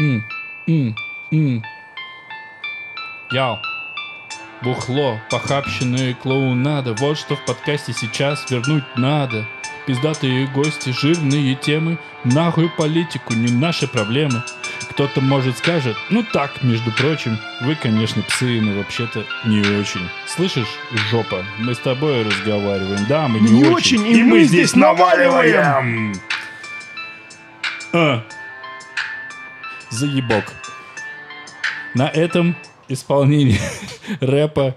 [0.00, 0.24] М,
[0.68, 0.94] м,
[1.32, 1.62] м.
[3.32, 3.58] Яу.
[4.62, 6.92] Бухло, похабщина и клоунада.
[6.94, 9.46] Вот что в подкасте сейчас вернуть надо.
[9.86, 11.98] Пиздатые гости, жирные темы.
[12.24, 14.42] Нахуй политику, не наши проблемы.
[14.90, 20.06] Кто-то, может, скажет, ну так, между прочим, вы, конечно, псы, но вообще-то не очень.
[20.26, 20.68] Слышишь,
[21.10, 23.06] жопа, мы с тобой разговариваем.
[23.08, 26.12] Да, мы не, Не очень, и мы здесь наваливаем.
[29.90, 30.44] Заебок.
[31.94, 32.56] На этом
[32.88, 33.60] исполнение
[34.20, 34.76] рэпа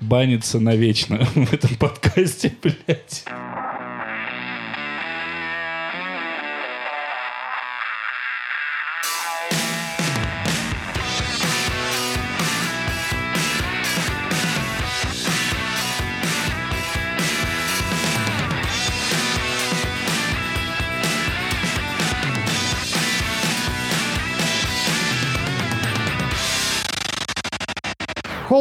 [0.00, 3.24] банится навечно в этом подкасте, блядь.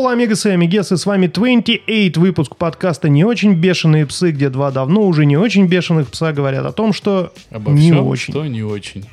[0.04, 4.70] Холла, амигасы и амигесы, с вами 28 выпуск подкаста «Не очень бешеные псы», где два
[4.70, 8.34] давно уже не очень бешеных пса говорят о том, что Обо не всем, очень.
[8.34, 9.06] что не очень.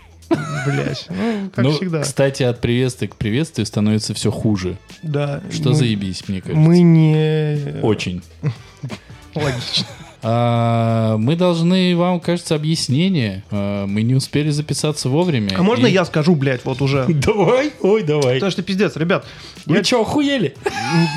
[0.67, 2.01] Блять, ну, как ну, всегда.
[2.01, 4.79] кстати, от приветствия к приветствию становится все хуже.
[5.05, 5.41] Да.
[5.53, 6.61] Что мы- заебись, мне кажется.
[6.61, 7.81] Мы не...
[7.83, 8.23] Очень.
[9.37, 9.87] Логично.
[10.23, 13.43] А, мы должны вам, кажется, объяснение.
[13.51, 15.55] А, мы не успели записаться вовремя.
[15.57, 17.07] А можно я скажу, блядь, вот уже?
[17.09, 18.35] Давай, ой, давай.
[18.35, 19.25] Потому что пиздец, ребят.
[19.67, 20.55] Вы я- что, охуели?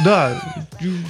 [0.06, 0.64] Да,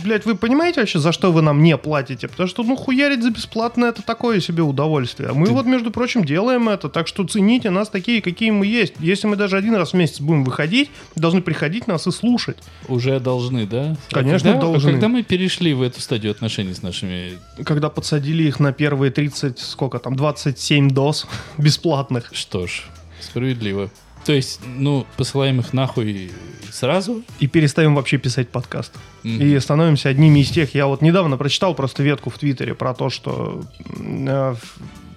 [0.03, 2.27] блядь, вы понимаете вообще, за что вы нам не платите?
[2.27, 5.29] Потому что, ну, хуярить за бесплатно это такое себе удовольствие.
[5.29, 8.93] А мы вот, между прочим, делаем это, так что цените нас такие, какие мы есть.
[8.99, 12.57] Если мы даже один раз в месяц будем выходить, должны приходить нас и слушать.
[12.87, 13.95] Уже должны, да?
[14.11, 14.91] А Конечно, а должны.
[14.91, 17.33] когда мы перешли в эту стадию отношений с нашими...
[17.63, 22.29] Когда подсадили их на первые 30, сколько там, 27 доз бесплатных.
[22.33, 22.83] Что ж,
[23.19, 23.89] справедливо.
[24.25, 26.31] То есть, ну, посылаем их нахуй
[26.71, 27.23] сразу?
[27.39, 28.93] И перестаем вообще писать подкаст.
[29.23, 29.41] Мгм.
[29.41, 30.73] И становимся одними из тех.
[30.73, 34.55] Я вот недавно прочитал просто ветку в Твиттере про то, что э,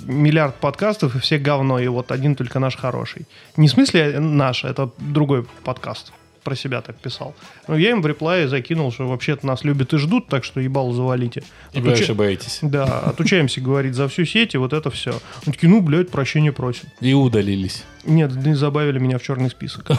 [0.03, 3.27] миллиард подкастов и все говно, и вот один только наш хороший.
[3.57, 6.13] Не в смысле наш, это другой подкаст.
[6.47, 7.35] Про себя так писал.
[7.67, 10.93] Но я им в реплае закинул, что вообще-то нас любят и ждут, так что ебал
[10.93, 11.43] завалите.
[11.73, 12.59] И вы Отуча- ошибаетесь.
[12.63, 15.15] Да, отучаемся говорить за всю сеть, и вот это все.
[15.45, 16.85] Он такие, ну, блядь, прощения просим.
[17.01, 17.83] И удалились.
[18.05, 19.91] Нет, не забавили меня в черный список.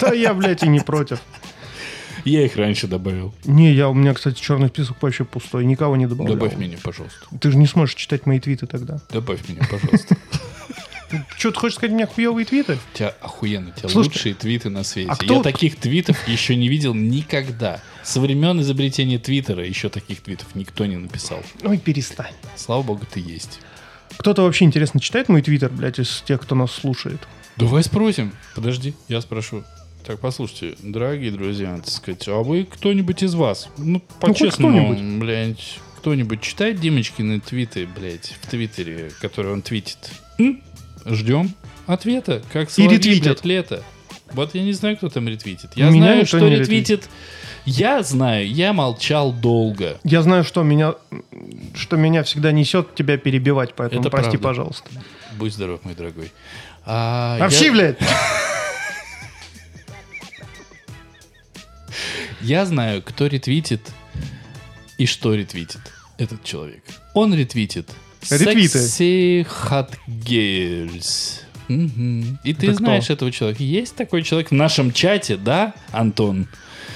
[0.00, 1.20] Да я, блядь, и не против.
[2.24, 3.34] Я их раньше добавил.
[3.44, 6.36] Не, я, у меня, кстати, черный список вообще пустой, никого не добавлял.
[6.36, 7.18] Добавь меня, пожалуйста.
[7.38, 8.98] Ты же не сможешь читать мои твиты тогда.
[9.10, 10.16] Добавь меня, пожалуйста.
[11.38, 12.78] Что, ты хочешь сказать, у меня хуевые твиты?
[12.92, 15.10] У тебя охуенно, у тебя Слушай, лучшие твиты на свете.
[15.10, 17.80] а кто- Я таких твитов еще не видел никогда.
[18.02, 21.42] Со времен изобретения Твиттера еще таких твитов никто не написал.
[21.62, 22.32] Ой, перестань.
[22.56, 23.60] Слава богу, ты есть.
[24.18, 27.20] Кто-то вообще, интересно, читает мой твиттер, блядь, из тех, кто нас слушает?
[27.56, 28.32] Давай спросим.
[28.54, 29.64] Подожди, я спрошу.
[30.06, 35.20] Так, послушайте, дорогие друзья, так сказать, а вы кто-нибудь из вас, ну, хоть по-честному, кто-нибудь.
[35.20, 39.98] блядь, кто-нибудь читает Димочкины твиты, блядь, в Твиттере, которые он твитит?
[40.38, 40.62] М?
[41.06, 41.54] Ждем
[41.86, 43.44] ответа, как соловьи, ретвитят.
[43.44, 43.82] лето.
[44.32, 45.70] Вот я не знаю, кто там ретвитит.
[45.74, 47.08] Я Меня знаю, что не ретвитит.
[47.64, 49.98] Я знаю, я молчал долго.
[50.04, 50.94] Я знаю, что меня,
[51.74, 54.48] что меня всегда несет тебя перебивать, поэтому Это прости, правда.
[54.48, 54.88] пожалуйста.
[55.38, 56.30] Будь здоров, мой дорогой.
[56.86, 57.98] А, Вообще, я- блядь!
[62.40, 63.80] Я знаю, кто ретвитит
[64.96, 65.80] и что ретвитит
[66.18, 66.82] этот человек.
[67.14, 67.88] Он ретвитит
[68.30, 68.78] Ретвиты.
[68.78, 71.40] Sexy Hot Girls.
[71.68, 72.38] Мгм.
[72.44, 72.84] И ты Это кто?
[72.84, 73.62] знаешь этого человека.
[73.62, 76.46] Есть такой человек в нашем чате, да, Антон?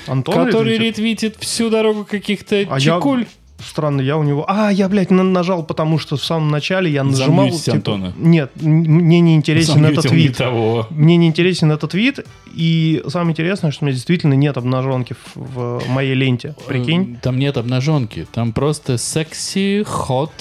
[0.07, 0.97] Антон который ретвитит?
[0.99, 3.27] ретвитит всю дорогу каких-то А я- чекуль.
[3.65, 4.45] Странно, я у него...
[4.49, 7.45] А, я, блядь, на- нажал, потому что в самом начале я нажимал...
[7.47, 8.13] Замьютить Антона.
[8.17, 10.37] Нет, мне не интересен этот Замьютил твит.
[10.37, 10.89] того.
[10.91, 15.79] Мне не интересен этот твит, и самое интересное, что у меня действительно нет обнаженки в,
[15.79, 16.57] в моей ленте.
[16.67, 17.15] Прикинь?
[17.15, 18.27] Э, Там нет обнаженки.
[18.33, 20.33] Там просто sexy hot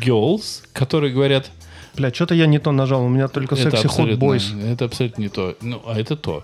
[0.00, 1.50] girls, которые говорят,
[1.96, 4.52] Бля, что-то я не то нажал, у меня только секси абсолютно, бойс.
[4.66, 5.56] это абсолютно не то.
[5.60, 6.42] Ну, а это то.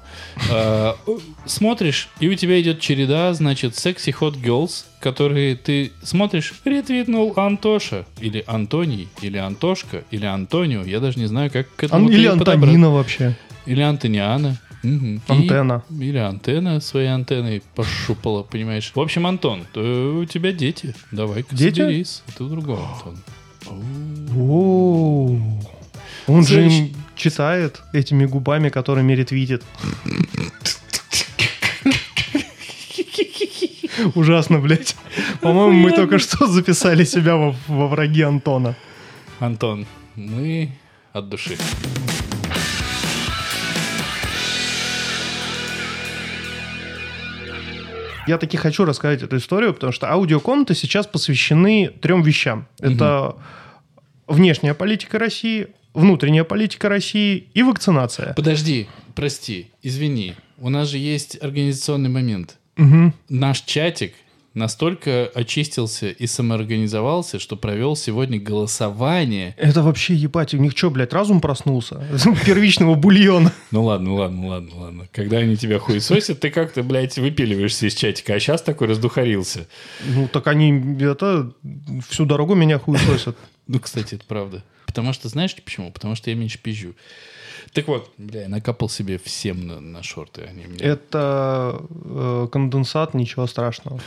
[0.48, 0.96] А,
[1.44, 8.06] Смотришь, и у тебя идет череда, значит, секси hot girls, которые ты смотришь, ретвитнул Антоша,
[8.20, 10.82] или Антоний, или Антошка, или Антонио.
[10.84, 12.28] Я даже не знаю, как к этому Или.
[12.28, 13.36] Антонина вообще.
[13.66, 14.56] Или Антониана.
[14.84, 15.82] И- Антенна.
[15.90, 18.92] или антенна своей антенной пошупала, понимаешь.
[18.94, 20.94] В общем, Антон, то у тебя дети.
[21.10, 21.80] Давай-ка Дети?
[21.80, 22.22] соберись.
[22.28, 23.18] Это другой Антон.
[23.66, 25.36] О,
[26.26, 29.62] Он же им читает этими губами, которыми ретвитит.
[34.14, 34.96] Ужасно, блядь.
[35.40, 38.74] По-моему, мы только что записали себя во, во враги Антона.
[39.38, 39.86] Антон,
[40.16, 40.72] мы
[41.12, 41.56] от души.
[48.30, 52.68] Я таки хочу рассказать эту историю, потому что аудиокомнаты сейчас посвящены трем вещам.
[52.78, 53.34] Это
[54.28, 58.34] внешняя политика России, внутренняя политика России и вакцинация.
[58.34, 58.86] Подожди,
[59.16, 60.36] прости, извини.
[60.58, 62.56] У нас же есть организационный момент.
[62.76, 63.14] Мгм.
[63.28, 64.14] Наш чатик
[64.54, 69.54] настолько очистился и самоорганизовался, что провел сегодня голосование.
[69.56, 72.04] Это вообще, ебать, у них что, блядь, разум проснулся?
[72.46, 73.52] Первичного бульона.
[73.70, 75.08] Ну ладно, ладно, ладно, ладно.
[75.12, 79.68] Когда они тебя хуесосят, ты как-то, блядь, выпиливаешься из чатика, а сейчас такой раздухарился.
[80.04, 81.52] Ну, так они, это,
[82.08, 83.36] всю дорогу меня хуесосят.
[83.66, 84.64] Ну, кстати, это правда.
[84.84, 85.92] Потому что, знаешь почему?
[85.92, 86.96] Потому что я меньше пизжу.
[87.72, 90.42] Так вот, бля, я накапал себе всем на, на шорты.
[90.42, 94.00] Они мне Это э, конденсат, ничего страшного.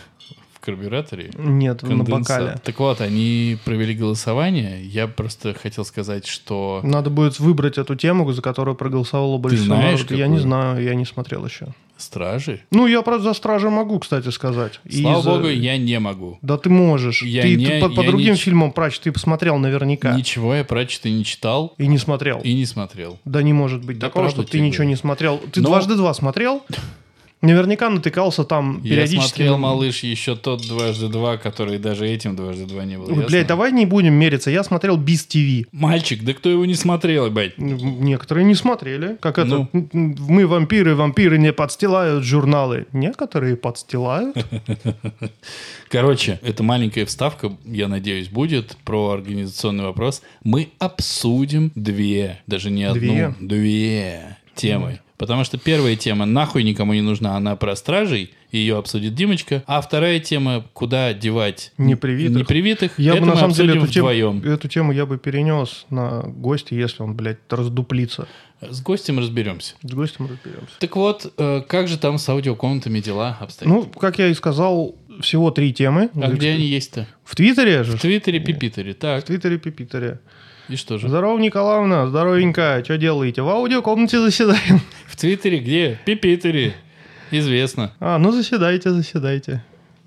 [0.53, 1.31] в карбюраторе.
[1.37, 2.39] Нет, на конденсат.
[2.39, 2.59] бокале.
[2.63, 4.83] Так вот, они провели голосование.
[4.83, 6.81] Я просто хотел сказать, что...
[6.83, 10.15] Надо будет выбрать эту тему, за которую проголосовало большинство знаешь, народа.
[10.15, 10.41] Я не какую?
[10.41, 11.67] знаю, я не смотрел еще.
[11.97, 12.61] Стражи?
[12.71, 14.79] Ну, я просто за стражи могу, кстати, сказать.
[14.83, 16.37] И Слава за- богу, я не могу.
[16.41, 17.21] Да ты можешь.
[17.23, 20.13] Я ты не- ты по, по я другим не- фильмам прач ты посмотрел наверняка.
[20.15, 22.39] Ничего я про что не читал И не смотрел.
[22.43, 23.19] и не смотрел.
[23.25, 24.89] Да не может быть Да такого, правда что ты тебе ничего говорю.
[24.89, 25.37] не смотрел.
[25.51, 26.63] Ты Но- дважды два смотрел?
[27.43, 29.27] Наверняка натыкался там Я периодически.
[29.27, 33.07] смотрел, на- малыш, еще тот дважды два, который даже этим дважды два не был.
[33.15, 34.49] Ой, блядь, давай не будем мериться.
[34.49, 35.67] Я смотрел Биз ТВ.
[35.73, 37.57] Мальчик, да кто его не смотрел, блядь?
[37.57, 39.17] Некоторые не смотрели.
[39.19, 39.67] Как это?
[39.73, 39.89] Ну.
[39.91, 42.85] Мы вампиры, вампиры не подстилают журналы.
[42.93, 44.37] Некоторые подстилают.
[45.89, 50.21] Короче, это маленькая вставка, я надеюсь, будет про организационный вопрос.
[50.43, 53.35] Мы обсудим две, даже не одну, Две?
[53.39, 54.99] две темы.
[55.23, 59.63] Потому что первая тема нахуй никому не нужна, она про стражей, ее обсудит Димочка.
[59.67, 62.37] А вторая тема, куда девать Непривитых.
[62.37, 64.43] непривитых, Я это бы на самом деле эту тему, вдвоем.
[64.43, 68.27] эту тему я бы перенес на гостя, если он, блядь, раздуплится.
[68.59, 69.75] С гостем разберемся.
[69.81, 70.73] С гостем разберемся.
[70.79, 73.73] Так вот, э, как же там с аудиокомнатами дела обстоят?
[73.73, 76.09] Ну, как я и сказал, всего три темы.
[76.13, 77.07] а где они есть-то?
[77.23, 77.97] В Твиттере же.
[77.97, 78.93] В Твиттере, Пипитере.
[78.93, 80.19] В Так, Твиттере, Пипитере.
[80.73, 81.07] И что же?
[81.07, 83.41] Здорово, Николаевна, здоровенько, что делаете?
[83.41, 84.81] В аудиокомнате заседаем.
[85.05, 85.99] В Твиттере где?
[86.05, 86.73] Пипитере.
[87.31, 87.91] Известно.
[87.99, 89.63] А, ну заседайте, заседайте.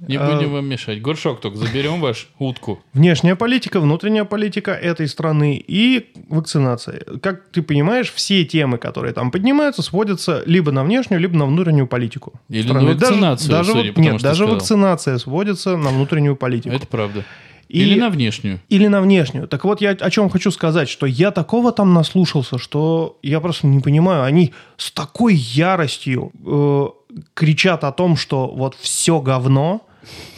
[0.07, 1.01] Не А- будем вам мешать.
[1.01, 2.83] Горшок только заберем ваш утку.
[2.93, 7.03] Внешняя политика, внутренняя политика этой страны и вакцинация.
[7.23, 11.87] Как ты понимаешь, все темы, которые там поднимаются, сводятся либо на внешнюю, либо на внутреннюю
[11.87, 12.35] политику.
[12.51, 12.81] Или страны.
[12.83, 14.55] на вакцинацию, Даже, судя даже, тому, нет, даже сказал.
[14.55, 16.75] вакцинация сводится на внутреннюю политику.
[16.75, 17.25] Это правда.
[17.69, 18.61] И- Или на внешнюю.
[18.69, 19.49] Или на внешнюю.
[19.49, 23.67] Так вот, я о чем хочу сказать, что я такого там наслушался, что я просто
[23.67, 24.23] не понимаю.
[24.23, 26.87] Они с такой яростью э,
[27.35, 29.83] кричат о том, что вот все говно.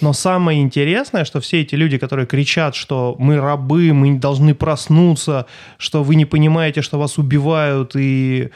[0.00, 5.44] Но самое интересное, что все эти люди, которые кричат, что мы рабы, мы должны проснуться,
[5.76, 8.48] что вы не понимаете, что вас убивают и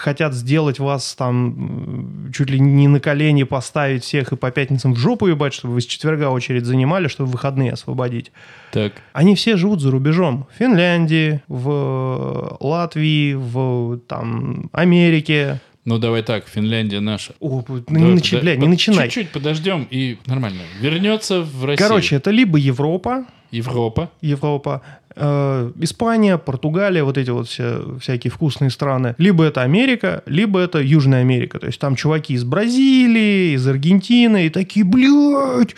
[0.00, 4.98] хотят сделать вас там чуть ли не на колени поставить всех и по пятницам в
[4.98, 8.32] жопу ебать, чтобы вы с четверга очередь занимали, чтобы выходные освободить.
[8.72, 8.94] Так.
[9.12, 10.46] Они все живут за рубежом.
[10.54, 15.60] В Финляндии, в Латвии, в там, Америке.
[15.84, 17.34] Ну, давай так, Финляндия наша.
[17.40, 19.08] О, Да, не, начи- бля, не начинай.
[19.08, 20.60] Чуть-чуть подождем и нормально.
[20.80, 21.88] Вернется в Россию.
[21.88, 24.10] Короче, это либо Европа, Европа.
[24.20, 24.82] Европа,
[25.16, 29.14] э, Испания, Португалия, вот эти вот все, всякие вкусные страны.
[29.18, 31.58] Либо это Америка, либо это Южная Америка.
[31.58, 35.74] То есть там чуваки из Бразилии, из Аргентины, и такие, блядь,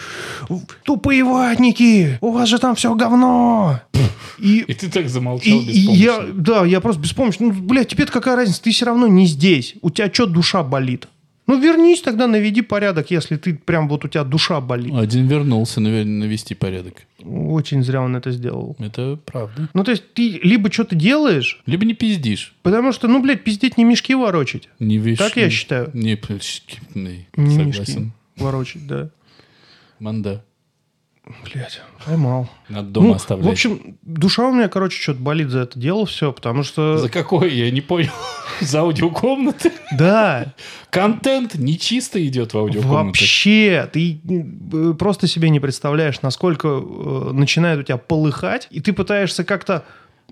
[0.84, 3.80] тупые ватники, у вас же там все говно.
[4.38, 6.02] И И ты так замолчал и беспомощно.
[6.02, 7.48] я, да, я просто беспомощный.
[7.48, 8.60] Ну, блядь, тебе-то какая разница?
[8.62, 9.76] Ты все равно не здесь.
[9.82, 11.06] У тебя что, душа болит?
[11.52, 14.94] Ну, вернись тогда, наведи порядок, если ты прям вот у тебя душа болит.
[14.94, 16.94] Один вернулся наве- навести порядок.
[17.22, 18.74] Очень зря он это сделал.
[18.78, 19.68] Это правда.
[19.74, 22.54] Ну, то есть ты либо что-то делаешь, Либо не пиздишь.
[22.62, 24.70] потому что, ну, блядь, пиздеть не мешки ворочить.
[24.78, 25.18] Не вещь.
[25.18, 25.90] Так я считаю.
[25.92, 26.18] Не,
[26.94, 27.64] не, Не согласен.
[27.74, 29.10] мешки ворочить, да.
[30.00, 30.42] Манда.
[31.24, 32.48] Блядь, поймал.
[32.68, 33.46] Надо дома Ну, оставлять.
[33.46, 36.98] в общем, душа у меня, короче, что-то болит за это дело все, потому что...
[36.98, 37.54] За какой?
[37.54, 38.10] Я не понял.
[38.60, 39.70] За аудиокомнаты?
[39.96, 40.52] Да,
[40.90, 43.06] Контент нечисто идет в аудиокомнатах.
[43.06, 44.20] Вообще, ты
[44.72, 49.84] э, просто себе не представляешь, насколько э, начинает у тебя полыхать, и ты пытаешься как-то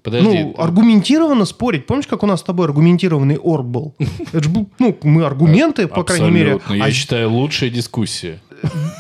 [0.03, 0.27] Подожди.
[0.27, 1.87] ну, аргументированно спорить.
[1.87, 3.95] Помнишь, как у нас с тобой аргументированный орг был?
[4.33, 6.61] Это же был, ну, мы аргументы, по крайней мере.
[6.69, 8.41] Я а считаю, лучшая дискуссия.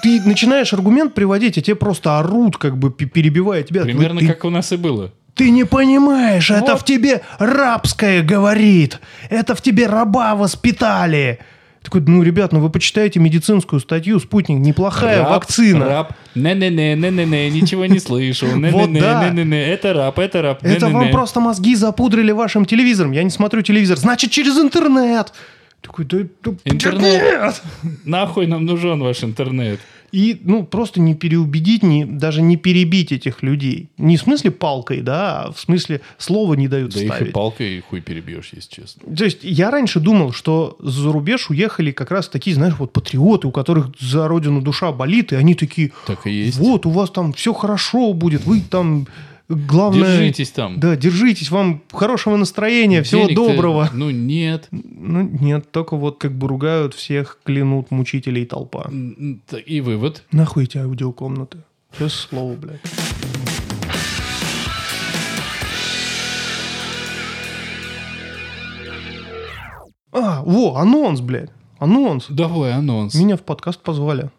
[0.02, 3.82] Ты начинаешь аргумент приводить, а тебе просто орут, как бы пе- перебивая тебя.
[3.82, 5.12] Примерно ты, как у нас и было.
[5.34, 6.80] Ты не понимаешь, это Вот.
[6.82, 8.98] в тебе рабское говорит.
[9.30, 11.38] Это в тебе раба воспитали.
[11.82, 15.86] Такой, ну, ребят, ну вы почитайте медицинскую статью, спутник, неплохая Раб, вакцина.
[15.86, 16.12] Раб.
[16.34, 18.46] Не-не-не, не-не-не, ничего не слышу.
[18.70, 19.66] Вот Не-не-не, не-не-не.
[19.68, 20.58] Это раб, это раб.
[20.62, 23.12] Это вам просто мозги запудрили вашим телевизором.
[23.12, 23.96] Я не смотрю телевизор.
[23.96, 25.32] Значит, через интернет.
[25.82, 27.02] Такой, да, да, Интернет.
[27.22, 27.62] нет.
[28.04, 29.80] Нахуй нам нужен ваш интернет.
[30.12, 33.90] И, ну, просто не переубедить, не, даже не перебить этих людей.
[33.96, 37.32] Не в смысле палкой, да, а в смысле слова не дают Да их и ставить.
[37.32, 39.14] палкой хуй перебьешь, если честно.
[39.16, 43.46] То есть я раньше думал, что за рубеж уехали как раз такие, знаешь, вот патриоты,
[43.46, 46.58] у которых за родину душа болит, и они такие, Так и есть.
[46.58, 49.06] вот, у вас там все хорошо будет, вы там,
[49.50, 50.16] главное...
[50.16, 50.78] Держитесь там.
[50.78, 53.90] Да, держитесь, вам хорошего настроения, всего Денег-то, доброго.
[53.92, 54.68] Ну, нет.
[54.70, 58.90] Ну, нет, только вот как бы ругают всех, клянут мучителей толпа.
[59.66, 60.24] И вывод.
[60.32, 61.58] Нахуй эти аудиокомнаты?
[61.92, 62.80] Честное слово, блядь.
[70.12, 71.50] А, во, анонс, блядь.
[71.78, 72.26] Анонс.
[72.28, 73.14] Давай анонс.
[73.14, 74.30] Меня в подкаст позвали.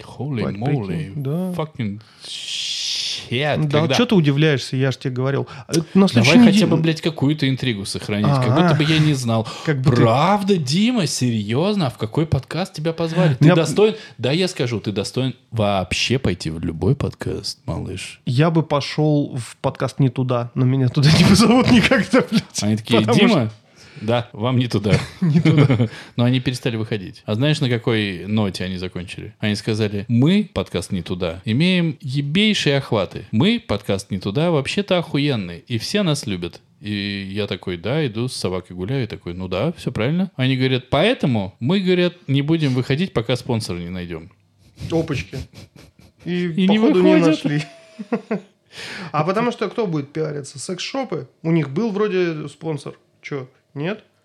[0.00, 1.12] Holy Бать, moly.
[1.16, 1.52] да.
[1.52, 2.77] Fucking shit.
[3.30, 5.46] Да, Когда- что ты удивляешься, я же тебе говорил.
[5.66, 8.26] А, На Давай следующей хотя неделе- бы, блядь, какую-то интригу сохранить.
[8.28, 9.46] Как А, будто бы я не знал.
[9.64, 11.86] как ты- Правда, Дима, серьезно?
[11.86, 13.34] А в какой подкаст тебя позвали?
[13.34, 13.94] Ты Меня- достоин...
[14.18, 18.20] Да, я скажу, ты достоин вообще пойти в любой подкаст, малыш.
[18.26, 22.62] Я бы пошел в подкаст не туда, но меня туда не позовут никогда, блядь.
[22.62, 23.50] Они такие, Дима,
[24.00, 24.98] да, вам не туда.
[25.20, 25.88] Не туда.
[26.16, 27.22] Но они перестали выходить.
[27.26, 29.34] А знаешь, на какой ноте они закончили?
[29.38, 33.26] Они сказали, мы, подкаст не туда, имеем ебейшие охваты.
[33.32, 35.60] Мы, подкаст не туда, вообще-то охуенные.
[35.60, 36.60] И все нас любят.
[36.80, 40.30] И я такой, да, иду с собакой гуляю, и такой, ну да, все правильно.
[40.36, 44.30] Они говорят, поэтому мы, говорят, не будем выходить, пока спонсора не найдем.
[44.90, 45.36] Опачки.
[46.24, 47.44] И, И не походу не, выходят.
[47.44, 47.62] нашли.
[49.12, 50.58] А потому что кто будет пиариться?
[50.58, 51.26] Секс-шопы?
[51.42, 52.98] У них был вроде спонсор.
[53.22, 54.04] Че, нет?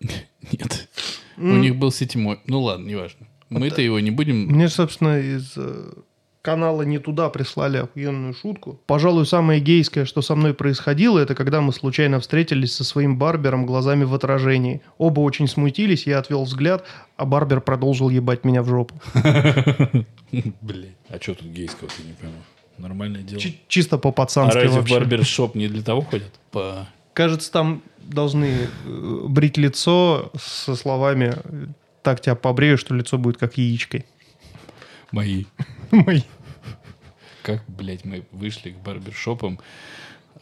[0.52, 0.88] Нет.
[1.36, 2.38] У них был сетевой.
[2.46, 3.26] Ну ладно, неважно.
[3.50, 4.46] Мы-то его не будем...
[4.46, 5.92] Мне, собственно, из э,
[6.42, 8.80] канала «Не туда» прислали охуенную шутку.
[8.86, 13.64] Пожалуй, самое гейское, что со мной происходило, это когда мы случайно встретились со своим барбером
[13.66, 14.82] глазами в отражении.
[14.98, 16.84] Оба очень смутились, я отвел взгляд,
[17.16, 18.94] а барбер продолжил ебать меня в жопу.
[20.32, 20.94] Блин.
[21.08, 22.36] А что тут гейского, ты не пойму?
[22.78, 23.40] Нормальное дело.
[23.40, 24.94] Чи- чисто А по-пацански разве в вообще.
[24.94, 26.32] барбершоп не для того ходят?
[26.50, 26.88] По...
[27.14, 31.34] Кажется, там должны э, брить лицо со словами
[32.02, 34.04] «так тебя побрею, что лицо будет как яичкой».
[35.10, 35.44] Мои.
[35.90, 36.22] Мои.
[37.42, 39.60] Как, блядь, мы вышли к барбершопам.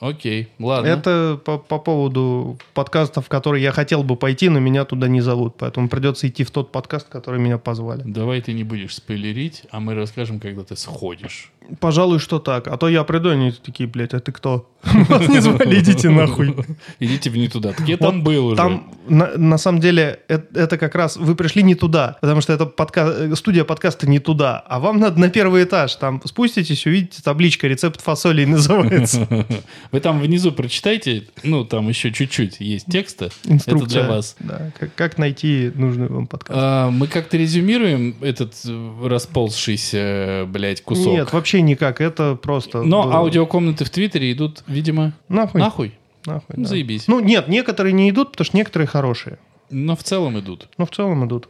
[0.01, 0.89] Окей, ладно.
[0.89, 5.21] Это по, по поводу подкастов, в которые я хотел бы пойти, но меня туда не
[5.21, 5.57] зовут.
[5.59, 8.03] Поэтому придется идти в тот подкаст, который меня позвали.
[8.05, 11.53] Давай ты не будешь спойлерить, а мы расскажем, когда ты сходишь.
[11.81, 12.69] Пожалуй, что так.
[12.69, 14.69] А то я приду, они такие, блядь, а ты кто?
[14.83, 16.55] Вас не звали, идите нахуй.
[16.99, 17.73] Идите в не туда.
[17.73, 18.57] Так я там был уже.
[18.57, 22.73] Там, на, самом деле, это, это как раз вы пришли не туда, потому что это
[22.97, 25.95] э, студия подкаста не туда, а вам надо на первый этаж.
[25.97, 29.29] Там спуститесь, увидите табличка «Рецепт фасолей» называется.
[29.93, 33.31] Вы там внизу прочитайте, ну, там еще чуть-чуть есть текста.
[33.45, 34.01] Инструкция.
[34.01, 34.37] Это для вас.
[34.41, 36.59] Да, как, как найти нужный вам подкаст.
[36.61, 41.13] А, мы как-то резюмируем этот э, расползшийся, блядь, кусок.
[41.13, 42.01] Нет, вообще никак.
[42.01, 42.83] Это просто...
[42.83, 45.61] Но было- аудиокомнаты в Твиттере идут, видимо, Нахуй.
[45.61, 45.93] нахуй.
[46.25, 46.69] Нахуй, Ну, да.
[46.69, 47.09] заебись.
[47.09, 49.39] Ну, нет, некоторые не идут, потому что некоторые хорошие.
[49.71, 50.69] Но в целом идут.
[50.79, 51.49] Но в целом идут.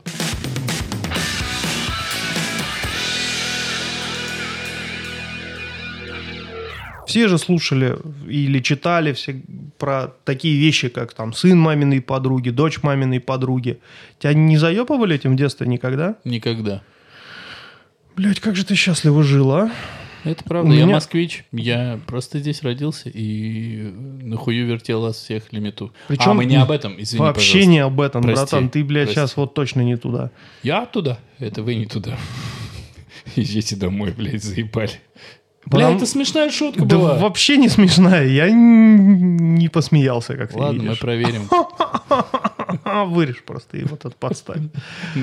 [7.07, 7.97] Все же слушали
[8.29, 9.43] или читали все
[9.79, 13.81] про такие вещи, как там сын маминой подруги, дочь маминой подруги.
[14.19, 16.17] Тебя не заебывали этим в детстве никогда?
[16.25, 16.83] Никогда.
[18.17, 19.71] Блять, как же ты счастливо жил, а?
[20.25, 20.71] Это правда.
[20.71, 21.45] У Я меня- москвич.
[21.51, 23.93] Я просто здесь родился и
[24.23, 25.93] нахую вертел вас всех лимиту.
[26.07, 27.71] Причем а мы не об этом, извини, Вообще пожалуйста.
[27.71, 28.69] не об этом, Прости, братан.
[28.69, 29.21] Ты, блядь, прости.
[29.21, 30.31] сейчас вот точно не туда.
[30.63, 32.17] Я туда, это вы не туда.
[33.35, 35.01] Езжайте домой, блядь, заебали.
[35.65, 37.15] Бля, Потому- это смешная шутка Да была.
[37.19, 38.27] вообще не смешная.
[38.27, 41.01] Я не посмеялся, как ты Ладно, мы видишь.
[41.01, 41.49] проверим.
[43.13, 44.59] Вырежь просто и вот этот подставь.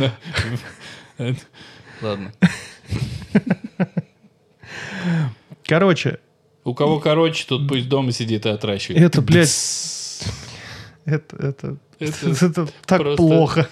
[2.01, 2.31] Ладно.
[5.65, 6.19] Короче,
[6.63, 9.03] У кого короче, тот пусть дома сидит и отращивает.
[9.03, 9.49] это, блядь,
[11.05, 13.69] это, это, Это это так плохо.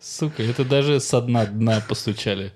[0.00, 2.52] Сука, это даже со дна дна постучали.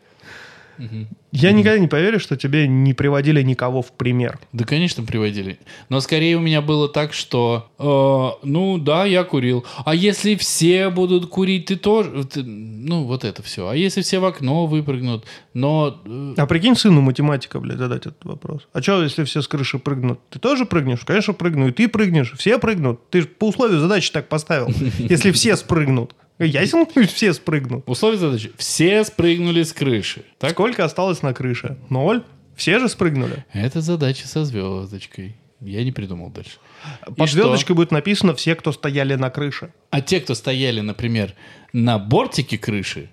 [1.33, 4.39] Я никогда не поверю, что тебе не приводили никого в пример.
[4.53, 5.59] Да, конечно, приводили.
[5.91, 9.65] Но скорее у меня было так, что, э, ну да, я курил.
[9.85, 13.69] А если все будут курить, ты тоже, ты- ну вот это все.
[13.69, 18.25] А если все в окно выпрыгнут, но э, А прикинь, сыну математика, блядь, задать этот
[18.25, 18.67] вопрос.
[18.73, 20.21] А что, если все с крыши прыгнут?
[20.31, 21.01] Ты тоже прыгнешь?
[21.05, 21.69] Конечно, прыгну.
[21.69, 22.33] И ты прыгнешь.
[22.39, 23.11] Все прыгнут.
[23.11, 24.69] Ты же по условию задачи так поставил.
[24.99, 26.15] Если все спрыгнут.
[26.39, 27.89] Ясен, все спрыгнут.
[27.89, 28.53] Условие задачи.
[28.59, 30.25] Все спрыгнули с крыши.
[30.39, 30.53] Так?
[30.53, 31.79] Сколько осталось на крыше?
[31.89, 32.23] Ноль?
[32.55, 33.45] Все же спрыгнули.
[33.53, 35.37] Это задача со звездочкой.
[35.61, 36.59] Я не придумал дальше.
[37.05, 37.43] Под И что?
[37.43, 39.73] звездочкой будет написано «все, кто стояли на крыше».
[39.91, 41.35] А те, кто стояли, например,
[41.73, 43.11] на бортике крыши,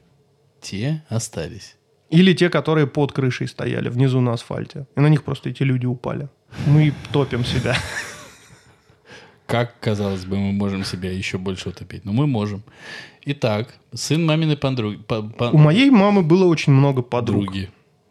[0.62, 1.76] те остались.
[2.10, 4.86] Или те, которые под крышей стояли, внизу на асфальте.
[4.96, 6.28] И на них просто эти люди упали.
[6.68, 7.76] Мы топим себя.
[9.46, 12.06] Как, казалось бы, мы можем себя еще больше утопить?
[12.06, 12.64] Но мы можем.
[13.26, 14.98] Итак, сын маминой подруги.
[15.08, 17.46] по- по- У моей мамы было очень много подруг.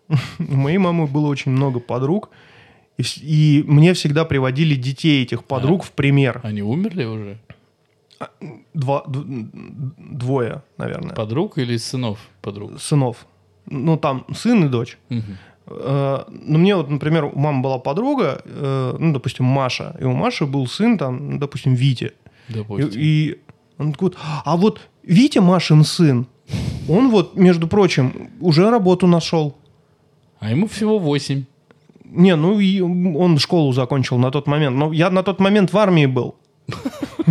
[0.39, 2.31] У моей мамы было очень много подруг.
[2.99, 6.41] И, и мне всегда приводили детей этих подруг в пример.
[6.45, 7.39] Они умерли уже?
[8.75, 9.49] Два, д-
[9.99, 12.81] двое, наверное, Подруг или сынов подруг?
[12.81, 13.27] сынов.
[13.67, 14.97] Ну, там сын и дочь.
[15.09, 15.37] Мгм.
[15.67, 19.97] Э, Ну, мне вот, например, у мамы была подруга, э, ну, допустим, Маша.
[20.01, 22.13] И у Маши был сын, там, ну, допустим, Витя.
[22.49, 22.91] И, Допустим.
[23.03, 23.39] и
[23.83, 26.27] он такой, вот, а вот Витя Машин сын,
[26.89, 29.57] он вот, между прочим, уже работу нашел.
[30.41, 31.45] А ему всего восемь.
[32.05, 34.77] Не, ну и он школу закончил на тот момент.
[34.77, 36.37] Но я на тот момент в армии был.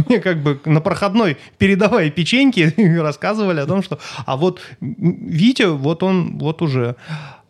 [0.08, 4.00] Мне как бы на проходной, передавая печеньки, рассказывали о том, что...
[4.26, 6.96] А вот Витя, вот он вот уже...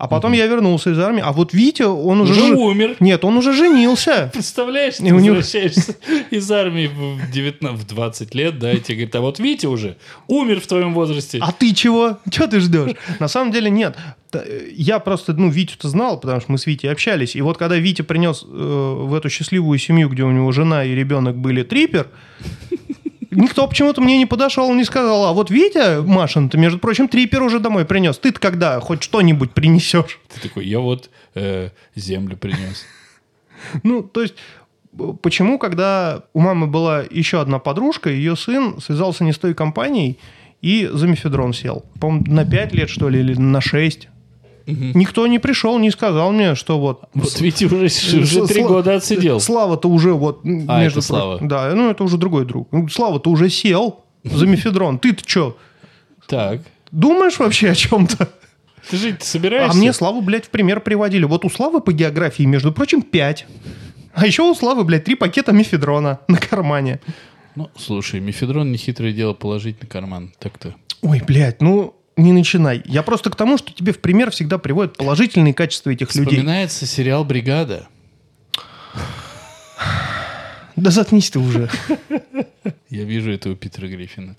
[0.03, 2.33] А потом я вернулся из армии, а вот Витя, он уже...
[2.33, 2.95] Уже умер.
[2.99, 4.29] Нет, он уже женился.
[4.33, 5.95] Представляешь, ты него- возвращаешься
[6.31, 9.97] из армии в, 19, в 20 лет, да, и тебе говорят, а вот Витя уже
[10.27, 11.37] умер в твоем возрасте.
[11.39, 12.17] А ты чего?
[12.31, 12.95] Чего ты ждешь?
[13.19, 13.95] На самом деле нет.
[14.31, 14.43] Т-
[14.73, 17.35] Я просто, ну, Витю-то знал, потому что мы с Витей общались.
[17.35, 20.95] И вот когда Витя принес э, в эту счастливую семью, где у него жена и
[20.95, 22.07] ребенок были трипер,
[23.31, 27.41] никто почему-то мне не подошел, не сказал, а вот Витя Машин, ты, между прочим, трипер
[27.41, 28.17] уже домой принес.
[28.17, 30.19] Ты-то когда хоть что-нибудь принесешь?
[30.33, 32.85] Ты такой, я вот э, землю принес.
[33.83, 34.33] Ну, то есть,
[34.97, 39.53] э, почему, когда у мамы была еще одна подружка, ее сын связался не с той
[39.53, 40.17] компанией
[40.61, 41.85] и за мефедрон сел.
[41.99, 44.09] По-моему, на 5 лет, что ли, или на 6.
[44.65, 47.03] Никто не пришел, не сказал мне, что вот...
[47.13, 49.39] Вот Витя уже, уже три Сла- года отсидел.
[49.39, 50.41] Слава-то уже вот...
[50.43, 51.39] А, между это Слава.
[51.41, 52.67] Да, ну это уже другой друг.
[52.71, 54.99] Ну, Слава-то уже сел за мефедрон.
[54.99, 55.57] Ты-то что,
[56.27, 56.61] Так.
[56.91, 58.29] думаешь вообще о чем-то?
[58.89, 59.71] Ты жить собираешься?
[59.71, 61.25] А мне Славу, блядь, в пример приводили.
[61.25, 63.45] Вот у Славы по географии, между прочим, 5.
[64.13, 66.99] А еще у Славы, блядь, три пакета мефедрона на кармане.
[67.55, 70.33] Ну, слушай, мефедрон не хитрое дело положить на карман.
[70.39, 70.73] Так-то.
[71.01, 72.81] Ой, блядь, ну не начинай.
[72.85, 76.31] Я просто к тому, что тебе в пример всегда приводят положительные качества этих людей.
[76.37, 77.87] Вспоминается сериал «Бригада».
[80.75, 81.69] Да заткнись ты уже.
[82.89, 84.35] Я вижу этого Питера Гриффина.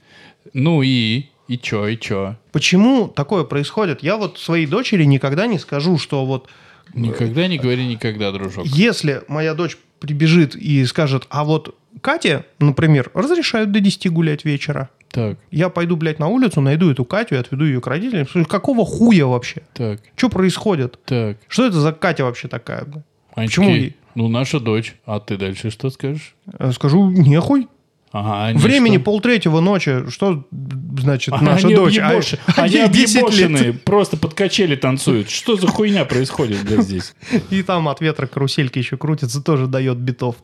[0.53, 1.27] Ну и?
[1.49, 2.37] И чё, и чё?
[2.53, 4.03] Почему такое происходит?
[4.03, 6.49] Я вот своей дочери никогда не скажу, что вот
[6.95, 8.67] Никогда не говори никогда, дружок.
[8.67, 14.91] если моя дочь прибежит и скажет, а вот Кате, например, разрешают до 10 гулять вечера.
[15.13, 18.27] Так, Я пойду, блядь, на улицу, найду эту Катю и отведу ее к родителям.
[18.29, 19.63] Слушай, Какого хуя вообще?
[19.75, 20.99] так, Что происходит?
[21.05, 21.37] так.
[21.49, 22.87] Что это за Катя вообще такая?
[23.35, 23.77] Они Почему?
[24.15, 24.95] Ну, наша дочь.
[25.07, 26.35] А ты дальше что скажешь?
[26.59, 27.69] Я Скажу, нехуй.
[28.15, 29.05] Ага, они Времени что?
[29.05, 30.11] полтретьего ночи.
[30.11, 30.47] Что
[30.99, 31.99] значит А наша они дочь?
[31.99, 33.25] А- объебоши- а Они ей 10 лет.
[33.25, 35.31] объебошенные, просто под качели танцуют.
[35.31, 37.15] Что за хуйня происходит, блядь, здесь?
[37.51, 40.37] И там от ветра карусельки еще крутится, тоже дает битов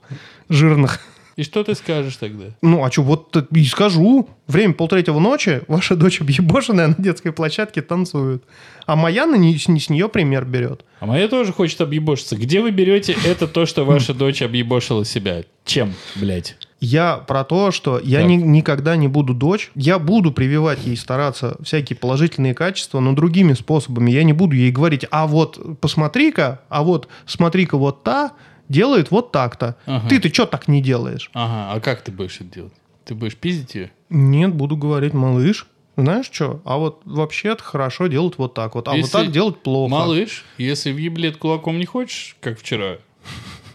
[0.48, 1.00] жирных.
[1.38, 2.46] И что ты скажешь тогда?
[2.62, 4.28] Ну, а что, вот и скажу.
[4.48, 8.42] Время полтретьего ночи, ваша дочь объебошенная на детской площадке танцует.
[8.86, 10.84] А моя на не, с, с нее пример берет.
[10.98, 12.34] А моя тоже хочет объебошиться.
[12.34, 15.44] Где вы берете это то, что ваша дочь объебошила себя?
[15.64, 16.56] Чем, блядь?
[16.80, 18.28] Я про то, что я Так.
[18.30, 19.70] ни- никогда не буду дочь.
[19.76, 24.10] Я буду прививать ей стараться всякие положительные качества, но другими способами.
[24.10, 28.32] Я не буду ей говорить, а вот посмотри-ка, а вот смотри-ка вот та
[28.68, 29.76] делает вот так-то.
[29.86, 30.08] Ага.
[30.08, 31.30] Ты-то что так не делаешь?
[31.34, 32.72] Ага, а как ты будешь это делать?
[33.04, 33.90] Ты будешь пиздить ее?
[34.10, 36.60] Нет, буду говорить, малыш, знаешь что?
[36.64, 39.90] А вот вообще-то хорошо делать вот так вот, а Если- вот так делать плохо.
[39.90, 42.98] Малыш, если в еблет кулаком не хочешь, как вчера,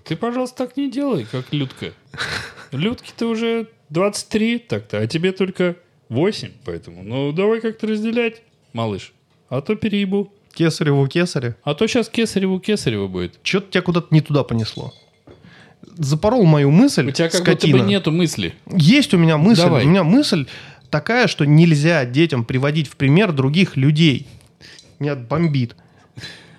[0.04, 1.94] ты, пожалуйста, так не делай, как Людка.
[2.72, 5.76] Людке-то уже 23 так-то, а тебе только
[6.10, 8.42] 8, поэтому, ну, давай как-то разделять,
[8.74, 9.14] малыш.
[9.50, 10.32] А то переебу.
[10.54, 11.56] Кесареву кесаря.
[11.64, 13.40] А то сейчас кесареву кесарево будет.
[13.44, 14.94] Что-то тебя куда-то не туда понесло.
[15.98, 17.74] Запорол мою мысль, У тебя как скотина.
[17.74, 18.54] будто бы нету мысли.
[18.72, 19.62] Есть у меня мысль.
[19.64, 19.86] Давай.
[19.86, 20.46] У меня мысль
[20.90, 24.28] такая, что нельзя детям приводить в пример других людей.
[25.00, 25.76] Меня бомбит.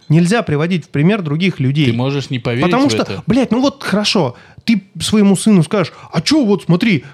[0.09, 1.87] Нельзя приводить в пример других людей.
[1.87, 3.23] Ты можешь не поверить Потому в что, это.
[3.27, 7.05] блядь, ну вот хорошо, ты своему сыну скажешь, а чё вот смотри,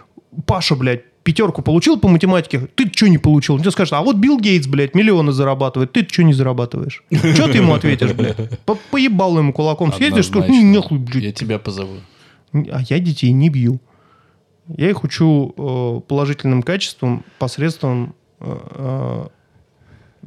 [0.46, 3.54] Паша, блядь, пятерку получил по математике, ты что не получил?
[3.54, 7.02] Он тебе скажет, а вот Билл Гейтс, блядь, миллионы зарабатывает, ты что не зарабатываешь?
[7.10, 8.58] Что ты ему ответишь, блядь?
[8.60, 11.24] По- Поебал ему кулаком съездишь, скажешь, ну нахуй, блядь.
[11.24, 11.96] Я тебя позову.
[12.52, 13.80] А я детей не бью.
[14.76, 19.26] Я их учу э, положительным качествам посредством э, э,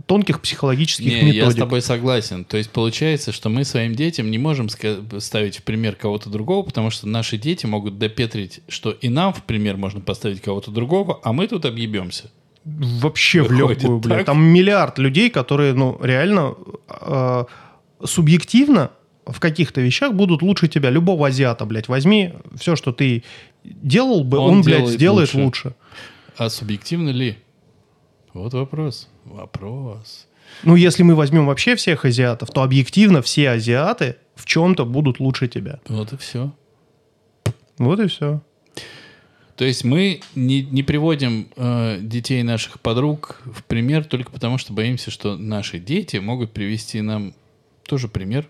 [0.05, 1.43] тонких психологических Не, методик.
[1.43, 2.45] я с тобой согласен.
[2.45, 4.67] То есть получается, что мы своим детям не можем
[5.19, 9.43] ставить в пример кого-то другого, потому что наши дети могут допетрить, что и нам в
[9.43, 12.31] пример можно поставить кого-то другого, а мы тут объебемся.
[12.65, 14.17] Вообще в Выходит легкую, блядь.
[14.19, 14.25] так?
[14.27, 16.55] Там миллиард людей, которые, ну, реально
[16.89, 17.43] э,
[18.03, 18.91] субъективно
[19.25, 20.89] в каких-то вещах будут лучше тебя.
[20.89, 23.23] Любого азиата, блядь, возьми все, что ты
[23.63, 25.67] делал бы, Он он, блядь, делает сделает лучше.
[25.67, 25.75] лучше.
[26.37, 27.37] А субъективно ли?
[28.33, 29.07] Вот вопрос.
[29.25, 30.27] Вопрос.
[30.63, 35.47] Ну, если мы возьмем вообще всех азиатов, то объективно все азиаты в чем-то будут лучше
[35.47, 35.79] тебя.
[35.87, 36.51] Вот и все.
[37.77, 38.41] Вот и все.
[39.55, 44.73] То есть мы не, не приводим э, детей наших подруг в пример только потому, что
[44.73, 47.33] боимся, что наши дети могут привести нам
[47.87, 48.49] тоже пример.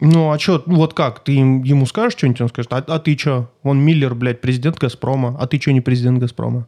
[0.00, 1.22] Ну, а что, вот как?
[1.22, 3.52] Ты им- ему скажешь что-нибудь, он скажет, а, а ты что?
[3.62, 6.66] Вон Миллер, блядь, президент Газпрома, а ты что не президент Газпрома?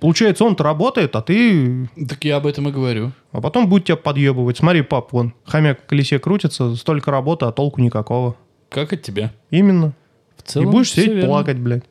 [0.00, 1.88] Получается, он-то работает, а ты...
[2.08, 3.12] Так я об этом и говорю.
[3.32, 4.56] А потом будет тебя подъебывать.
[4.56, 8.36] Смотри, пап, вон, хомяк в колесе крутится, столько работы, а толку никакого.
[8.70, 9.32] Как от тебя?
[9.50, 9.92] Именно.
[10.36, 11.26] В целом, И будешь сидеть верно.
[11.26, 11.84] плакать, блядь,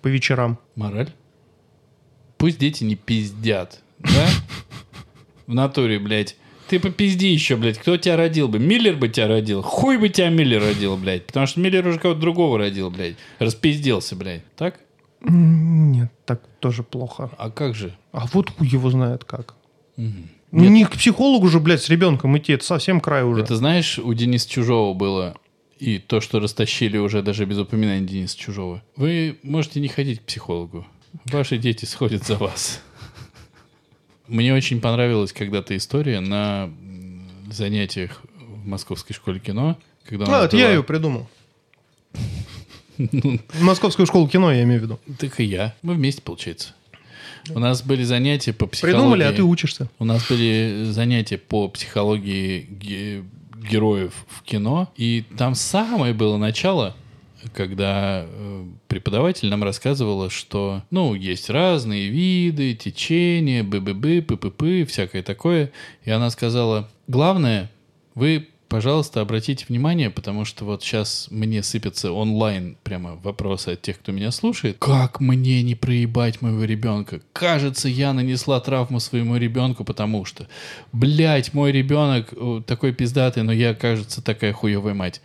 [0.00, 0.58] по вечерам.
[0.74, 1.10] Мораль.
[2.36, 4.26] Пусть дети не пиздят, да?
[5.46, 6.36] В натуре, блядь.
[6.68, 7.78] Ты попизди еще, блядь.
[7.78, 8.58] Кто тебя родил бы?
[8.58, 9.62] Миллер бы тебя родил.
[9.62, 11.26] Хуй бы тебя Миллер родил, блядь.
[11.26, 13.16] Потому что Миллер уже кого-то другого родил, блядь.
[13.38, 14.42] Распизделся, блядь.
[14.56, 14.80] Так?
[15.24, 17.30] Нет, так тоже плохо.
[17.38, 17.96] А как же?
[18.12, 19.54] А вот хуй его знает как.
[19.96, 23.42] Ну, не к психологу же, блядь, с ребенком идти, это совсем край уже.
[23.42, 25.34] Это знаешь, у Дениса Чужого было
[25.78, 28.82] и то, что растащили уже даже без упоминания Дениса Чужого.
[28.96, 30.86] Вы можете не ходить к психологу.
[31.26, 32.80] Ваши дети сходят за вас.
[34.28, 36.70] Мне очень понравилась когда-то история на
[37.50, 39.76] занятиях в Московской школе кино.
[40.06, 41.28] Когда А, это я была- ее придумал.
[43.60, 45.00] Московскую школу кино, я имею в виду.
[45.18, 45.74] Так и я.
[45.82, 46.74] Мы вместе, получается.
[47.50, 48.94] У нас были занятия по психологии.
[48.96, 49.88] Придумали, а ты учишься.
[49.98, 53.24] У нас были занятия по психологии ге-
[53.68, 56.94] героев в кино, и там самое было начало,
[57.52, 65.72] когда э, преподаватель нам рассказывала, что, ну, есть разные виды, течения, БББ, ППП, всякое такое.
[66.04, 67.70] И она сказала, главное,
[68.14, 73.98] вы, пожалуйста, обратите внимание, потому что вот сейчас мне сыпятся онлайн прямо вопросы от тех,
[73.98, 74.78] кто меня слушает.
[74.78, 77.20] Как мне не проебать моего ребенка?
[77.34, 80.48] Кажется, я нанесла травму своему ребенку, потому что,
[80.90, 85.20] блядь, мой ребенок э, такой пиздатый, но я, кажется, такая хуевая мать.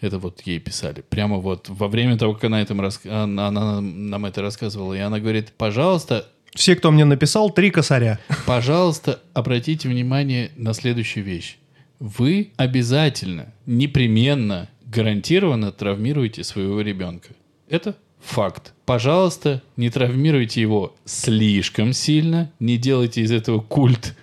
[0.00, 1.04] Это вот ей писали.
[1.08, 4.94] Прямо вот во время того, как она, этом рас- она, она нам это рассказывала.
[4.94, 6.26] И она говорит, пожалуйста,
[6.56, 8.18] Все, кто мне написал, три косаря.
[8.46, 11.59] Пожалуйста, обратите внимание на следующую вещь.
[12.00, 17.28] Вы обязательно, непременно, гарантированно травмируете своего ребенка.
[17.68, 18.72] Это факт.
[18.86, 24.16] Пожалуйста, не травмируйте его слишком сильно, не делайте из этого культ.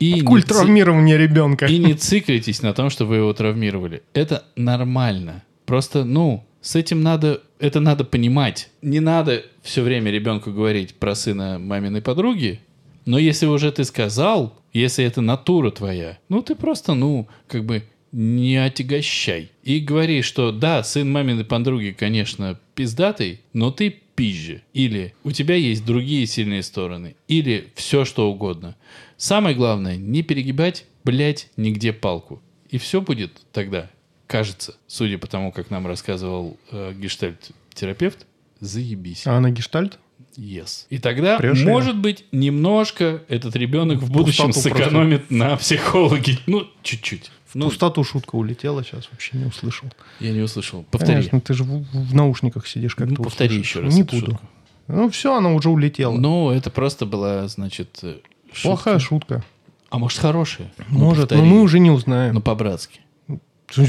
[0.00, 1.66] И Культ не травмирования ребенка.
[1.66, 4.02] и не циклитесь на том, что вы его травмировали.
[4.12, 5.44] Это нормально.
[5.66, 8.70] Просто, ну, с этим надо, это надо понимать.
[8.82, 12.60] Не надо все время ребенку говорить про сына маминой подруги,
[13.04, 17.84] но если уже ты сказал, если это натура твоя, ну ты просто, ну, как бы
[18.12, 19.50] не отягощай.
[19.62, 24.62] И говори, что да, сын маминой подруги, конечно, пиздатый, но ты пизже.
[24.72, 27.16] Или у тебя есть другие сильные стороны.
[27.26, 28.76] Или все что угодно.
[29.16, 32.40] Самое главное, не перегибать, блядь, нигде палку.
[32.70, 33.90] И все будет тогда,
[34.26, 38.26] кажется, судя по тому, как нам рассказывал э, гештальт-терапевт,
[38.60, 39.26] заебись.
[39.26, 39.98] А она гештальт?
[40.36, 40.86] Yes.
[40.90, 46.38] И тогда, Прешь может быть, немножко этот ребенок в будущем пустоту сэкономит на психологи.
[46.46, 47.30] Ну, чуть-чуть.
[47.46, 49.88] В Ну, пустоту шутка улетела, сейчас вообще не услышал.
[50.18, 50.82] я не услышал.
[50.90, 51.12] Повтори.
[51.14, 53.68] Конечно, ты же в, в наушниках сидишь, как Ну, повтори услышишь.
[53.70, 54.26] еще раз Не эту буду.
[54.32, 54.46] шутку.
[54.88, 56.12] Ну все, она уже улетела.
[56.16, 58.16] Ну, это просто была, значит, э,
[58.52, 58.62] шутка.
[58.68, 59.44] Плохая шутка.
[59.90, 60.72] А может, хорошая?
[60.90, 61.48] Ну, Может, но повтори.
[61.48, 62.34] мы уже не узнаем.
[62.34, 62.98] Ну, по-братски.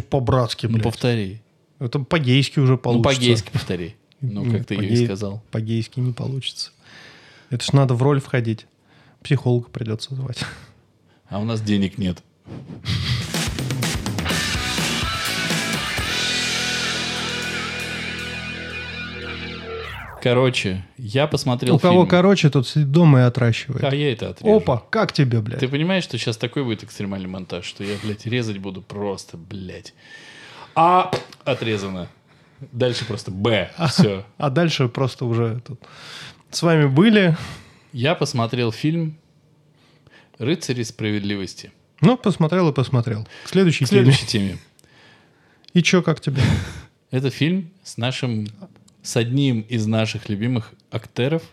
[0.10, 0.84] По-братски, Ну, блядь?
[0.84, 1.42] повтори.
[1.80, 3.16] Это по-гейски уже Ну, получится.
[3.20, 3.96] по-гейски повтори.
[4.22, 5.44] Ну, как ты и сказал.
[5.52, 6.72] По-гейски не получится.
[7.50, 8.66] Это ж надо в роль входить.
[9.24, 10.40] Психолога придется звать.
[11.28, 12.22] А у нас денег нет.
[20.22, 22.08] Короче, я посмотрел У кого фильм.
[22.08, 23.84] короче, тот сидит дома и отращивает.
[23.84, 24.56] А я это отрежу.
[24.58, 25.60] Опа, как тебе, блядь?
[25.60, 29.94] Ты понимаешь, что сейчас такой будет экстремальный монтаж, что я, блядь, резать буду просто, блядь.
[30.74, 31.12] А
[31.44, 32.08] отрезано.
[32.60, 33.72] Дальше просто Б.
[33.90, 34.26] Все.
[34.38, 35.82] А дальше просто уже тут.
[36.52, 37.36] С вами были.
[37.92, 39.18] Я посмотрел фильм
[40.38, 41.72] «Рыцари справедливости».
[42.02, 43.28] Ну, посмотрел и посмотрел.
[43.46, 44.02] К следующей К теме.
[44.04, 44.58] следующей теме.
[45.74, 46.42] И чё, как тебе?
[47.12, 48.48] Это фильм с нашим
[49.02, 51.44] с одним из наших любимых актеров.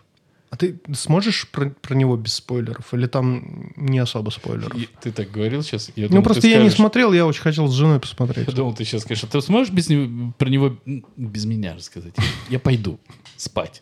[0.53, 2.93] А ты сможешь про, про него без спойлеров?
[2.93, 4.77] Или там не особо спойлеров?
[4.77, 5.89] И ты так говорил сейчас?
[5.95, 8.47] Я ну, думал, просто ты я не смотрел, я очень хотел с женой посмотреть.
[8.47, 10.77] Я думал, ты сейчас скажешь, а ты сможешь без него, про него
[11.17, 12.13] без меня рассказать?
[12.51, 12.99] Я пойду
[13.35, 13.81] спать.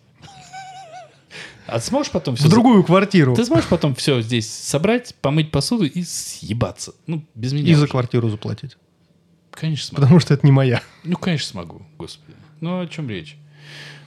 [1.67, 2.47] А сможешь потом все...
[2.47, 3.36] В другую квартиру.
[3.36, 6.93] Ты сможешь потом все здесь собрать, помыть посуду и съебаться?
[7.05, 7.69] Ну, без меня.
[7.69, 8.77] И за квартиру заплатить.
[9.51, 10.01] Конечно смогу.
[10.03, 10.81] Потому что это не моя.
[11.03, 12.38] Ну, конечно смогу, господи.
[12.62, 13.36] Ну, о чем речь?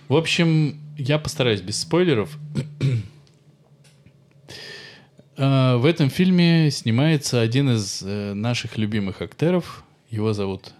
[0.08, 2.36] В общем, я постараюсь без спойлеров.
[5.36, 9.82] А, В этом фильме снимается один из э, наших любимых актеров.
[10.08, 10.72] Его зовут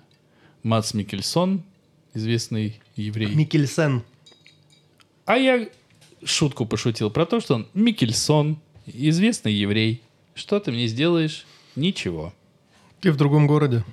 [0.63, 1.65] Мац Микельсон,
[2.15, 3.35] известный еврей.
[3.35, 4.05] Микельсен.
[5.25, 5.69] А я
[6.25, 10.03] шутку пошутил про то, что он Микельсон, известный еврей.
[10.35, 11.47] Что ты мне сделаешь?
[11.75, 12.33] Ничего.
[13.01, 13.85] Ты в другом городе.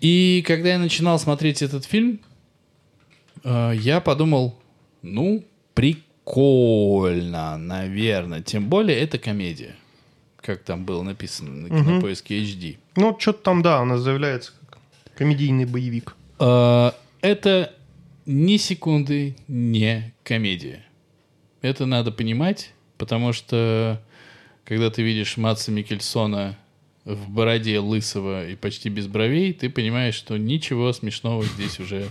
[0.00, 2.20] И когда я начинал смотреть этот фильм,
[3.44, 4.58] я подумал,
[5.02, 8.42] ну, прикольно, наверное.
[8.42, 9.74] Тем более это комедия,
[10.40, 12.76] как там было написано на кинопоиске HD.
[12.96, 14.78] Ну, что-то там, да, у нас заявляется как
[15.16, 16.16] комедийный боевик.
[16.40, 17.74] Э, Это
[18.26, 20.84] ни секунды не комедия.
[21.62, 24.00] Это надо понимать, потому что
[24.64, 26.56] когда ты видишь Матса Микельсона
[27.04, 32.06] в бороде лысого и почти без бровей, ты понимаешь, что ничего смешного здесь уже,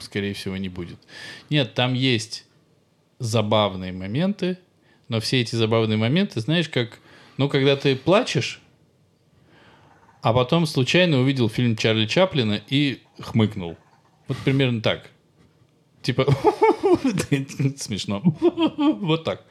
[0.00, 0.98] скорее всего, не будет.
[1.50, 2.46] Нет, там есть
[3.18, 4.58] забавные моменты,
[5.08, 6.98] но все эти забавные моменты, знаешь, как,
[7.36, 8.60] ну, когда ты плачешь,
[10.22, 13.76] а потом случайно увидел фильм Чарли Чаплина и хмыкнул.
[14.26, 15.10] Вот примерно так.
[16.02, 16.26] Типа,
[17.76, 18.20] смешно.
[18.22, 19.44] Вот так.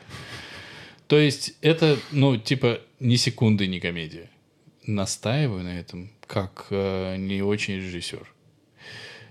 [1.08, 4.30] То есть это, ну, типа, ни секунды не комедия.
[4.86, 8.34] Настаиваю на этом, как э, не очень режиссер.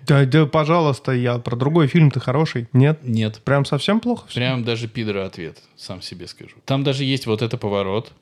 [0.06, 2.68] Да, да, пожалуйста, я про другой фильм-то хороший.
[2.72, 3.00] Нет?
[3.02, 4.40] Нет, Прям совсем плохо все?
[4.40, 6.54] прям даже пидора ответ, сам себе скажу.
[6.64, 8.12] Там даже есть вот это поворот.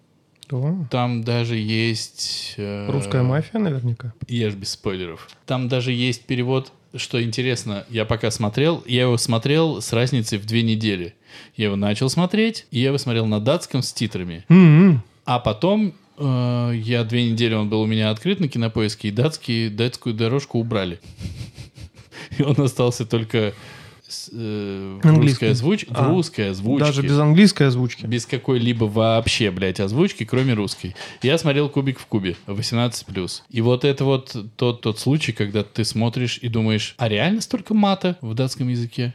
[0.90, 2.54] Там даже есть...
[2.58, 4.12] э, Русская мафия наверняка.
[4.28, 5.28] Я ж без спойлеров.
[5.46, 10.44] Там даже есть перевод, что интересно, я пока смотрел, я его смотрел с разницей в
[10.46, 11.14] две недели.
[11.56, 14.44] Я его начал смотреть, и я его смотрел на датском с титрами.
[14.50, 15.02] М-м.
[15.24, 19.70] А потом э, я две недели, он был у меня открыт на кинопоиске, и датский,
[19.70, 21.00] датскую дорожку убрали.
[22.38, 23.54] И он остался только
[24.06, 25.86] с, э, в русской озвучке.
[25.92, 26.84] В А, русской озвучке.
[26.84, 28.04] Даже без английской озвучки.
[28.06, 30.94] Без какой-либо вообще, блядь, озвучки, кроме русской.
[31.22, 33.42] Я смотрел «Кубик в кубе» 18+.
[33.48, 37.72] И вот это вот тот, тот случай, когда ты смотришь и думаешь, а реально столько
[37.74, 39.14] мата в датском языке?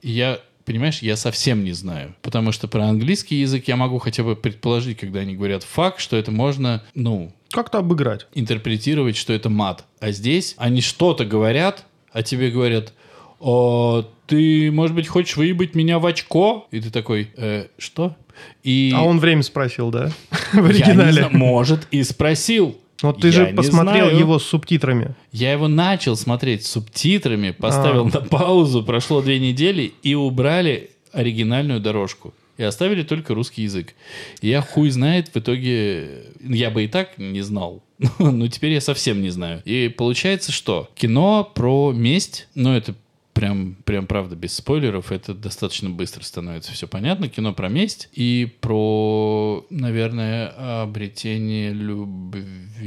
[0.00, 2.14] И я, понимаешь, я совсем не знаю.
[2.22, 6.16] Потому что про английский язык я могу хотя бы предположить, когда они говорят факт, что
[6.16, 8.26] это можно, ну, Как-то обыграть.
[8.34, 9.84] интерпретировать, что это мат.
[10.00, 12.92] А здесь они что-то говорят, а тебе говорят,
[13.40, 16.66] «О, ты, может быть, хочешь выебать меня в очко?
[16.70, 18.14] И ты такой, «Э, что?
[18.62, 20.10] И А он время спросил, да?
[20.52, 21.28] В я не оригинале.
[21.32, 22.76] может, и спросил.
[23.02, 24.18] Но ты Я же посмотрел знаю.
[24.18, 25.14] его с субтитрами.
[25.32, 28.10] Я его начал смотреть с субтитрами, поставил А.
[28.10, 32.32] на паузу, прошло две недели, и убрали оригинальную дорожку.
[32.58, 33.94] И оставили только русский язык.
[34.40, 36.26] Я хуй знает, в итоге...
[36.40, 37.82] Я бы и так не знал.
[38.18, 39.62] Но теперь я совсем не знаю.
[39.64, 42.94] И получается, что кино про месть, ну это
[43.32, 47.28] прям, прям правда, без спойлеров, это достаточно быстро становится все понятно.
[47.28, 52.78] Кино про месть и про, наверное, обретение любви.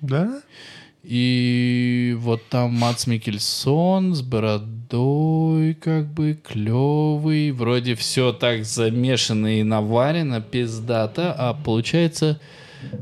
[0.00, 0.42] Да?
[1.02, 9.64] И вот там Мац Микельсон с бородой, как бы клевый, вроде все так замешано и
[9.64, 12.40] наварено, пиздато, а получается,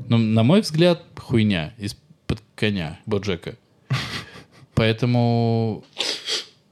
[0.09, 3.57] ну, на мой взгляд, хуйня из-под коня Боджека.
[4.75, 5.85] Поэтому,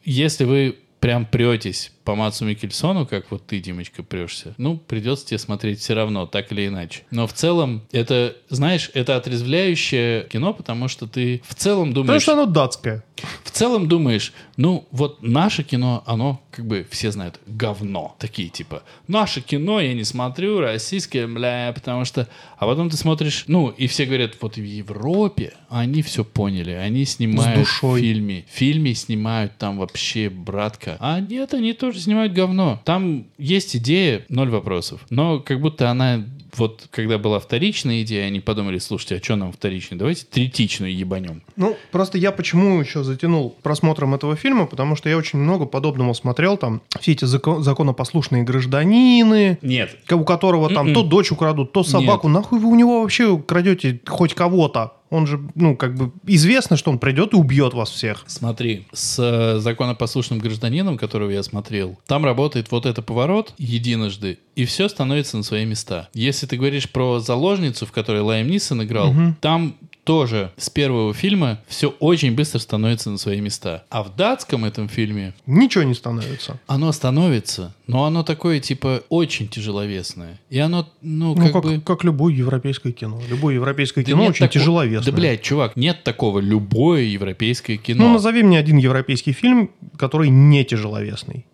[0.05, 5.37] если вы прям претесь по Мацу Микельсону, как вот ты, Димочка, прешься, ну, придется тебе
[5.37, 7.03] смотреть все равно, так или иначе.
[7.11, 12.23] Но в целом, это, знаешь, это отрезвляющее кино, потому что ты в целом Потому думаешь...
[12.23, 13.05] что оно датское.
[13.44, 18.16] В целом думаешь, ну, вот наше кино, оно, как бы, все знают, говно.
[18.18, 22.27] Такие, типа, наше кино я не смотрю, российское, бля, потому что...
[22.59, 27.05] А потом ты смотришь, ну, и все говорят, вот в Европе они все поняли, они
[27.05, 28.01] снимают душой.
[28.01, 28.44] в фильме.
[28.51, 30.97] В фильме снимают там вообще, братка.
[31.01, 32.81] А нет, они тоже снимают говно.
[32.85, 35.01] Там есть идея, ноль вопросов.
[35.11, 36.25] Но как будто она...
[36.57, 39.99] Вот когда была вторичная идея, они подумали, слушайте, а что нам вторичный?
[39.99, 41.43] Давайте третичную ебанем.
[41.57, 46.15] Ну, просто я почему еще затянул просмотром этого фильма, потому что я очень много подобного
[46.15, 50.95] смотрел, там все эти зако- законопослушные гражданины, Нет, у которого там Мгм.
[50.95, 52.29] то дочь украдут, то собаку.
[52.29, 54.95] Нахуй вы у него вообще крадете хоть кого-то?
[55.11, 58.25] Он же, ну, как бы известно, что он придет и убьет вас всех.
[58.27, 64.64] Смотри, с э, законопослушным гражданином, которого я смотрел, там работает вот это поворот единожды, и
[64.64, 66.09] все становится на свои места.
[66.14, 69.77] Если ты говоришь про заложницу, в которой Лайм Нисон играл, там
[70.09, 73.85] тоже с первого фильма все очень быстро становится на свои места.
[73.90, 76.59] А в датском этом фильме Ничего не становится.
[76.66, 80.40] оно становится, но оно такое, типа, очень тяжеловесное.
[80.49, 81.81] И оно, ну, Ну, как, как, бы...
[81.83, 83.21] как любое европейское кино.
[83.29, 85.12] Любое европейское Да кино очень тако- тяжеловесное.
[85.12, 88.07] Да, блядь, чувак, нет такого любое европейское кино.
[88.07, 91.44] Ну, назови мне один европейский фильм, который не тяжеловесный.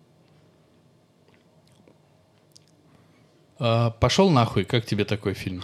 [3.59, 5.61] А, пошел нахуй, как тебе такой фильм?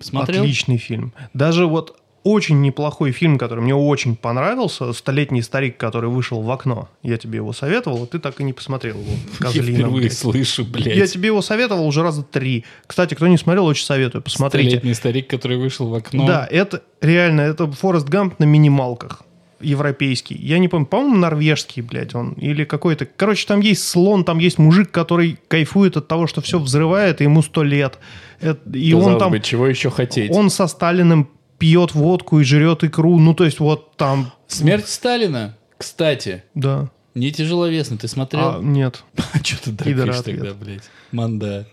[0.00, 0.42] Смотрел?
[0.42, 1.12] Отличный фильм.
[1.32, 2.00] Даже вот
[2.32, 6.88] очень неплохой фильм, который мне очень понравился, «Столетний старик, который вышел в окно».
[7.02, 9.10] Я тебе его советовал, а ты так и не посмотрел его.
[9.40, 10.18] Я козлина, впервые блядь.
[10.18, 10.96] слышу, блядь.
[10.96, 12.64] Я тебе его советовал уже раза три.
[12.86, 14.22] Кстати, кто не смотрел, очень советую.
[14.22, 14.68] Посмотрите.
[14.68, 16.26] Столетний старик, который вышел в окно.
[16.26, 19.22] Да, это реально, это Форест Гамп на минималках.
[19.60, 20.36] Европейский.
[20.36, 22.32] Я не помню, по-моему, норвежский, блядь, он.
[22.34, 23.06] Или какой-то...
[23.06, 27.24] Короче, там есть слон, там есть мужик, который кайфует от того, что все взрывает, и
[27.24, 27.98] ему сто лет.
[28.40, 29.30] Это- и Казалось он там...
[29.32, 30.30] бы, чего еще хотеть?
[30.30, 31.28] Он со Сталиным
[31.58, 33.18] пьет водку и жрет икру.
[33.18, 34.32] Ну, то есть вот там...
[34.46, 36.90] Смерть Сталина, кстати, Да.
[37.14, 37.96] не тяжеловесно.
[37.98, 38.62] Ты А, смотрел?
[38.62, 39.02] нет.
[39.44, 40.24] Что ты ответ.
[40.24, 40.84] тогда, блядь?
[41.12, 41.66] Манда.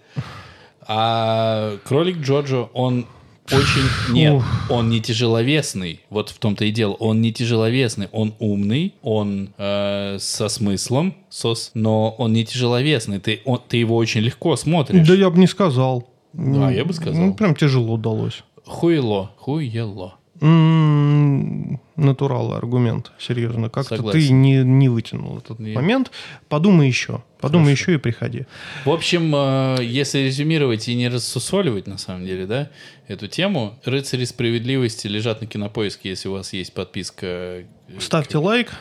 [0.88, 3.06] А кролик Джоджо, он
[3.52, 4.14] очень...
[4.14, 6.02] Нет, он не тяжеловесный.
[6.10, 6.94] Вот в том-то и дело.
[6.94, 8.08] Он не тяжеловесный.
[8.12, 13.20] Он умный, он э, со смыслом, сос, но он не тяжеловесный.
[13.20, 15.08] Ты, он- ты его очень легко смотришь.
[15.08, 16.08] Да я бы не сказал.
[16.34, 17.22] Да, я бы сказал.
[17.22, 18.44] Ну, прям тяжело удалось.
[18.66, 20.16] Хуело, хуело.
[20.42, 23.70] М, Натурал аргумент, серьезно.
[23.70, 25.76] Как-то ты не, не вытянул этот Нет.
[25.76, 26.12] момент.
[26.50, 27.24] Подумай еще.
[27.40, 28.46] Подумай еще и приходи.
[28.84, 32.70] В общем, э, если резюмировать и не рассусоливать, на самом деле, да,
[33.08, 37.26] эту тему, «Рыцари справедливости» лежат на кинопоиске, если у вас есть подписка.
[37.26, 37.66] э,
[38.00, 38.74] Ставьте лайк,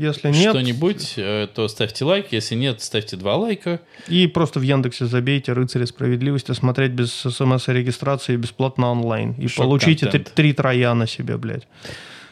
[0.00, 0.50] если нет.
[0.50, 2.28] Что-нибудь, э, то ставьте лайк.
[2.30, 3.80] Если нет, ставьте два лайка.
[4.08, 9.32] И просто в Яндексе забейте «Рыцари справедливости», смотреть без смс и регистрации бесплатно онлайн.
[9.38, 11.66] И Шок получите три, три троя на себе, блядь.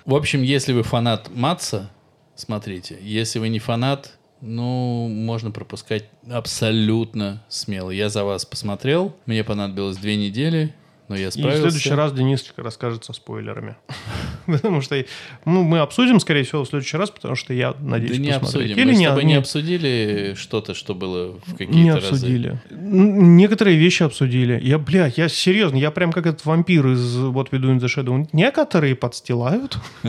[0.05, 1.91] В общем, если вы фанат Матса,
[2.35, 2.97] смотрите.
[3.03, 7.91] Если вы не фанат, ну, можно пропускать абсолютно смело.
[7.91, 9.15] Я за вас посмотрел.
[9.27, 10.75] Мне понадобилось две недели,
[11.09, 11.63] но я И в справился.
[11.63, 13.77] следующий раз Денисочка расскажет со спойлерами.
[14.47, 15.05] Потому что
[15.45, 18.73] ну, мы обсудим, скорее всего, в следующий раз, потому что я надеюсь Да не посмотреть.
[18.73, 18.79] обсудим.
[18.79, 22.59] Или Мы с не, тобой не- не обсудили что-то, что было в какие-то не обсудили.
[22.71, 24.59] Некоторые вещи обсудили.
[24.63, 27.87] Я, блядь, я серьезно, я прям как этот вампир из What We Do in the
[27.87, 28.27] Shadow.
[28.33, 29.77] Некоторые подстилают.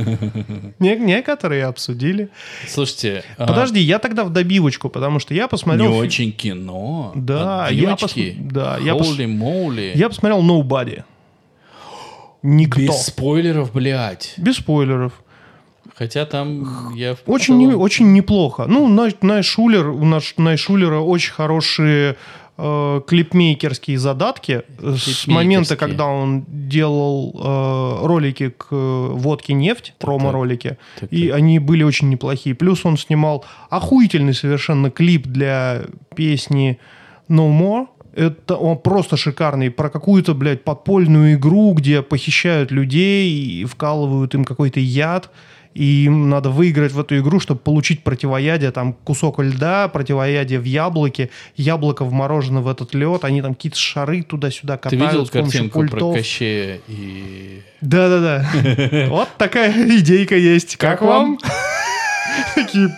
[0.80, 2.30] Не- Некоторые обсудили.
[2.68, 5.92] Слушайте, а, Подожди, я тогда в добивочку, потому что я не посмотрел...
[5.94, 7.12] фи- очень кино.
[7.16, 8.38] Да, я пос- Отбивочки.
[8.40, 9.92] да, я Holy moly.
[9.96, 10.89] Я посмотрел Nobody.
[12.42, 12.80] Никто.
[12.82, 14.36] Без Без, спойлеров, блядь.
[14.54, 15.14] спойлеров.
[15.96, 17.18] Хотя там я...
[17.26, 18.66] Очень, не- целом- очень неплохо.
[18.68, 22.16] Ну, Най- Найшулер, у нас Найшулера очень хорошие
[22.58, 24.62] э, клипмейкерские задатки.
[24.80, 31.60] С момента, когда он делал э, ролики к э, водке нефть, промо-ролики, Так, и они
[31.60, 32.56] были очень неплохие.
[32.56, 35.82] Плюс он снимал охуительный совершенно клип для
[36.16, 36.80] песни
[37.30, 37.88] No More.
[38.20, 39.72] Это он просто шикарный.
[39.72, 45.30] Про какую-то, блядь, подпольную игру, где похищают людей и вкалывают им какой-то яд.
[45.74, 48.72] И им надо выиграть в эту игру, чтобы получить противоядие.
[48.72, 53.24] Там кусок льда, противоядие в яблоке, яблоко вморожено в этот лед.
[53.24, 56.16] Они там какие-то шары туда-сюда Ты катают видел с помощью картинку про пультов.
[56.16, 57.62] Кощея и...
[57.80, 59.08] Да-да-да.
[59.10, 60.76] Вот такая идейка есть.
[60.76, 61.40] Как вам?
[62.56, 62.90] Такие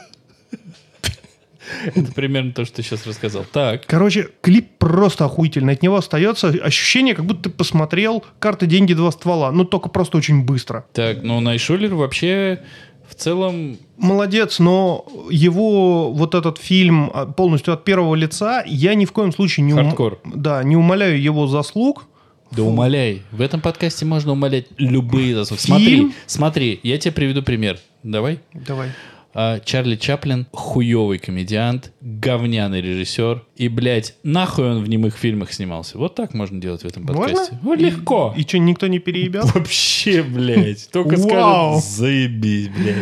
[1.95, 3.45] Это примерно то, что ты сейчас рассказал.
[3.51, 3.85] Так.
[3.85, 5.73] Короче, клип просто охуительный.
[5.73, 9.51] От него остается ощущение, как будто ты посмотрел «Карты, деньги, два ствола».
[9.51, 10.85] Ну, только просто очень быстро.
[10.93, 12.61] Так, ну Найшулер вообще
[13.07, 13.77] в целом...
[13.97, 19.31] Молодец, но его вот этот фильм а, полностью от первого лица, я ни в коем
[19.31, 20.19] случае не, ум- Хардкор.
[20.23, 22.05] да, не умоляю его заслуг.
[22.51, 23.21] Да умоляй.
[23.31, 25.59] В этом подкасте можно умолять любые заслуги.
[25.61, 27.79] Смотри, смотри, я тебе приведу пример.
[28.03, 28.39] Давай.
[28.53, 28.89] Давай.
[29.33, 33.43] А, Чарли Чаплин хуёвый комедиант, говняный режиссер.
[33.55, 35.97] И, блядь, нахуй он в немых фильмах снимался.
[35.97, 37.53] Вот так можно делать в этом подкасте.
[37.53, 37.59] Можно?
[37.63, 38.33] Ну, легко.
[38.37, 39.45] И что, никто не переебет?
[39.55, 40.89] Вообще, блядь.
[40.91, 41.79] Только Вау.
[41.79, 42.95] скажет, заебись, блядь.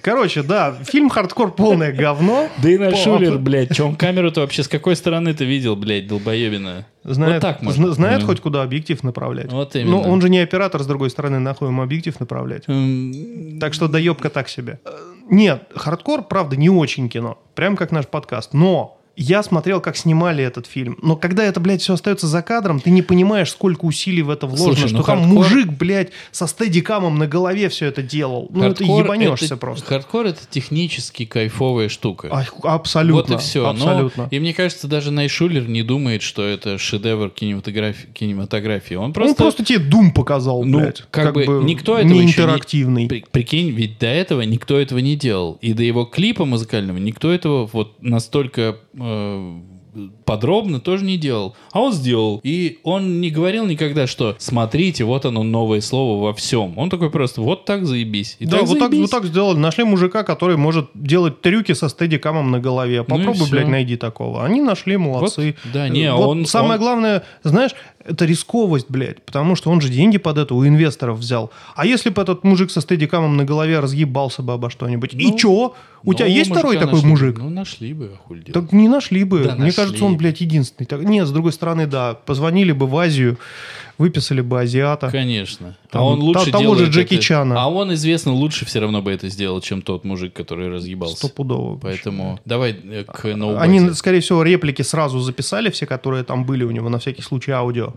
[0.00, 2.48] Короче, да, фильм «Хардкор» полное говно.
[2.62, 6.06] Да и на Шулер, блядь, че он камеру-то вообще с какой стороны ты видел, блядь,
[6.06, 6.86] долбоебина?
[7.04, 7.86] Знает, вот так можно.
[7.86, 8.26] зна- знает Ну.
[8.26, 9.50] хоть куда объектив направлять.
[9.50, 9.92] Вот именно.
[9.92, 12.64] Но он же не оператор, с другой стороны, нахуй ему объектив направлять.
[13.60, 14.78] Так что доебка так себе.
[15.30, 17.38] Нет, хардкор, правда, не очень кино.
[17.54, 18.52] Прям как наш подкаст.
[18.52, 20.98] Но Я смотрел, как снимали этот фильм.
[21.00, 24.46] Но когда это, блядь, все остается за кадром, ты не понимаешь, сколько усилий в это
[24.48, 24.74] вложено.
[24.74, 28.48] Слушай, что ну там хардкор- мужик, блядь, со стедикамом на голове все это делал.
[28.50, 29.86] Ну, это Хардкор ебанешься это- просто.
[29.86, 32.28] Хардкор это технически кайфовая штука.
[32.32, 33.34] А, абсолютно.
[33.34, 33.68] Вот и все.
[33.68, 34.24] Абсолютно.
[34.24, 38.08] Но, и мне кажется, даже Найшулер не думает, что это шедевр кинематографии.
[38.12, 38.94] кинематографии.
[38.94, 39.30] Он просто...
[39.30, 41.04] Он просто тебе Дум показал, Ну, блядь.
[41.10, 43.06] как бы никто этого не не- интерактивный.
[43.08, 45.58] При- Прикинь, ведь до этого никто этого не делал.
[45.60, 49.60] И до его клипа музыкального никто этого вот настолько uh,
[50.24, 51.54] подробно тоже не делал.
[51.72, 52.40] А он сделал.
[52.42, 56.76] И он не говорил никогда, что смотрите, вот оно новое слово во всем.
[56.78, 58.36] Он такой просто, вот так заебись.
[58.38, 59.00] И да, так вот так, заебись.
[59.02, 59.58] вот так сделали.
[59.58, 63.04] Нашли мужика, который может делать трюки со стедикамом на голове.
[63.06, 63.50] Ну и Попробуй, всё.
[63.50, 64.44] блядь, найди такого.
[64.44, 65.54] Они нашли, молодцы.
[65.64, 67.72] Вот, да, не, Вот он- Самое он- главное, знаешь,
[68.06, 71.50] это рисковость, блядь, потому что он же деньги под это у инвесторов взял.
[71.74, 75.14] А если бы этот мужик со стедикамом на голове разъебался бы обо что-нибудь?
[75.14, 75.74] и Ну, чё?
[76.06, 77.08] У тебя Нового есть второй такой нашли.
[77.08, 77.38] мужик?
[77.38, 78.52] Ну, нашли бы, а хуй делать.
[78.52, 79.38] Так не нашли бы.
[79.44, 79.72] Да Мне нашли.
[79.76, 80.86] кажется, он, блядь, единственный.
[80.86, 83.38] Так- Нет, с другой стороны, да, позвонили бы в Азию,
[83.98, 85.10] выписали бы азиата.
[85.10, 85.76] Конечно.
[85.90, 87.54] Там а он лучше та- того же Джеки это- Чана.
[87.62, 91.16] А он, известно, лучше все равно бы это сделал, чем тот мужик, который разъебался.
[91.16, 91.78] Стопудово.
[91.78, 93.60] Поэтому давай э, к ноубазе.
[93.62, 97.52] Они, скорее всего, реплики сразу записали, все, которые там были у него, на всякий случай
[97.52, 97.94] аудио,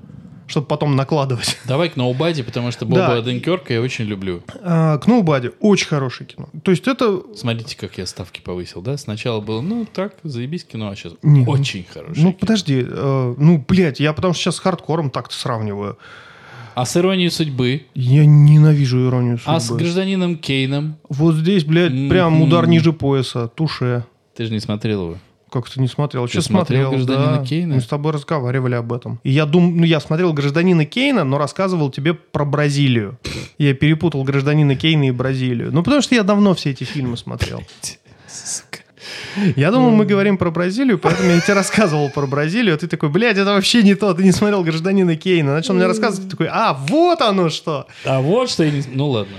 [0.47, 1.57] чтобы потом накладывать.
[1.65, 3.13] Давай к ноубаде, потому что Боба Да.
[3.17, 4.41] Оденкерка я очень люблю.
[4.61, 6.47] А, к Ноубаде очень хорошее кино.
[6.63, 7.21] То есть это...
[7.35, 8.97] Смотрите, как я ставки повысил, да?
[8.97, 12.37] Сначала было, ну, так, заебись кино, а сейчас Не, ну- очень хорошее Ну, кино.
[12.39, 15.97] подожди, э, ну, блядь, я потому что сейчас с хардкором так-то сравниваю.
[16.75, 17.85] А с иронией судьбы?
[17.95, 19.53] Я ненавижу иронию судьбы.
[19.55, 20.97] А с гражданином Кейном?
[21.09, 24.05] Вот здесь, блядь, прям удар ниже пояса, туше.
[24.35, 25.17] Ты же не смотрел его.
[25.51, 26.27] Как ты не смотрел?
[26.27, 27.05] Что смотрел смотрел?
[27.05, 27.45] «Гражданина да.
[27.45, 27.75] Кейна»?
[27.75, 29.19] Мы с тобой разговаривали об этом.
[29.23, 33.17] И я думаю, ну я смотрел «Гражданина Кейна», но рассказывал тебе про Бразилию.
[33.57, 35.69] Я перепутал «Гражданина Кейна» и Бразилию.
[35.71, 37.63] Ну, потому что я давно все эти фильмы смотрел.
[38.27, 38.79] Сука.
[39.55, 43.09] Я думал, мы говорим про Бразилию, поэтому я тебе рассказывал про Бразилию, а ты такой,
[43.09, 45.53] блядь, это вообще не то, ты не смотрел «Гражданина Кейна».
[45.53, 47.87] Начал мне рассказывать, ты такой, а, вот оно что!
[48.03, 48.83] А вот что я не...
[48.91, 49.37] Ну, ладно.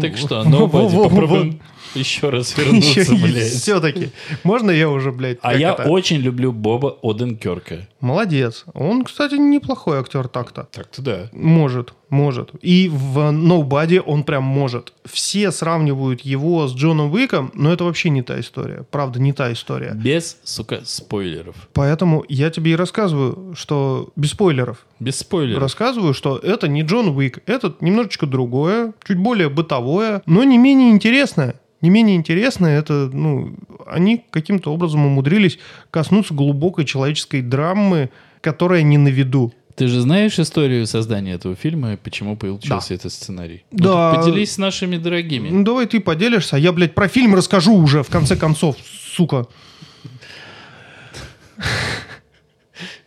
[0.00, 1.60] Так что, во- попробуем
[1.94, 3.48] еще раз вернуться, блядь.
[3.48, 4.10] Все-таки.
[4.44, 5.84] Можно я уже, блядь, А я это?
[5.84, 7.86] очень люблю Боба Оденкерка.
[8.00, 8.64] Молодец.
[8.74, 10.68] Он, кстати, неплохой актер так-то.
[10.72, 11.28] Так-то да.
[11.32, 12.50] Может, может.
[12.62, 14.92] И в Nobody он прям может.
[15.04, 18.84] Все сравнивают его с Джоном Уиком, но это вообще не та история.
[18.90, 19.92] Правда, не та история.
[19.94, 21.56] Без, сука, спойлеров.
[21.72, 24.86] Поэтому я тебе и рассказываю, что без спойлеров.
[25.00, 25.60] Без спойлеров.
[25.62, 30.90] Рассказываю, что это не Джон Уик, это немножечко другое, чуть более бытовое, но не менее
[30.90, 31.56] интересное.
[31.80, 33.54] Не менее интересное, это, ну,
[33.86, 35.58] они каким-то образом умудрились
[35.90, 38.10] коснуться глубокой человеческой драмы,
[38.40, 39.52] которая не на виду.
[39.76, 43.64] Ты же знаешь историю создания этого фильма и почему получился этот сценарий?
[43.70, 44.12] Ну, Да.
[44.12, 45.50] так поделись с нашими дорогими.
[45.50, 48.76] Ну, давай ты поделишься, а я, блядь, про фильм расскажу уже, в конце концов,
[49.14, 49.46] сука.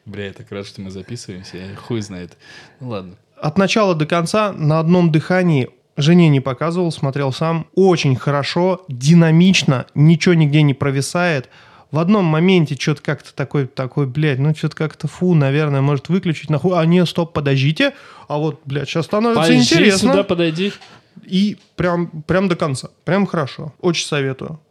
[0.06, 1.58] Бля, я так рад, что мы записываемся.
[1.58, 2.38] Я хуй знает.
[2.80, 3.16] Ну ладно.
[3.38, 5.70] От начала до конца на одном дыхании
[6.02, 7.68] жене не показывал, смотрел сам.
[7.76, 11.50] Очень хорошо, динамично, ничего нигде не провисает.
[11.92, 16.50] В одном моменте что-то как-то такой, такой, блядь, ну что-то как-то фу, наверное, может выключить
[16.50, 16.80] нахуй.
[16.80, 17.94] А не, стоп, подождите.
[18.30, 20.12] А вот, блядь, сейчас становится Подожди, интересно.
[20.12, 20.72] сюда подойди.
[21.26, 22.90] И прям, прям до конца.
[23.04, 23.74] Прям хорошо.
[23.82, 24.62] Очень советую.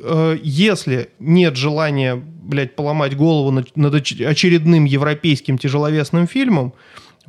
[0.00, 6.72] Э, Если нет желания, блядь, поломать голову над, над оч- очередным европейским тяжеловесным фильмом,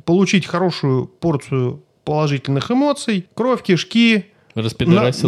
[0.04, 4.26] получить хорошую порцию положительных эмоций, кровь, кишки,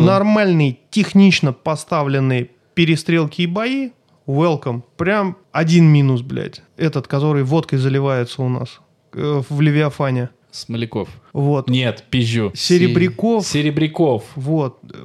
[0.01, 3.91] на- нормальные, технично поставленные перестрелки и бои,
[4.27, 4.83] welcome.
[4.97, 6.63] Прям один минус, блядь.
[6.77, 8.81] Этот, который водкой заливается у нас
[9.13, 10.31] э, в Левиафане.
[10.51, 11.09] Смоляков.
[11.33, 11.71] Вот.
[11.71, 12.53] Нет, пизжу.
[12.55, 13.47] Серебряков.
[13.47, 14.25] Се- Серебряков.
[14.35, 14.97] Вот, э,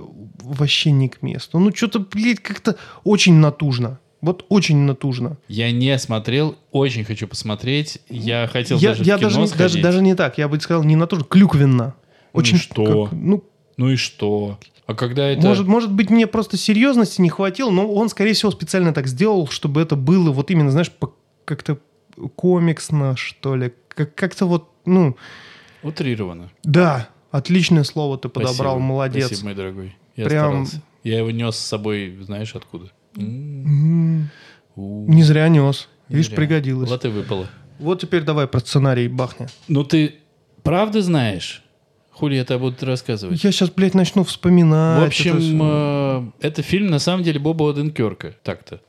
[0.43, 1.59] вообще не к месту.
[1.59, 3.99] Ну, что-то, блядь, как-то очень натужно.
[4.22, 5.38] Вот очень натужно.
[5.47, 7.99] Я не смотрел, очень хочу посмотреть.
[8.09, 9.82] Я хотел Я, даже я в кино даже, не- даже, сходить.
[9.84, 11.93] даже не так, я бы сказал, не натужно, клюквенно.
[12.34, 13.05] Очень что?
[13.05, 13.43] как- ну,
[13.78, 14.57] Ну и что?
[14.88, 15.41] А когда это...
[15.45, 19.47] может, может быть, мне просто серьезности не хватило, но он, скорее всего, специально так сделал,
[19.47, 20.91] чтобы это было вот именно, знаешь,
[21.45, 21.78] как-то
[22.36, 23.74] комиксно, что ли.
[23.89, 25.15] Как- как-то вот, ну,
[25.84, 26.49] Утрировано.
[26.63, 28.80] да, отличное слово ты подобрал, Спасибо.
[28.80, 29.26] молодец.
[29.28, 29.95] Спасибо, мой дорогой.
[30.15, 30.82] Я Прям- старался.
[31.03, 32.91] Я его нес с собой, знаешь, откуда?
[33.18, 34.30] М,
[34.76, 35.88] у, Не зря нес.
[36.09, 36.36] не Видишь, зря.
[36.38, 36.89] пригодилось.
[36.89, 37.47] Вот и выпало.
[37.80, 39.47] Вот теперь давай про сценарий бахни.
[39.68, 40.15] Ну ты
[40.63, 41.63] правда знаешь?
[42.11, 43.43] Хули я тебе буду рассказывать?
[43.43, 44.97] Я сейчас, блядь, начну вспоминать.
[44.99, 46.34] В это общем, всё.
[46.41, 48.34] э, это фильм на самом деле Боба Оденкерка.
[48.43, 48.82] Так-то.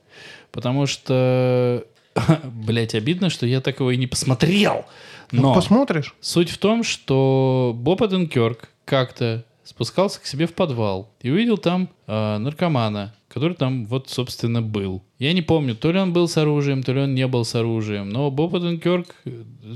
[0.50, 1.84] Потому что,
[2.44, 4.86] блядь, обидно, что я такого и не посмотрел.
[5.30, 6.14] Ну, Но посмотришь?
[6.20, 11.90] суть в том, что Боб Оденкерк как-то спускался к себе в подвал и увидел там
[12.06, 15.02] э, наркомана, который там вот, собственно, был.
[15.18, 17.54] Я не помню, то ли он был с оружием, то ли он не был с
[17.54, 19.14] оружием, но Боб Оденкерк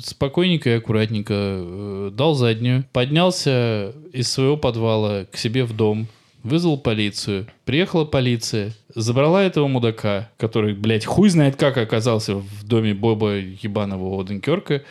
[0.00, 6.08] спокойненько и аккуратненько э, дал заднюю, поднялся из своего подвала к себе в дом,
[6.42, 7.46] вызвал полицию.
[7.66, 14.18] Приехала полиция, забрала этого мудака, который, блядь, хуй знает как оказался в доме Боба ебаного
[14.22, 14.82] Оденкерка,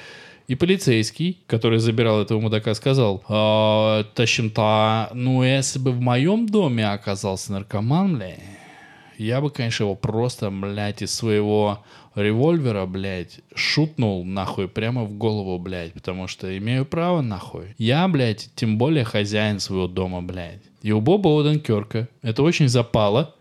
[0.51, 6.91] и полицейский, который забирал этого мудака, сказал, «А, Тащим-то, ну если бы в моем доме
[6.91, 8.35] оказался наркоман, бля,
[9.17, 11.85] я бы, конечно, его просто, блядь, из своего
[12.15, 17.73] револьвера, блядь, шутнул, нахуй, прямо в голову, блядь, потому что имею право, нахуй.
[17.77, 20.63] Я, блядь, тем более хозяин своего дома, блядь.
[20.81, 23.33] И у Боба Оденкерка это очень запало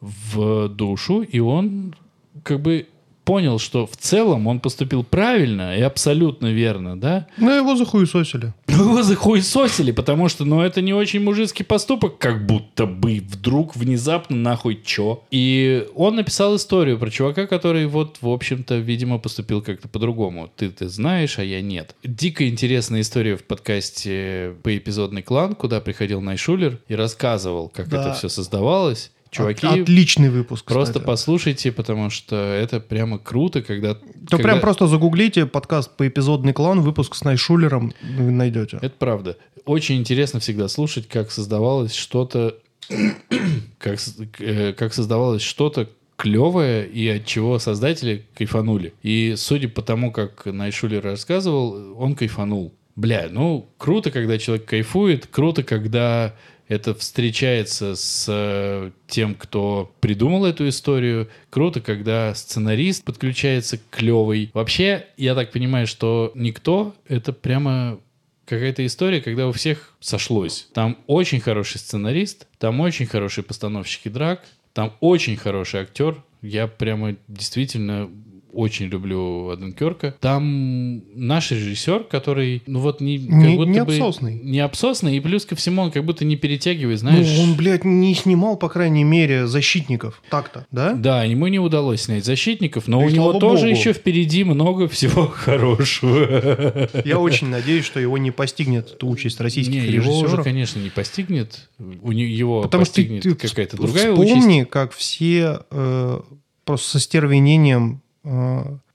[0.00, 1.94] в душу, и он
[2.42, 2.86] как бы
[3.26, 7.26] понял, что в целом он поступил правильно и абсолютно верно, да?
[7.36, 8.54] Ну, его захуесосили.
[8.68, 14.36] Его захуесосили, потому что, ну, это не очень мужицкий поступок, как будто бы вдруг внезапно
[14.36, 15.24] нахуй чё.
[15.30, 20.48] И он написал историю про чувака, который вот, в общем-то, видимо, поступил как-то по-другому.
[20.56, 21.96] Ты ты знаешь, а я нет.
[22.04, 28.00] Дико интересная история в подкасте «Поэпизодный клан», куда приходил Найшулер и рассказывал, как Да.
[28.02, 29.10] это все создавалось.
[29.30, 31.06] Чуваки, От- Отличный выпуск, Просто кстати.
[31.06, 33.94] послушайте, потому что это прямо круто, когда...
[33.94, 34.00] То
[34.30, 38.78] когда- прям просто загуглите подкаст по эпизодный клан, выпуск с Найшулером, вы найдете.
[38.80, 39.36] Это правда.
[39.64, 42.56] Очень интересно всегда слушать, как создавалось что-то...
[43.78, 43.98] как,
[44.38, 48.94] э, как создавалось что-то клевое и от чего создатели кайфанули.
[49.02, 52.72] И судя по тому, как Найшулер рассказывал, он кайфанул.
[52.94, 56.34] Бля, ну, круто, когда человек кайфует, круто, когда
[56.68, 61.28] это встречается с э, тем, кто придумал эту историю.
[61.50, 64.50] Круто, когда сценарист подключается клевый.
[64.52, 68.00] Вообще, я так понимаю, что никто это прямо
[68.46, 70.68] какая-то история, когда у всех сошлось.
[70.72, 76.22] Там очень хороший сценарист, там очень хорошие постановщики драк, там очень хороший актер.
[76.42, 78.10] Я прямо действительно
[78.56, 80.14] очень люблю Аденкерка.
[80.20, 84.34] Там наш режиссер, который, ну вот не, как Не- будто не бы обсосный.
[84.42, 87.26] не обсосный, и плюс ко всему он как будто не перетягивает, знаешь.
[87.36, 90.22] Ну, он, блядь, не снимал, по крайней мере, защитников.
[90.30, 90.94] Так-то, да?
[90.94, 93.76] Да, ему не удалось снять защитников, но И у него тоже богу.
[93.78, 96.88] еще впереди много всего хорошего.
[97.04, 100.44] Я очень надеюсь, что его не постигнет эта участь российских Не, его уже, режиссеров.
[100.44, 101.68] конечно, не постигнет.
[101.78, 104.32] У не- его Потому постигнет какая-то другая участь.
[104.36, 106.20] вспомни, как все э,
[106.64, 108.00] просто со стервенением,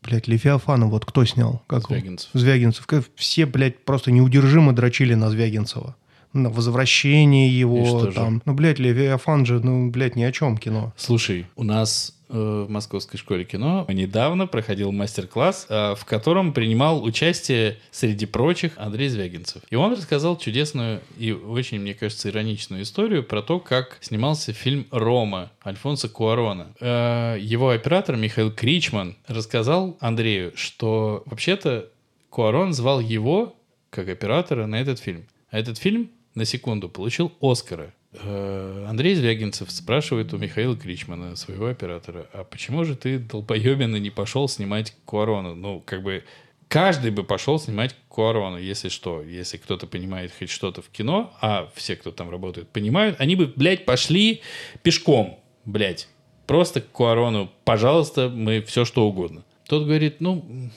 [0.03, 1.61] блядь, Левиафана, вот кто снял?
[1.67, 1.99] Как его?
[1.99, 2.29] Звягинцев.
[2.33, 2.87] Звягинцев.
[3.15, 5.95] Все, блядь, просто неудержимо дрочили на Звягинцева.
[6.33, 8.15] На возвращение его что же?
[8.15, 8.41] там.
[8.45, 10.93] Ну, блядь, Левиафан же, ну, блядь, ни о чем кино.
[10.95, 17.77] Слушай, у нас в Московской школе кино недавно проходил мастер-класс, э, в котором принимал участие,
[17.91, 19.61] среди прочих, Андрей Звягинцев.
[19.69, 24.87] И он рассказал чудесную и очень, мне кажется, ироничную историю про то, как снимался фильм
[24.91, 26.73] «Рома» Альфонсо Куарона.
[26.79, 31.89] Э, его оператор Михаил Кричман рассказал Андрею, что вообще-то
[32.29, 33.55] Куарон звал его
[33.89, 35.27] как оператора на этот фильм.
[35.49, 37.93] А этот фильм, на секунду, получил Оскара.
[38.13, 44.09] Э, Андрей Звягинцев спрашивает у Михаила Кричмана, своего оператора, а почему же ты, долбоебина, не
[44.09, 45.55] пошел снимать Куарона?
[45.55, 46.23] Ну, как бы
[46.67, 49.21] каждый бы пошел снимать Куарона, если что.
[49.21, 53.47] Если кто-то понимает хоть что-то в кино, а все, кто там работает, понимают, они бы,
[53.55, 54.41] блядь, пошли
[54.83, 56.09] пешком, блядь.
[56.47, 59.45] Просто к Куарону, пожалуйста, мы все что угодно.
[59.67, 60.69] Тот говорит, ну,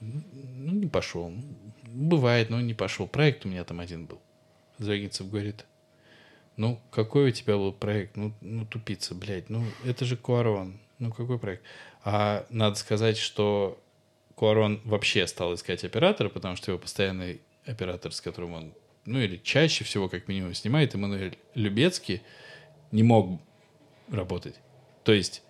[0.00, 1.32] ну, не пошел.
[1.86, 3.06] Бывает, но не пошел.
[3.06, 4.20] Проект у меня там один был.
[4.78, 5.66] Звягинцев говорит,
[6.60, 8.18] ну, какой у тебя был проект?
[8.18, 9.48] Ну, ну тупица, блядь.
[9.48, 10.78] Ну, это же Куарон.
[10.98, 11.62] Ну, какой проект?
[12.04, 13.80] А надо сказать, что
[14.34, 18.74] Куарон вообще стал искать оператора, потому что его постоянный оператор, с которым он,
[19.06, 22.20] ну, или чаще всего, как минимум, снимает, Эммануэль Любецкий,
[22.92, 23.40] не мог
[24.10, 24.56] работать.
[25.02, 25.42] То есть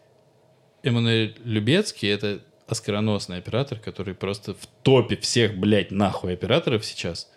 [0.85, 7.29] Эммануэль Любецкий— это оскароносный оператор, который просто в топе всех, блядь, нахуй операторов сейчас.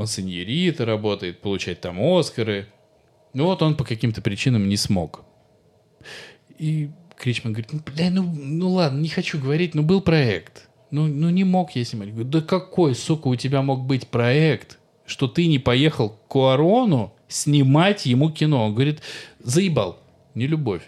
[0.00, 2.66] Он с Иньерита работает, получает там Оскары.
[3.34, 5.26] Ну вот он по каким-то причинам не смог.
[6.56, 6.88] И
[7.18, 10.70] Кричман говорит, ну, бля, ну, ну ладно, не хочу говорить, но был проект.
[10.90, 12.12] Ну, ну не мог я снимать.
[12.14, 17.12] Говорю, да какой, сука, у тебя мог быть проект, что ты не поехал к Куарону
[17.28, 18.64] снимать ему кино?
[18.64, 19.02] Он говорит,
[19.38, 19.98] заебал,
[20.34, 20.84] не любовь.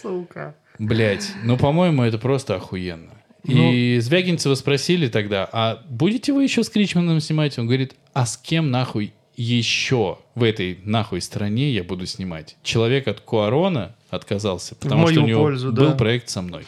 [0.00, 0.54] Сука.
[0.78, 3.13] Блять, ну, по-моему, это просто охуенно.
[3.44, 7.58] И Звягинцева спросили тогда, а будете вы еще с Кричманом снимать?
[7.58, 12.56] Он говорит, а с кем нахуй еще в этой нахуй стране я буду снимать?
[12.62, 15.94] Человек от Куарона отказался, потому что у него пользу, был да.
[15.94, 16.64] проект со мной.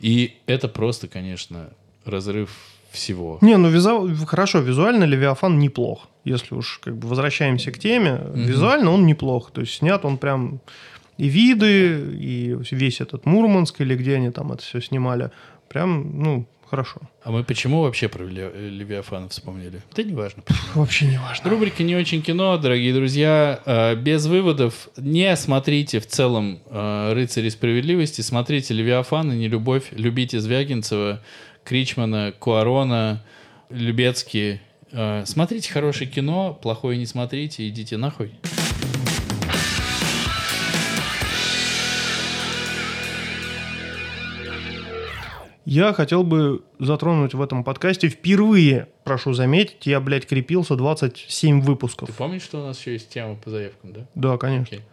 [0.00, 1.70] И это просто, конечно,
[2.04, 2.50] разрыв
[2.90, 3.38] всего.
[3.40, 4.10] Не, ну визу...
[4.26, 6.08] хорошо, визуально Левиафан неплох.
[6.24, 9.50] Если уж как бы возвращаемся к теме, визуально он неплох.
[9.50, 10.60] То есть снят он прям
[11.18, 15.30] и виды, и весь этот Мурманск, или где они там это все снимали.
[15.68, 17.00] Прям, ну, хорошо.
[17.22, 19.82] А мы почему вообще про Ле- Левиафана вспомнили?
[19.94, 20.42] Да не важно.
[20.74, 21.50] Вообще не важно.
[21.50, 23.60] Рубрика «Не очень кино», дорогие друзья.
[23.66, 30.40] Э, Без выводов не смотрите в целом э, «Рыцари справедливости», смотрите «Левиафан» и «Нелюбовь», любите
[30.40, 31.20] Звягинцева,
[31.64, 33.22] Кричмана, Куарона,
[33.70, 34.60] Любецкий.
[34.92, 38.32] Э, Смотрите хорошее кино, плохое не смотрите, идите нахуй.
[45.66, 52.08] Я хотел бы затронуть в этом подкасте впервые, прошу заметить, я, блядь, крепился 27 выпусков.
[52.08, 54.06] Ты помнишь, что у нас еще есть тема по заявкам, да?
[54.14, 54.76] Да, конечно.
[54.76, 54.86] Окей.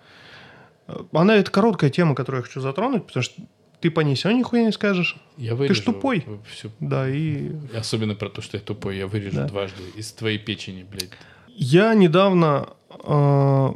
[1.12, 3.40] Она, это короткая тема, которую я хочу затронуть, потому что
[3.82, 5.16] ты по ней сегодня нихуя не скажешь.
[5.38, 6.26] Я вырежу ж тупой.
[6.52, 9.46] всю- Да, и Особенно про то, что я тупой, я вырежу Да.
[9.48, 11.12] дважды из твоей печени, блядь.
[11.50, 12.70] Я недавно
[13.06, 13.70] э,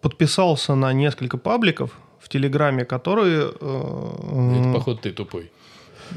[0.00, 5.50] подписался на несколько пабликов в Телеграме, которые э, Это, походу, ты тупой.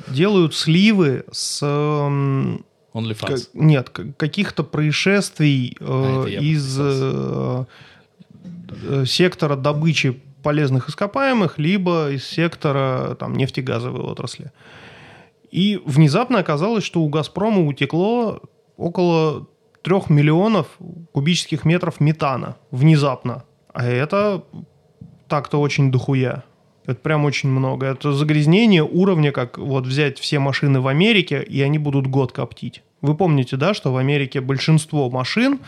[0.08, 1.60] Делают сливы с...
[1.64, 2.66] эм.
[3.54, 7.66] Как- нет, каких-то происшествий э, А, из э,
[8.84, 14.52] э, сектора добычи полезных ископаемых, либо из сектора там, нефтегазовой отрасли.
[15.52, 18.42] И внезапно оказалось, что у «Газпрома» утекло
[18.78, 19.48] около
[19.82, 20.68] трех миллионов
[21.12, 22.56] кубических метров метана.
[22.72, 23.44] Внезапно.
[23.74, 24.44] А это
[25.28, 26.44] так-то очень дохуя.
[26.86, 27.88] Это прям очень много.
[27.88, 32.84] Это загрязнение уровня, как вот взять все машины в Америке, и они будут год коптить.
[33.02, 35.60] Вы помните, да, что в Америке большинство машин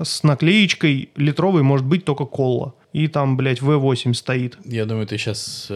[0.00, 2.74] с наклеечкой литровой может быть только кола.
[2.92, 4.58] И там, блядь, V8 стоит.
[4.64, 5.70] Я думаю, ты сейчас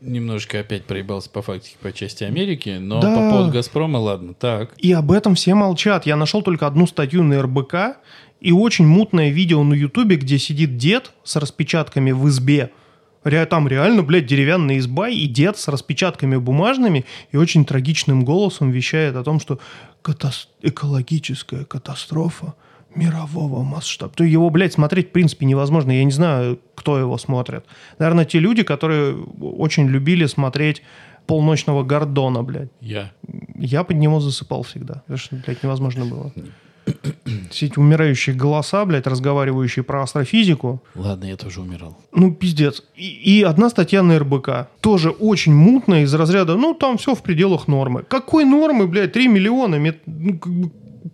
[0.00, 3.14] немножко опять проебался по фактике по части Америки, но Да.
[3.14, 4.74] по поводу Газпрома, ладно, так.
[4.78, 6.06] И об этом все молчат.
[6.06, 7.98] Я нашел только одну статью на РБК
[8.40, 12.70] и очень мутное видео на Ютубе, где сидит дед с распечатками в избе.
[13.48, 19.16] Там реально, блядь, деревянная изба, и дед с распечатками бумажными и очень трагичным голосом вещает
[19.16, 19.58] о том, что
[20.02, 22.54] катас- экологическая катастрофа
[22.94, 24.12] мирового масштаба.
[24.14, 25.90] То его, блядь, смотреть в принципе невозможно.
[25.92, 27.64] Я не знаю, кто его смотрит.
[27.98, 30.82] Наверное, те люди, которые очень любили смотреть
[31.26, 32.70] полночного Гордона, блядь.
[32.80, 33.12] Я.
[33.56, 35.02] Я под него засыпал всегда.
[35.08, 36.32] Это ж, блядь, невозможно было.
[37.50, 40.82] Все эти умирающие голоса, блядь, разговаривающие про астрофизику.
[40.94, 41.96] Ладно, я тоже умирал.
[42.12, 42.82] Ну, пиздец.
[42.94, 43.06] И,
[43.38, 44.68] и одна статья на РБК.
[44.80, 48.02] Тоже очень мутная из разряда, ну, там все в пределах нормы.
[48.02, 49.76] Какой нормы, блядь, 3 миллиона?
[49.76, 50.70] мет- Ну, как бы,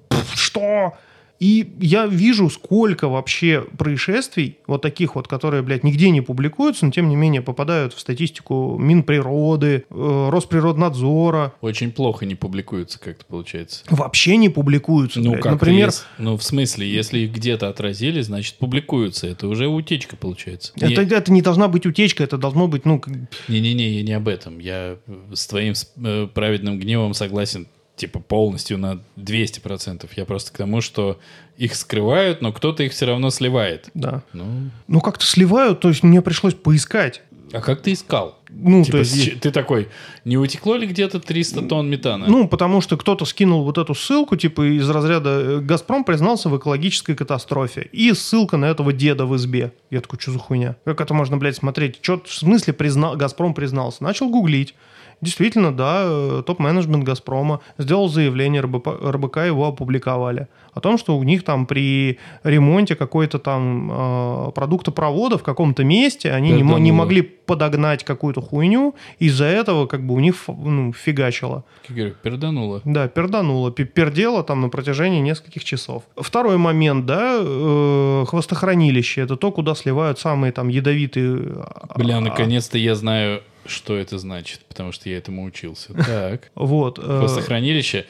[0.09, 0.95] пф, что?
[1.43, 6.93] И я вижу, сколько вообще происшествий, вот таких вот, которые, блядь, нигде не публикуются, но
[6.93, 13.85] тем не менее попадают в статистику Минприроды, э, Росприроднадзора, Очень плохо не публикуются, как-то получается.
[13.91, 15.19] вообще не публикуются.
[15.19, 15.43] Ну, блядь.
[15.43, 19.27] как Например, Ну, в смысле, если их где-то отразили, значит, публикуются.
[19.27, 20.73] Это уже утечка получается.
[20.77, 23.03] Это, это не должна быть утечка, это должно быть, ну,
[23.49, 24.61] Не-не-не, я не об этом.
[24.61, 24.97] Я
[25.35, 25.75] с твоим
[26.05, 27.67] э, праведным гневом согласен
[28.03, 30.09] типа полностью на 200%.
[30.17, 31.21] Я просто к тому, что
[31.57, 33.91] их скрывают, но кто-то их все равно сливает.
[33.95, 34.23] да.
[34.33, 37.23] Ну, Ну, как-то сливают, то есть мне пришлось поискать.
[37.53, 38.39] а как ты искал?
[38.51, 39.41] Ну, Типа, то есть...
[39.41, 39.89] ты такой,
[40.25, 42.27] не утекло ли где-то 300 тонн метана?
[42.27, 46.59] Ну, потому что кто-то скинул вот эту ссылку, типа из разряда э, «Газпром признался в
[46.59, 47.89] экологической катастрофе».
[47.93, 49.73] И ссылка на этого деда в избе.
[49.91, 50.77] Я такой, что за хуйня?
[50.85, 52.01] Как это можно, блядь, смотреть?
[52.01, 54.03] Чё, в смысле признал, «Газпром» признался?
[54.03, 54.75] Начал гуглить.
[55.23, 60.49] Действительно, да, э, топ-менеджмент «Газпрома» сделал заявление, РБК его опубликовали.
[60.73, 66.33] О том, что у них там при ремонте какой-то там э, продуктопровода в каком-то месте
[66.33, 71.65] они не, не могли подогнать какую-то хуйню, из-за этого как бы у них ну, фигачило.
[71.87, 72.81] Как говорю, пердануло.
[72.85, 76.05] Да, пердануло, пердело там на протяжении нескольких часов.
[76.17, 79.21] Второй момент, да, э, хвостохранилище.
[79.21, 81.39] Это то, куда сливают самые там ядовитые...
[81.57, 85.93] а, Бля, а, наконец-то я знаю, что это значит, потому что я этому учился.
[86.07, 86.51] Так.
[86.55, 86.99] Вот.
[86.99, 88.07] э, Хвостохранилище.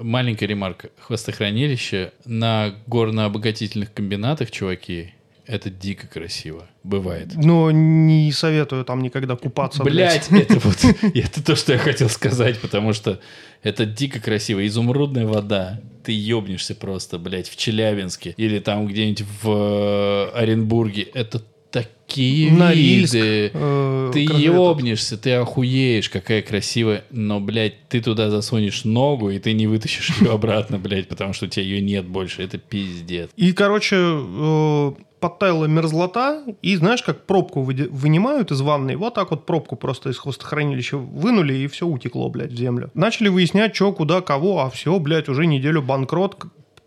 [0.00, 0.90] Маленькая ремарка.
[1.00, 5.12] Хвостохранилище на горно-обогатительных комбинатах, чуваки,
[5.48, 6.68] это дико красиво.
[6.84, 7.34] Бывает.
[7.34, 9.82] но не советую там никогда купаться.
[9.82, 10.78] Блять, это вот
[11.14, 13.18] это то, что я хотел сказать, потому что
[13.62, 14.66] это дико красиво.
[14.66, 15.80] Изумрудная вода.
[16.04, 21.02] Ты ебнешься просто, блядь, в Челябинске или там где-нибудь в э, Оренбурге.
[21.02, 23.50] Это такие Норильск, виды.
[23.54, 27.04] э, Ты ебнешься, ты охуеешь, какая красивая.
[27.10, 31.46] Но, блядь, ты туда засунешь ногу, и ты не вытащишь ее обратно, блядь, потому что
[31.46, 32.42] у тебя ее нет больше.
[32.42, 33.30] Это пиздец.
[33.36, 39.46] И, короче, э, подтаяла мерзлота, и знаешь, как пробку вынимают из ванной, вот так вот
[39.46, 42.90] пробку просто из хвостохранилища вынули, и все утекло, блядь, в землю.
[42.94, 46.36] Начали выяснять, что, куда, кого, а все, блядь, уже неделю банкрот,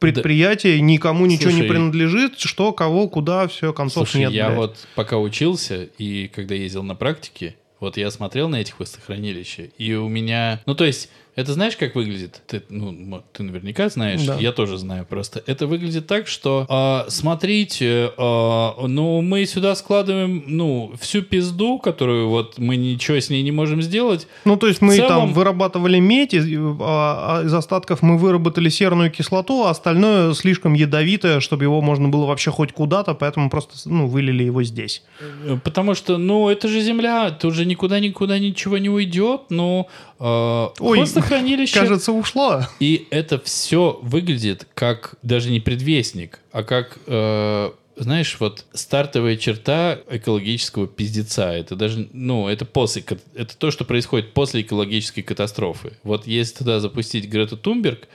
[0.01, 4.57] предприятие, никому ничего не Слушай, принадлежит, что, кого, куда, все, концов Слушай, нет, я блядь.
[4.57, 9.93] вот пока учился и когда ездил на практике, вот я смотрел на эти хвостохранилища, и
[9.93, 10.61] у меня...
[10.65, 12.41] Ну, то есть, это знаешь, как выглядит?
[12.47, 14.35] Ты, ну, ты наверняка знаешь, Да.
[14.39, 15.41] я тоже знаю просто.
[15.47, 22.29] Это выглядит так, что, а, смотрите, а, ну, мы сюда складываем, ну, всю пизду, которую
[22.29, 24.27] вот мы ничего с ней не можем сделать.
[24.45, 26.45] Ну, то есть мы В целом- там вырабатывали медь, из,
[26.81, 32.09] а, а из остатков мы выработали серную кислоту, а остальное слишком ядовитое, чтобы его можно
[32.09, 35.01] было вообще хоть куда-то, поэтому просто ну, вылили его здесь.
[35.45, 39.87] Э, Потому что, ну, это же земля, тут же никуда никуда ничего не уйдет, ну,
[39.87, 41.79] э, Ой, хвостохранилище...
[41.79, 42.61] Кажется, ушло.
[42.79, 49.99] И это все выглядит как даже не предвестник, а как, э, знаешь, вот стартовая черта
[50.09, 51.51] экологического пиздеца.
[51.51, 53.03] Это даже, ну, это после,
[53.35, 55.93] это то, что происходит после экологической катастрофы.
[56.03, 58.07] Вот если туда запустить Грету Тумберг,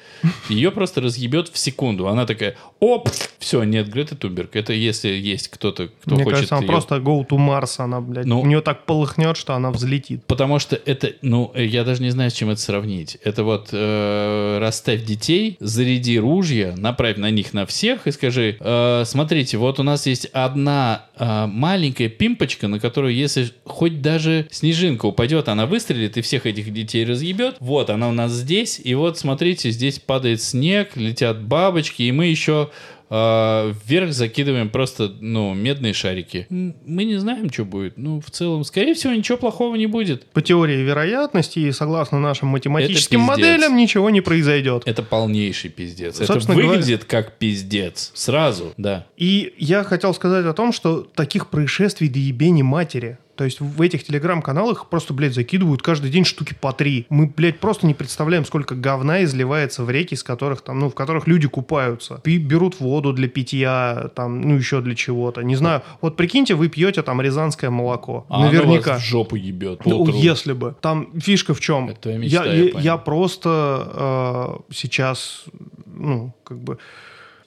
[0.48, 2.08] ее просто разъебет в секунду.
[2.08, 3.08] Она такая, оп,
[3.38, 4.56] все, нет, Греты Тумберг.
[4.56, 8.00] Это если есть кто-то, кто Мне хочет кажется, она её- просто go to Mars, она,
[8.00, 8.40] блядь, Ну.
[8.40, 10.24] у нее так полыхнет, что она взлетит.
[10.26, 13.18] Потому что это, ну, я даже не знаю, с чем это сравнить.
[13.22, 19.02] Это вот э, расставь детей, заряди ружья, направь на них на всех и скажи, э,
[19.06, 25.06] смотрите, вот у нас есть одна э, маленькая пимпочка, на которую, если хоть даже снежинка
[25.06, 27.56] упадет, она выстрелит и всех этих детей разъебет.
[27.60, 32.26] Вот, она у нас здесь, и вот, смотрите, здесь падает снег, летят бабочки, и мы
[32.26, 32.70] еще
[33.10, 36.46] э, вверх закидываем просто, ну, медные шарики.
[36.50, 37.96] Мы не знаем, что будет.
[37.96, 40.26] Ну, в целом, скорее всего, ничего плохого не будет.
[40.26, 44.82] По теории вероятности и согласно нашим математическим Это моделям ничего не произойдет.
[44.86, 46.16] Это полнейший пиздец.
[46.16, 48.10] Это Собственно выглядит как пиздец.
[48.14, 49.06] Сразу, да.
[49.16, 53.18] И я хотел сказать о том, что таких происшествий до ебени матери.
[53.36, 57.06] То есть в этих телеграм-каналах просто, блядь, закидывают каждый день штуки по три.
[57.10, 60.94] Мы, блядь, просто не представляем, сколько говна изливается в реки, из которых там, ну, в
[60.94, 62.20] которых люди купаются.
[62.24, 65.42] Пи- берут воду для питья, там, ну, еще для чего-то.
[65.42, 65.82] Не знаю.
[66.00, 68.26] Вот прикиньте, вы пьете там рязанское молоко.
[68.28, 68.94] А оно Наверняка.
[68.94, 69.84] вас в жопу ебет.
[69.84, 70.74] Ну, если бы.
[70.80, 71.88] Там фишка в чем?
[71.90, 75.44] Это мечта, я, я я, я просто э, сейчас,
[75.86, 76.78] ну, как бы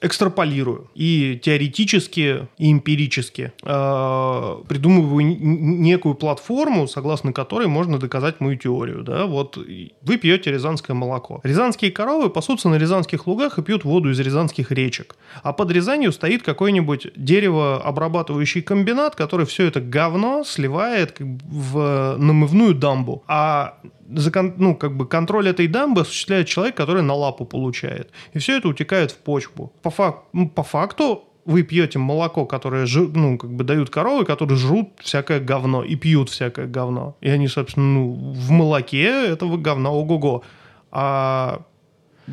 [0.00, 9.02] экстраполирую и теоретически, и эмпирически э, придумываю некую платформу, согласно которой можно доказать мою теорию.
[9.02, 9.26] Да?
[9.26, 11.40] Вот вы пьете рязанское молоко.
[11.42, 15.16] Рязанские коровы пасутся на рязанских лугах и пьют воду из рязанских речек.
[15.42, 23.22] А под Рязанью стоит какой-нибудь деревообрабатывающий комбинат, который все это говно сливает в намывную дамбу.
[23.26, 23.78] А
[24.14, 28.10] за ну, как бы контроль этой дамбы осуществляет человек, который на лапу получает.
[28.32, 29.72] И все это утекает в почву.
[29.82, 34.24] По, фак- ну, по факту вы пьете молоко, которое жи- ну, как бы дают коровы,
[34.24, 37.16] которые жрут всякое говно и пьют всякое говно.
[37.20, 40.42] И они, собственно, ну, в молоке этого говна ого-го.
[40.92, 41.62] А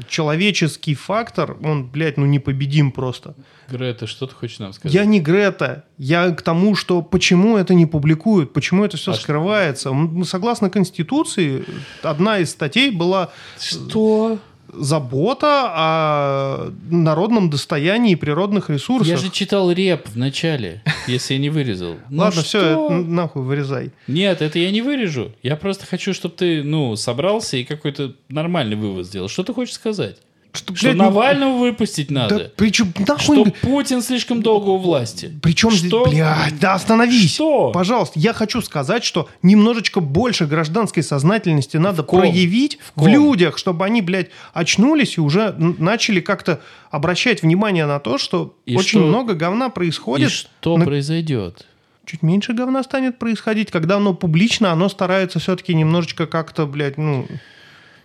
[0.07, 3.35] человеческий фактор, он, блядь, ну непобедим просто.
[3.69, 4.93] Грета, что ты хочешь нам сказать?
[4.93, 5.85] Я не Грета.
[5.97, 9.89] Я к тому, что почему это не публикуют, почему это все А скрывается.
[9.89, 11.65] М, Согласно Конституции,
[12.03, 13.29] одна из статей была
[13.59, 14.37] Что?
[14.73, 19.07] Забота о народном достоянии и природных ресурсах.
[19.07, 21.95] Я же читал реп в начале, если я не вырезал.
[22.09, 22.47] Ну Ладно, что?
[22.47, 23.91] все, нахуй вырезай.
[24.07, 25.31] Нет, это я не вырежу.
[25.43, 29.27] Я просто хочу, чтобы ты, ну, собрался и какой-то нормальный вывод сделал.
[29.29, 30.17] Что ты хочешь сказать?
[30.57, 32.51] Что, Что блядь, ну, Навального выпустить Да надо?
[32.55, 33.21] причем нахуй...
[33.21, 35.31] Что Путин слишком долго у власти?
[35.43, 36.05] Причем Что?
[36.09, 37.33] блядь, да остановись.
[37.35, 37.71] Что?
[37.71, 42.21] Пожалуйста, я хочу сказать, что немножечко больше гражданской сознательности надо ком?
[42.21, 43.07] проявить в, ком?
[43.09, 48.75] людях, чтобы они, блядь, очнулись и уже начали как-то обращать внимание на то, что И
[48.75, 50.31] очень что- много говна И происходит.
[50.31, 51.65] что на- произойдет?
[52.05, 57.27] Чуть меньше говна станет происходить, когда оно публично, оно старается все-таки немножечко как-то, блядь, ну...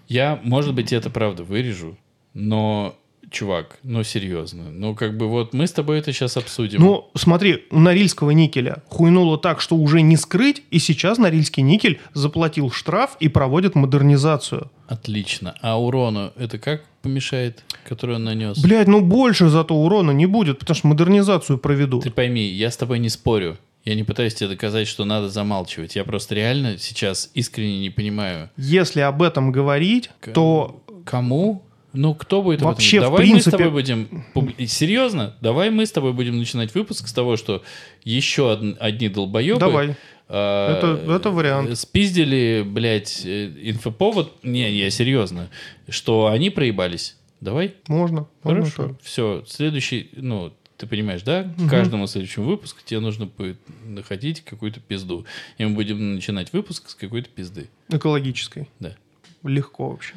[0.09, 1.97] Я, может быть, это правда вырежу,
[2.35, 2.95] но,
[3.31, 6.81] чувак, ну серьезно, ну как бы вот мы с тобой это сейчас обсудим.
[6.81, 12.01] Ну, смотри, у Норильского никеля хуйнуло так, что уже не скрыть, и сейчас Норильский никель
[12.15, 14.71] заплатил штраф и проводит модернизацию.
[14.87, 15.55] Отлично.
[15.61, 18.59] А урону это как помешает, который он нанес?
[18.59, 22.05] Блядь, ну больше зато урона не будет, потому что модернизацию проведут.
[22.05, 23.57] Ты пойми, я с тобой не спорю.
[23.85, 25.97] Я не пытаюсь тебе доказать, что надо замалчивать.
[25.97, 28.49] Я просто реально сейчас искренне не понимаю.
[28.57, 31.65] Если об этом говорить, К- то Кому?
[31.93, 33.03] Ну, кто будет об этом Вообще, в?
[33.03, 34.25] Давай мы с принципе- тобой будем...
[34.67, 35.37] Серьезно?
[35.41, 37.63] Давай мы с тобой будем начинать выпуск с того, что
[38.05, 39.61] еще од- одни долбоебы...
[39.61, 39.97] давай.
[40.29, 41.79] а, Это- это вариант.
[41.79, 44.33] Спиздили, блядь, э, инфоповод.
[44.43, 45.51] Не, я серьезно.
[45.89, 47.17] Что они проебались.
[47.41, 47.75] Давай?
[47.89, 48.27] Можно.
[48.43, 48.89] можно Хорошо.
[48.89, 49.03] так.
[49.03, 49.45] Все.
[49.47, 51.45] Следующий, ну, Ты понимаешь, да?
[51.59, 55.25] К каждому следующему выпуску тебе нужно будет находить какую-то пизду.
[55.59, 57.69] И мы будем начинать выпуск с какой-то пизды.
[57.89, 58.69] Экологической.
[58.81, 58.97] Да.
[59.45, 60.15] Легко вообще.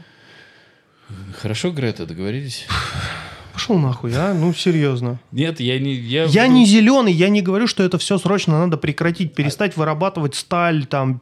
[1.39, 2.67] Хорошо, Грета, договорились?
[3.53, 4.33] Пошел нахуй, а?
[4.33, 5.19] Ну, серьезно.
[5.31, 5.93] Нет, я не...
[5.93, 10.35] Я, Я не зеленый, я не говорю, что это все срочно надо прекратить, перестать вырабатывать
[10.35, 11.21] сталь, там,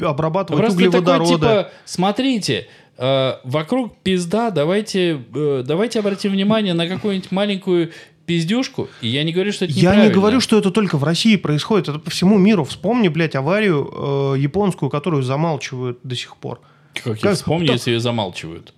[0.00, 1.32] обрабатывать Просто углеводороды.
[1.32, 7.90] такой, типа, смотрите, э, вокруг пизда, давайте, э, давайте обратим внимание на какую-нибудь маленькую
[8.24, 8.88] пиздюшку.
[9.00, 11.88] И я не говорю, что это Я не говорю, что это только в России происходит,
[11.88, 12.62] это по всему миру.
[12.64, 16.60] Вспомни, блядь, аварию э, японскую, которую замалчивают до сих пор.
[17.04, 18.74] Как я вспомню, если ее замалчивают.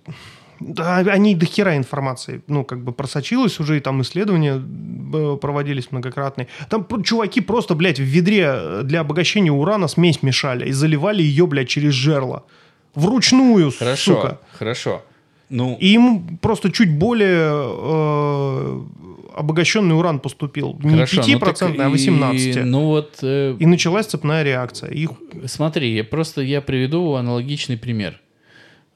[0.59, 4.61] Да, они до хера информации, ну, как бы просочилось уже, и там исследования
[5.13, 6.47] э, проводились многократные.
[6.69, 11.47] Там чуваки просто, блядь, в ведре э, для обогащения урана смесь мешали и заливали ее,
[11.47, 12.43] блядь, через жерло.
[12.93, 14.39] Вручную, Хорошо, сука.
[14.53, 15.01] хорошо.
[15.49, 18.81] Ну, И им просто чуть более э,
[19.33, 20.77] обогащенный уран поступил.
[20.83, 21.23] Не хорошо.
[21.27, 22.35] ну 5%, так а 18%.
[22.35, 24.91] И, ну вот, э, И началась цепная реакция.
[24.91, 25.11] Их
[25.45, 28.19] смотри, я просто я приведу аналогичный пример.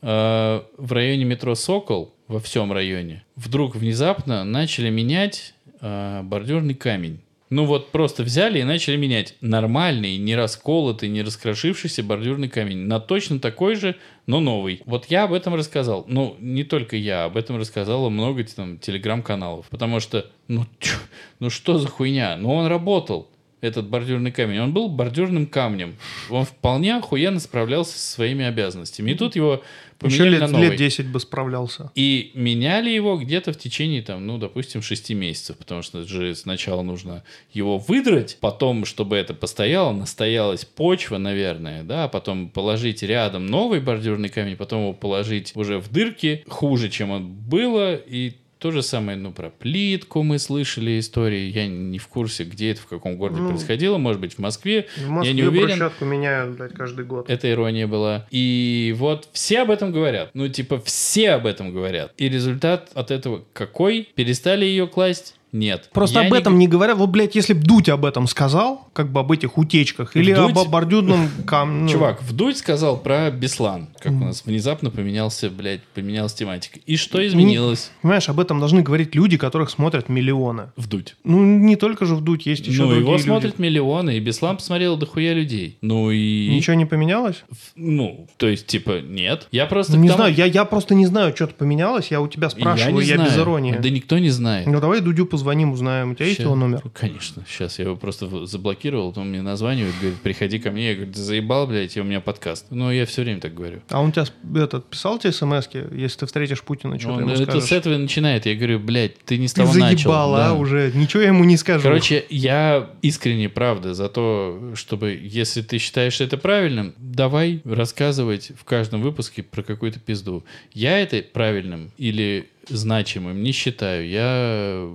[0.02, 7.20] Э, В районе метро Сокол, во всем районе, вдруг внезапно начали менять э, бордюрный камень.
[7.52, 13.00] Ну вот просто взяли и начали менять нормальный, не расколотый, не раскрошившийся бордюрный камень на
[13.00, 14.82] точно такой же, но новый.
[14.86, 16.06] Вот я об этом рассказал.
[16.08, 19.68] Ну, не только я, об этом рассказало много там телеграм-каналов.
[19.70, 20.98] Потому что, ну, чё,
[21.40, 22.36] ну что за хуйня?
[22.38, 23.30] Ну он работал
[23.66, 24.60] этот бордюрный камень.
[24.60, 25.96] Он был бордюрным камнем.
[26.30, 29.12] Он вполне охуенно справлялся со своими обязанностями.
[29.12, 29.64] И тут его
[30.04, 30.70] еще поменяли лет, на новый.
[30.70, 31.92] лет 10 бы справлялся.
[31.96, 36.82] И меняли его где-то в течение, там, ну, допустим, 6 месяцев, потому что же сначала
[36.82, 43.46] нужно его выдрать, потом, чтобы это постояло, настоялась почва, наверное, да, а потом положить рядом
[43.46, 48.34] новый бордюрный камень, потом его положить уже в дырки, хуже, чем он было, и
[48.66, 51.52] то же самое, ну, про плитку мы слышали истории.
[51.52, 54.00] Я не в курсе, где это, в каком городе Ну, происходило.
[54.00, 54.88] Может быть, в Москве.
[54.98, 55.68] В Москве я не уверен.
[55.68, 57.30] брусчатку меняют, блядь, каждый год.
[57.30, 58.26] Это ирония была.
[58.32, 60.32] И вот все об этом говорят.
[60.34, 62.12] Ну, типа, все об этом говорят.
[62.18, 64.10] И результат от этого какой?
[64.16, 65.36] Перестали ее класть?
[65.56, 65.90] Нет.
[65.94, 66.98] Просто Я об не этом не говорят.
[66.98, 70.58] Вот, блядь, если б Дудь об этом сказал, как бы об этих утечках, или Вдудь?
[70.58, 71.92] об бордюрном камне.
[71.92, 76.80] Чувак, Вдудь сказал про Беслан, как у нас внезапно поменялся, блядь, поменялась тематика.
[76.86, 77.92] И что изменилось?
[78.02, 80.72] Понимаешь, об этом должны говорить люди, которых смотрят миллионы.
[80.76, 81.16] Вдудь.
[81.24, 83.24] Ну, не только же Вдудь, есть еще ну, другие его люди.
[83.24, 85.78] смотрят миллионы, и Беслан посмотрел дохуя людей.
[85.82, 86.50] Ну и...
[86.50, 87.44] Ничего не поменялось?
[87.78, 89.48] Ну, то есть, типа, нет.
[89.52, 89.98] Я просто...
[89.98, 92.12] не к тому- знаю, я, я просто не знаю, что-то поменялось.
[92.12, 93.78] Я у тебя спрашиваю, не я, без иронии.
[93.82, 94.68] Да никто не знает.
[94.68, 96.12] Ну, давай Дудю позвоним, узнаем.
[96.12, 96.82] У тебя есть Ща- его номер?
[96.94, 97.44] Конечно.
[97.48, 100.90] Сейчас я его просто заблокировал, он мне названивает, говорит, приходи ко мне.
[100.90, 102.68] Я говорю, ты заебал, блядь, и у меня подкаст.
[102.70, 103.82] Ну, я все время так говорю.
[103.90, 104.26] А он тебя
[104.64, 107.64] этот, писал тебе смс если ты встретишь Путина, что ты Он ему это скажешь?
[107.70, 108.46] с этого начинает.
[108.46, 109.98] Я говорю, блядь, ты не с Ты того начал.
[110.10, 110.54] заебал, а, Да.
[110.54, 110.92] уже.
[110.94, 111.84] Ничего я ему не скажу.
[111.84, 118.64] Короче, я искренне, правда, за то, чтобы, если ты считаешь это правильным, давай рассказывать в
[118.64, 120.44] каждом выпуске про какую-то пизду.
[120.74, 124.08] Я это правильным или значимым не считаю.
[124.10, 124.90] Я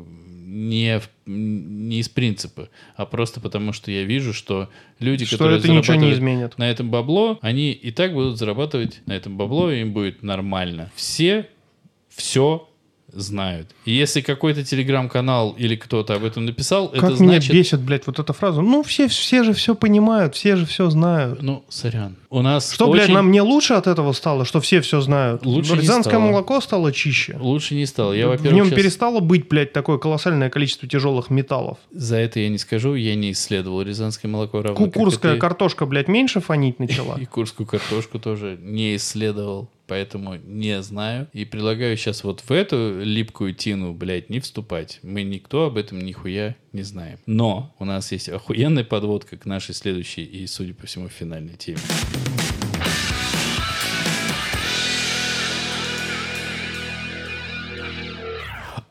[0.51, 5.69] не, не из принципа, а просто потому, что я вижу, что люди, что которые это
[5.69, 9.81] ничего не зарабатывают на этом бабло, они и так будут зарабатывать на этом бабло, и
[9.81, 10.91] им будет нормально.
[10.95, 11.49] Все
[12.11, 12.69] все
[13.13, 13.69] знают.
[13.85, 17.53] И если какой-то телеграм-канал или кто-то об этом написал, Как это меня значит...
[17.53, 18.61] бесит, блядь, вот эта фраза.
[18.61, 21.43] Ну, все, все же все понимают, все же все знают.
[21.43, 22.17] Ну, сорян.
[22.31, 25.45] У нас Что, блядь, очень- нам не лучше от этого стало, что все все знают?
[25.45, 26.31] Лучше не Рязанское стало.
[26.31, 27.37] молоко стало чище.
[27.41, 28.13] Лучше не стало.
[28.13, 31.79] Я, в нем щас- перестало быть, блядь, такое колоссальное количество тяжелых металлов.
[31.93, 35.39] За это я не скажу, я не исследовал рязанское молоко равно как Кукурская ты.
[35.41, 37.17] картошка, блядь, меньше фонить начала.
[37.21, 41.27] И курскую картошку тоже не исследовал, поэтому не знаю.
[41.33, 45.01] И предлагаю сейчас вот в эту липкую тину, блядь, не вступать.
[45.03, 47.19] Мы никто об этом нихуя не знаем.
[47.27, 51.81] Но у нас есть охуенная подводка к нашей следующей и, судя по всему, финальной теме.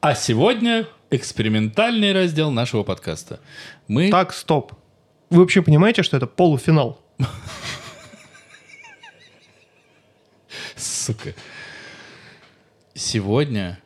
[0.02, 3.40] А сегодня экспериментальный раздел нашего подкаста.
[3.88, 4.74] Мы Так, стоп.
[5.30, 7.00] Вы вообще понимаете, что это полуфинал?
[11.10, 11.34] Сука.
[12.94, 13.80] Сегодня,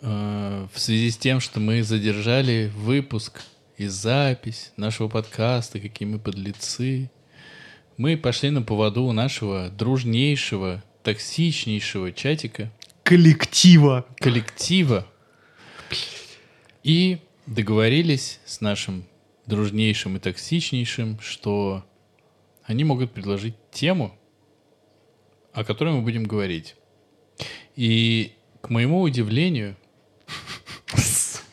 [0.00, 3.42] э, в связи с тем, что мы задержали выпуск
[3.76, 7.10] и запись нашего подкаста, какие мы подлецы,
[7.96, 12.70] мы пошли на поводу у нашего дружнейшего, токсичнейшего чатика,
[13.02, 14.06] Коллектива.
[14.18, 15.08] коллектива,
[16.84, 19.06] и договорились с нашим
[19.46, 21.84] дружнейшим и токсичнейшим, что
[22.62, 24.16] они могут предложить тему,
[25.54, 26.74] о которой мы будем говорить.
[27.76, 29.76] И, к моему удивлению,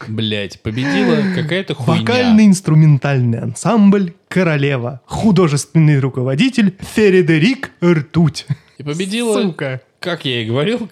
[0.08, 2.02] Блять, победила какая-то хуйня.
[2.02, 5.00] Вокально-инструментальный ансамбль «Королева».
[5.06, 8.48] Художественный руководитель Фередерик Ртуть.
[8.80, 9.82] И победила, Сука.
[10.00, 10.88] как я и говорил,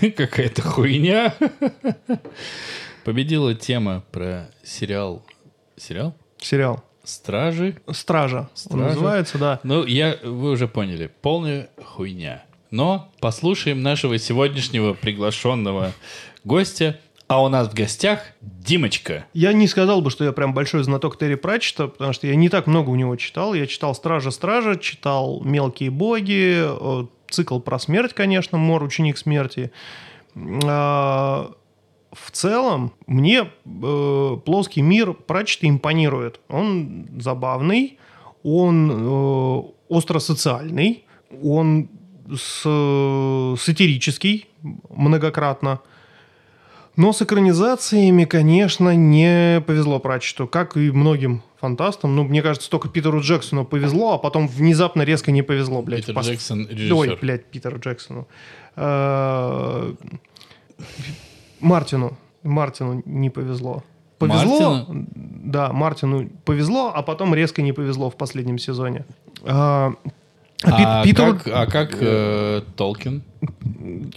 [0.00, 1.32] как- какая-то хуйня.
[3.04, 5.24] Победила тема про сериал...
[5.76, 6.16] Сериал?
[6.38, 6.84] Сериал.
[7.10, 7.76] Стражи.
[7.90, 8.48] «Стража».
[8.54, 8.84] «Стража».
[8.88, 9.60] называется, да.
[9.62, 12.44] Ну, я, вы уже поняли, полная хуйня.
[12.70, 15.92] Но послушаем нашего сегодняшнего приглашенного
[16.44, 17.00] гостя.
[17.26, 19.24] А у нас в гостях Димочка.
[19.34, 22.48] Я не сказал бы, что я прям большой знаток Терри Пратчета, потому что я не
[22.48, 23.54] так много у него читал.
[23.54, 29.70] Я читал «Стража-стража», читал «Мелкие боги», э, цикл про смерть, конечно, «Мор, ученик смерти».
[30.64, 31.52] А,
[32.12, 36.40] В целом, мне э, плоский мир Пратчета импонирует.
[36.48, 37.98] Он забавный,
[38.42, 41.04] он э, остросоциальный,
[41.42, 41.88] он
[42.34, 44.48] с- сатирический
[44.88, 45.80] многократно.
[46.96, 52.16] Но с экранизациями, конечно, не повезло Пратчету, как и многим фантастам.
[52.16, 56.00] Ну, мне кажется, только Питеру Джексону повезло, а потом внезапно резко не повезло, блядь.
[56.06, 57.18] Питер пос- Джексон, Ой, режиссер.
[57.20, 58.26] блядь, Питеру Джексону.
[58.76, 59.94] Э,
[61.60, 62.16] Мартину.
[62.42, 63.82] Мартину не повезло.
[64.18, 64.86] Повезло,
[65.44, 69.04] да, Мартину повезло, а потом резко не повезло в последнем сезоне.
[69.44, 69.92] А,
[70.62, 73.22] а Пит- А Питеру- как, а как э, Толкин?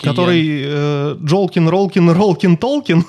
[0.02, 3.06] который э, Джолкин, Ролкин, Ролкин, Толкин.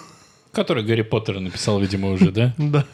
[0.53, 2.55] Который Гарри Поттера написал, видимо, уже, да?
[2.59, 2.85] Да.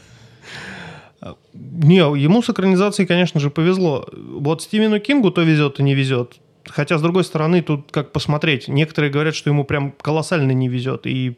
[1.53, 4.07] Не, ему с экранизацией, конечно же, повезло.
[4.13, 6.41] Вот Стивену Кингу то везет, то не везет.
[6.67, 8.69] Хотя, с другой стороны, тут как посмотреть.
[8.69, 11.37] Некоторые говорят, что ему прям колоссально не везет, и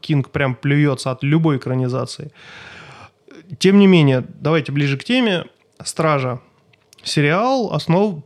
[0.00, 2.32] Кинг прям плюется от любой экранизации.
[3.58, 5.44] Тем не менее, давайте ближе к теме.
[5.84, 6.40] «Стража».
[7.02, 8.22] Сериал основ...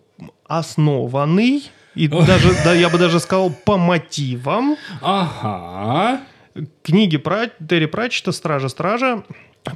[0.47, 1.63] основанный,
[1.95, 6.21] и даже, да, я бы даже сказал, по мотивам Ага.
[6.83, 9.25] книги про Терри Пратчета «Стража, стража»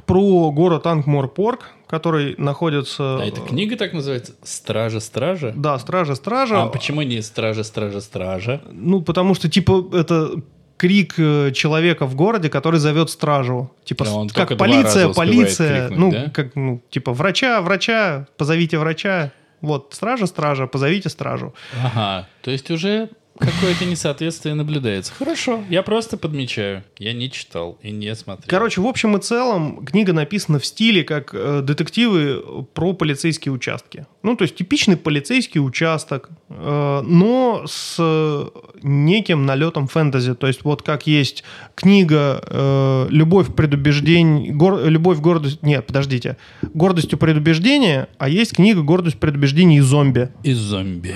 [0.05, 3.17] про город Ангмор-Порк, который находится...
[3.21, 4.33] А эта книга так называется?
[4.43, 5.53] Стража-стража?
[5.55, 6.63] Да, «Стража, стража».
[6.63, 8.61] А почему не стража-стража-стража?
[8.71, 10.41] Ну, потому что, типа, это
[10.77, 13.69] крик э, человека в городе, который зовет стражу.
[13.83, 15.89] Типа, Да, он как полиция, полиция.
[15.89, 16.29] крикнуть, ну, да?
[16.29, 19.31] как, ну, типа, врача, врача, позовите врача.
[19.59, 21.53] Вот, стража, стража, позовите стражу.
[21.83, 22.27] Ага.
[22.41, 23.09] То есть уже
[23.41, 25.11] какое-то несоответствие наблюдается.
[25.17, 26.83] Хорошо, я просто подмечаю.
[26.97, 28.47] Я не читал и не смотрел.
[28.47, 34.05] Короче, в общем и целом, книга написана в стиле, как э, детективы про полицейские участки.
[34.23, 38.45] Ну, то есть типичный полицейский участок, э, но с э,
[38.83, 40.35] неким налетом фэнтези.
[40.35, 41.43] То есть вот как есть
[41.75, 46.37] книга э, «Любовь, предубеждение...» гор- «Любовь, гордость...» Нет, подождите.
[46.73, 50.29] «Гордостью предубеждения», а есть книга «Гордость, предубеждение и зомби».
[50.43, 51.15] И зомби.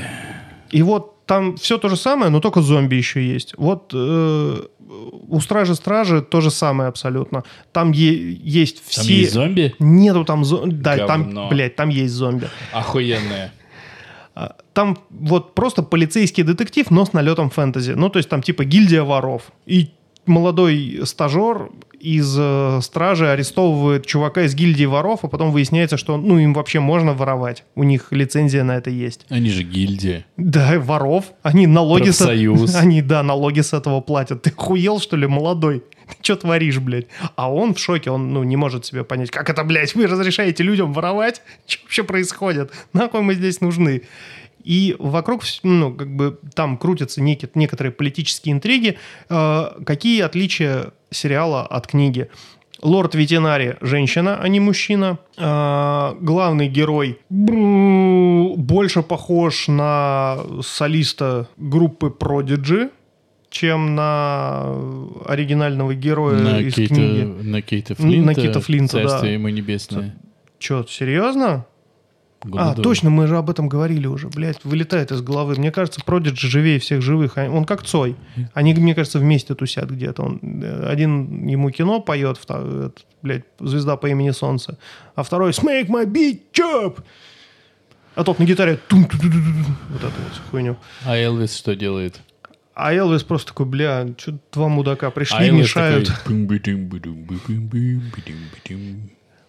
[0.72, 3.54] И вот там все то же самое, но только зомби еще есть.
[3.58, 4.56] Вот э,
[5.28, 7.44] у Стражи Стражи то же самое абсолютно.
[7.72, 9.02] Там е- есть все...
[9.02, 9.76] Там есть зомби?
[9.80, 10.74] Нету там зомби.
[10.76, 11.08] Да, Говно.
[11.42, 12.48] там, блядь, там есть зомби.
[12.74, 13.52] Охуенная.
[14.36, 17.92] А, Там вот просто полицейский детектив, но с налетом фэнтези.
[17.94, 19.52] Ну, то есть там типа гильдия воров.
[19.66, 19.90] И
[20.26, 21.70] молодой стажер
[22.06, 26.80] из э, стражи арестовывает чувака из гильдии воров, а потом выясняется, что ну, им вообще
[26.80, 27.64] можно воровать.
[27.74, 29.26] У них лицензия на это есть.
[29.30, 30.26] Они же гильдия.
[30.38, 31.34] Да, воров.
[31.42, 32.18] Они налоги с...
[32.18, 32.76] Профсоюз.
[32.82, 34.44] Они, да, налоги с этого платят.
[34.44, 35.84] Ты хуел, что ли, молодой?
[36.08, 37.08] Ты что творишь, блядь?
[37.36, 40.64] А он в шоке, он, ну, не может себе понять, как это, блядь, вы разрешаете
[40.64, 41.42] людям воровать?
[41.66, 42.72] Что вообще происходит?
[42.94, 44.04] Нахуй мы здесь нужны?
[44.66, 48.98] И вокруг, ну, как бы там крутятся неки- некоторые политические интриги.
[49.30, 52.30] Э, какие отличия сериала от книги?
[52.82, 55.18] Лорд Ветенари– женщина, а не мужчина.
[55.38, 62.90] А, главный герой больше похож на солиста группы Prodigy,
[63.50, 64.76] чем на
[65.26, 67.22] оригинального героя На из Кейта, книги.
[67.24, 68.34] на Кейта На Флинта.
[68.42, 69.10] Кейта Флинта, да.
[69.10, 70.16] Царствие ему небесное.
[70.60, 71.66] Че, серьезно?
[72.54, 74.28] А, точно, мы же об этом говорили уже.
[74.30, 75.56] Блядь, вылетает из головы.
[75.58, 77.38] Мне кажется, Продиджи живее всех живых.
[77.38, 78.16] А- Он как Цой.
[78.54, 80.24] Они, мне кажется, вместе тусят где-то.
[80.24, 82.92] Он, э, один ему кино поет, второй,
[83.22, 84.78] блядь, звезда по имени Солнце.
[85.16, 87.00] А второй «Smake my beat chop!»
[88.16, 90.78] А тот на гитаре тум ту вот эту вот хуйню.
[91.06, 92.22] А Элвис что делает?
[92.74, 96.12] А Элвис просто такой, бля, что два мудака пришли, А мешают.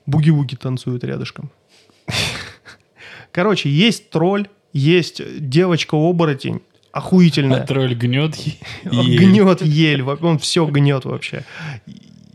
[0.07, 1.51] Буги-вуги танцуют рядышком.
[3.37, 5.21] Короче, есть тролль, есть
[5.51, 7.67] девочка-оборотень, А охуительная.
[7.67, 8.35] тролль гнет
[8.85, 9.19] ель.
[9.19, 11.45] гнет ель, он все гнет вообще.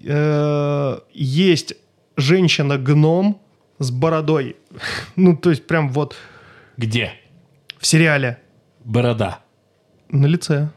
[0.04, 1.74] Э, Есть
[2.18, 3.42] женщина-гном
[3.80, 4.56] с бородой.
[5.16, 6.16] Ну, то есть прям вот
[6.78, 7.14] Где?
[7.80, 8.38] в сериале
[8.86, 9.40] Борода.
[10.10, 10.70] на лице.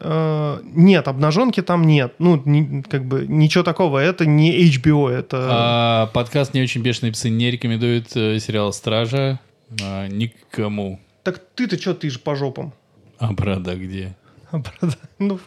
[0.00, 2.14] Э, нет, обнаженки там нет.
[2.18, 3.98] Ну, ни- как бы ничего такого.
[3.98, 5.48] Это не HBO, это...
[5.50, 9.40] А, подкаст «Не очень бешеные псы» не рекомендует э, сериал «Стража»
[9.82, 11.00] а, никому.
[11.22, 12.72] Так ты-то что, ты же по жопам.
[13.18, 14.16] А борода где?
[14.50, 14.96] А борода?
[15.18, 15.40] Ну,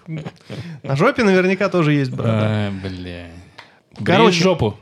[0.83, 2.39] на жопе наверняка тоже есть борода.
[2.41, 3.27] А, бля.
[4.03, 4.43] Короче.
[4.43, 4.77] Жопу.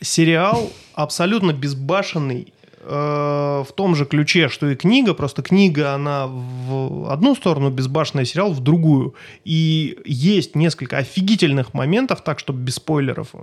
[0.00, 2.53] Сериал абсолютно безбашенный
[2.86, 8.52] в том же ключе, что и книга, просто книга, она в одну сторону безбашенный сериал
[8.52, 9.14] в другую.
[9.44, 13.34] И есть несколько офигительных моментов, так что без спойлеров.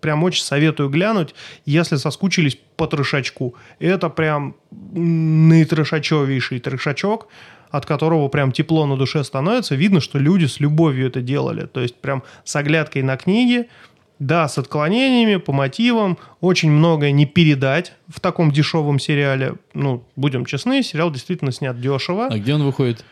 [0.00, 1.34] Прям очень советую глянуть,
[1.66, 3.54] если соскучились по трешачку.
[3.78, 7.28] Это прям наитрешачевейший трешачок,
[7.70, 9.74] от которого прям тепло на душе становится.
[9.74, 11.66] Видно, что люди с любовью это делали.
[11.66, 13.68] То есть прям с оглядкой на книги,
[14.18, 16.18] да, с отклонениями, по мотивам.
[16.40, 19.54] Очень многое не передать в таком дешевом сериале.
[19.74, 22.28] Ну, будем честны, сериал действительно снят дешево.
[22.30, 23.04] А где он выходит?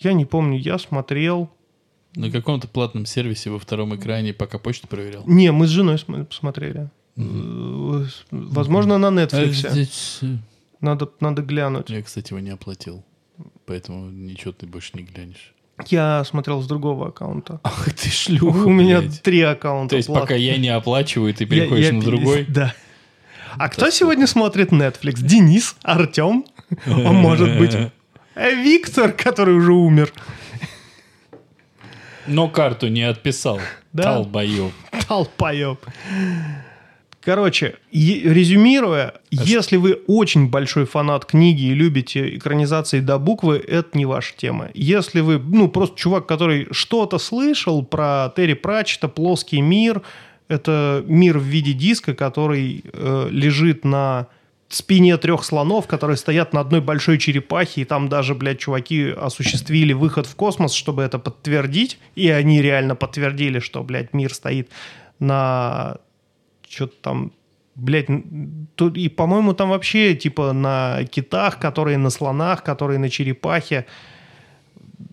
[0.00, 1.50] Я не помню, я смотрел...
[2.16, 5.24] На каком-то платном сервисе во втором экране, пока почту проверял.
[5.26, 6.88] Не, мы с женой см- посмотрели.
[7.16, 10.18] Э, Возможно, на Netflix.
[10.22, 10.26] А,
[10.80, 11.90] Надо, надо глянуть.
[11.90, 13.04] Я, кстати, его не оплатил.
[13.66, 15.54] Поэтому ничего ты больше не глянешь.
[15.88, 17.60] Я смотрел с другого аккаунта.
[17.64, 19.22] Ах ты шлюха, У меня блядь.
[19.22, 19.90] три аккаунта.
[19.90, 20.28] То есть платных.
[20.28, 22.44] пока я не оплачиваю, ты Я- переходишь я на перес- другой?
[22.48, 22.74] Да.
[23.56, 25.14] А кто сегодня смотрит Netflix?
[25.22, 25.76] Денис?
[25.82, 26.44] Артем?
[26.86, 30.12] А может быть, э, Виктор, который уже умер?
[32.26, 33.60] Но карту не отписал.
[33.92, 34.14] Да.
[34.14, 34.72] Долбоёб.
[35.06, 35.78] Толпоеб.
[37.24, 43.96] Короче, резюмируя, А если вы очень большой фанат книги и любите экранизации до буквы, это
[43.96, 44.68] не ваша тема.
[44.74, 50.02] Если вы, ну, просто чувак, который что-то слышал про Терри Пратчета, плоский мир,
[50.48, 54.26] это мир в виде диска, который э, лежит на
[54.68, 59.94] спине трех слонов, которые стоят на одной большой черепахе, и там даже, блядь, чуваки осуществили
[59.94, 64.68] выход в космос, чтобы это подтвердить, и они реально подтвердили, что, блядь, мир стоит
[65.18, 65.98] на
[66.74, 67.32] что-то там,
[67.74, 73.08] блядь, н- тут, и, по-моему, там вообще, типа, на китах, которые на слонах, которые на
[73.10, 73.86] черепахе.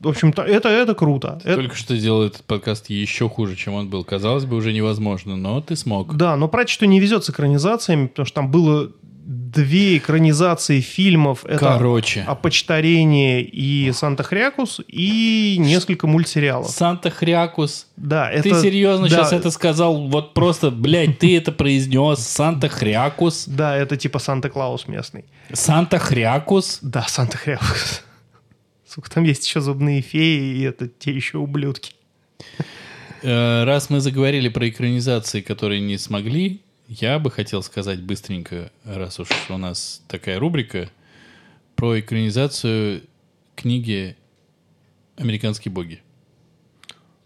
[0.02, 1.40] В общем-то, это, это круто.
[1.44, 4.04] Это- Только что сделал этот подкаст еще хуже, чем он был.
[4.04, 6.16] Казалось бы, уже невозможно, но ты смог.
[6.16, 8.92] Да, но Пратчету не везет с экранизациями, потому что там было
[9.32, 11.46] две экранизации фильмов.
[11.46, 12.24] Это Короче.
[12.28, 16.70] «Опочтарение» и «Санта-Хрякус», и несколько мультсериалов.
[16.70, 17.88] Санта-Хрякус.
[17.96, 18.44] Да, это...
[18.44, 20.08] Ты серьезно да, сейчас это сказал?
[20.08, 22.20] Вот просто, блядь, ты это произнес.
[22.20, 23.46] Санта-Хрякус.
[23.48, 25.26] Да, это типа Санта-Клаус местный.
[25.54, 26.80] Санта-Хрякус.
[26.82, 28.04] Да, Санта-Хрякус.
[28.88, 31.94] Сука, там есть еще зубные феи, и это те еще ублюдки.
[33.22, 36.62] Э, Раз мы заговорили про экранизации, которые не смогли,
[36.92, 40.90] я бы хотел сказать быстренько, раз уж у нас такая рубрика,
[41.78, 43.04] про экранизацию
[43.56, 44.18] книги
[45.16, 46.02] «Американские боги».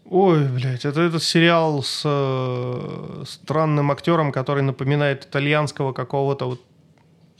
[0.08, 6.62] Ой, блядь, это этот сериал с э, странным актером, который напоминает итальянского какого-то вот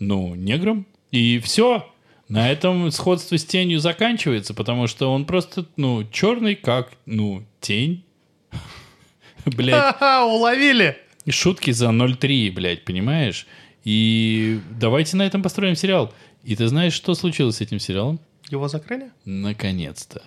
[0.00, 0.86] ну, негром.
[1.12, 1.86] И все.
[2.28, 8.04] На этом сходство с Тенью заканчивается, потому что он просто, ну, черный, как, ну, тень.
[9.44, 10.96] Ха-ха, уловили!
[11.28, 13.46] Шутки за 0,3, блядь, понимаешь?
[13.92, 16.14] И давайте на этом построим сериал.
[16.44, 18.20] И ты знаешь, что случилось с этим сериалом?
[18.48, 19.10] Его закрыли?
[19.24, 20.22] Наконец-то.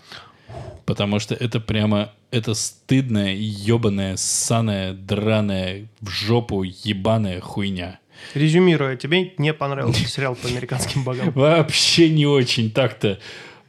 [0.83, 7.99] Потому что это прямо, это стыдная, ебаная, ссаная, драная, в жопу ебаная хуйня.
[8.33, 11.31] Резюмируя, тебе не понравился сериал по американским богам?
[11.33, 13.17] Вообще не очень так-то.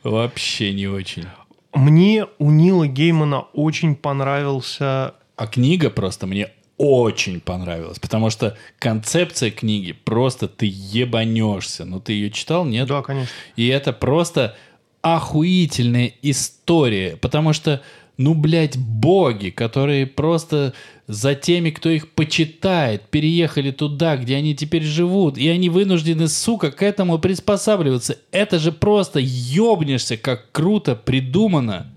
[0.03, 1.27] Вообще не очень.
[1.73, 5.15] Мне у Нила Геймана очень понравился...
[5.37, 11.85] А книга просто мне очень понравилась, потому что концепция книги просто ты ебанешься.
[11.85, 12.89] Ну, ты ее читал, нет?
[12.89, 13.31] Да, конечно.
[13.57, 14.57] И это просто
[15.03, 17.83] охуительная история, потому что,
[18.17, 20.73] ну, блядь, боги, которые просто
[21.07, 26.71] за теми, кто их почитает, переехали туда, где они теперь живут, и они вынуждены, сука,
[26.71, 28.19] к этому приспосабливаться.
[28.33, 31.93] Это же просто ёбнешься, как круто придумано.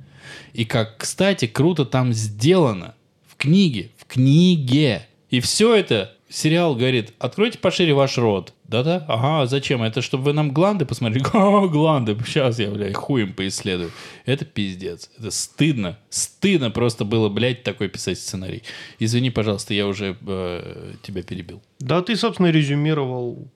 [0.53, 2.95] И как, кстати, круто там сделано.
[3.27, 3.91] В книге.
[4.07, 5.07] Книге.
[5.29, 8.53] И все это сериал говорит, откройте пошире ваш рот.
[8.65, 9.05] Да-да?
[9.07, 9.81] Ага, зачем?
[9.81, 11.25] Это чтобы вы нам гланды посмотрели?
[11.33, 12.17] Ага, гланды.
[12.25, 13.91] Сейчас я, блядь, хуем поисследую.
[14.25, 15.09] Это пиздец.
[15.17, 15.97] Это стыдно.
[16.09, 18.63] Стыдно просто было, блядь, такой писать сценарий.
[18.99, 21.61] Извини, пожалуйста, я уже э, тебя перебил.
[21.79, 23.47] Да, ты, собственно, резюмировал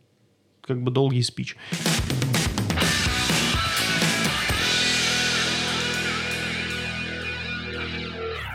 [0.62, 1.58] как бы долгий спич.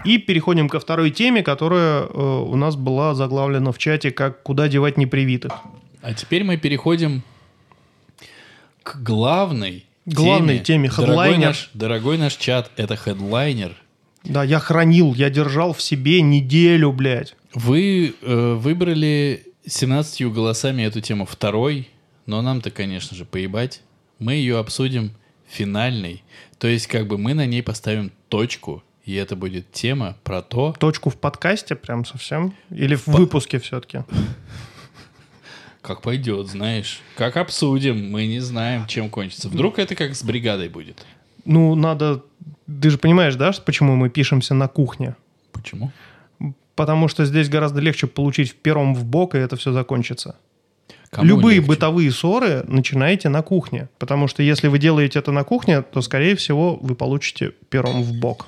[0.06, 4.68] И переходим ко второй теме, которая э, у нас была заглавлена в чате как «Куда
[4.68, 5.52] девать непривитых?».
[6.00, 7.22] А теперь мы переходим
[8.82, 11.46] к главной Главной теме, Дорогой хедлайнер.
[11.48, 13.74] наш, дорогой наш чат, это хедлайнер.
[14.22, 17.34] Да, я хранил, я держал в себе неделю, блядь.
[17.54, 21.88] Вы э, выбрали 17 голосами эту тему второй,
[22.24, 23.82] но нам-то, конечно же, поебать.
[24.20, 25.10] Мы ее обсудим
[25.48, 26.22] финальной.
[26.58, 30.74] То есть, как бы мы на ней поставим точку, и это будет тема про то,
[30.78, 32.54] Точку в подкасте прям совсем?
[32.70, 34.00] Или в выпуске все-таки?
[35.80, 37.00] как пойдет, знаешь.
[37.16, 39.48] Как обсудим, мы не знаем, чем кончится.
[39.48, 41.06] Вдруг это как с бригадой будет.
[41.44, 42.24] Ну, надо...
[42.66, 45.14] Ты же понимаешь, да, почему мы пишемся на кухне?
[45.52, 45.92] Почему?
[46.74, 50.34] Потому что здесь гораздо легче получить первом в бок, и это все закончится.
[51.10, 51.68] Кому Любые легче?
[51.68, 53.88] бытовые ссоры начинаете на кухне.
[53.98, 58.18] Потому что если вы делаете это на кухне, то, скорее всего, вы получите пером в
[58.18, 58.46] бок.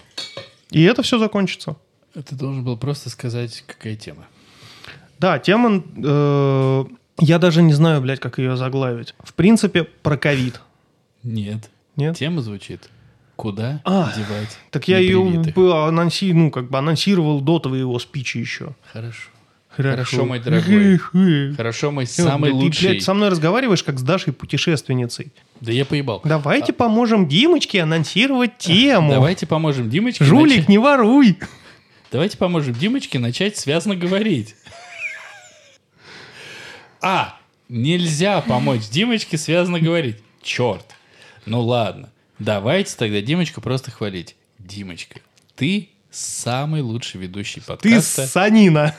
[0.70, 1.76] И это все закончится.
[2.14, 4.26] Ты должен был просто сказать, какая тема.
[5.18, 5.82] Да, тема...
[5.96, 6.84] э,
[7.20, 9.14] я даже не знаю, блядь, как ее заглавить.
[9.20, 10.60] В принципе, про ковид.
[11.22, 11.70] Нет.
[11.96, 12.16] Нет?
[12.16, 12.88] Тема звучит.
[13.34, 16.32] Куда А, девать Так я ее анонси...
[16.32, 18.74] ну, как бы анонсировал до твоего спича еще.
[18.92, 19.30] Хорошо.
[19.82, 20.98] Хорошо, мой дорогой.
[21.56, 22.88] Хорошо, мой Ты, самый Ты, лучший.
[22.90, 25.32] блядь, со мной разговариваешь, как с Дашей путешественницей.
[25.60, 26.20] Да я поебал.
[26.24, 29.10] Давайте поможем Димочке анонсировать тему.
[29.12, 30.24] Давайте поможем Димочке.
[30.24, 31.38] Жулик, начать- не воруй.
[32.10, 34.54] Давайте поможем Димочке начать связно говорить.
[37.00, 37.38] А,
[37.68, 40.16] нельзя помочь Димочке связно говорить.
[40.42, 40.84] Черт.
[41.46, 42.10] Ну ладно.
[42.38, 44.34] Давайте тогда Димочку просто хвалить.
[44.58, 45.20] Димочка,
[45.54, 48.26] ты самый лучший ведущий Ты подкаста.
[48.26, 48.94] санина.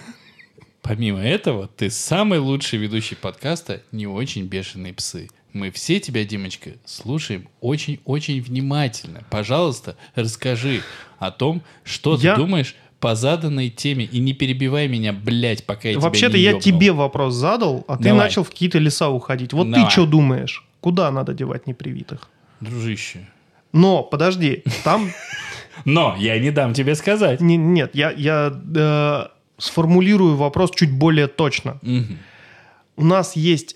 [0.89, 5.27] Помимо этого, ты самый лучший ведущий подкаста «Не очень бешеные псы».
[5.53, 9.23] Мы все тебя, Димочка, слушаем очень-очень внимательно.
[9.29, 10.81] Пожалуйста, расскажи
[11.19, 14.05] о том, что Я- ты думаешь по заданной теме.
[14.05, 16.61] И не перебивай меня, блядь, пока я Вообще-то я ёбнул.
[16.63, 18.21] тебе вопрос задал, а ты Давай.
[18.25, 19.53] начал в какие-то леса уходить.
[19.53, 19.85] Вот Давай.
[19.85, 20.65] ты что думаешь?
[20.81, 22.27] Куда надо девать непривитых?
[22.61, 23.27] Дружище.
[23.73, 25.11] Но, подожди, там...
[25.85, 27.41] Но я не дам тебе сказать.
[27.41, 29.27] не- Нет, я, я э,
[29.59, 31.79] сформулирую вопрос чуть более точно.
[31.81, 32.17] Мгм.
[32.95, 33.75] У нас есть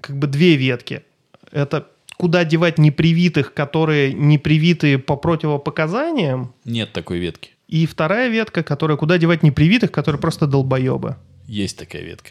[0.00, 1.02] как бы две ветки.
[1.50, 7.50] Это куда девать непривитых, которые непривитые по противопоказаниям, Нет такой ветки.
[7.68, 11.16] и вторая ветка, которая куда девать непривитых, которые просто долбоебы.
[11.46, 12.30] Есть такая ветка.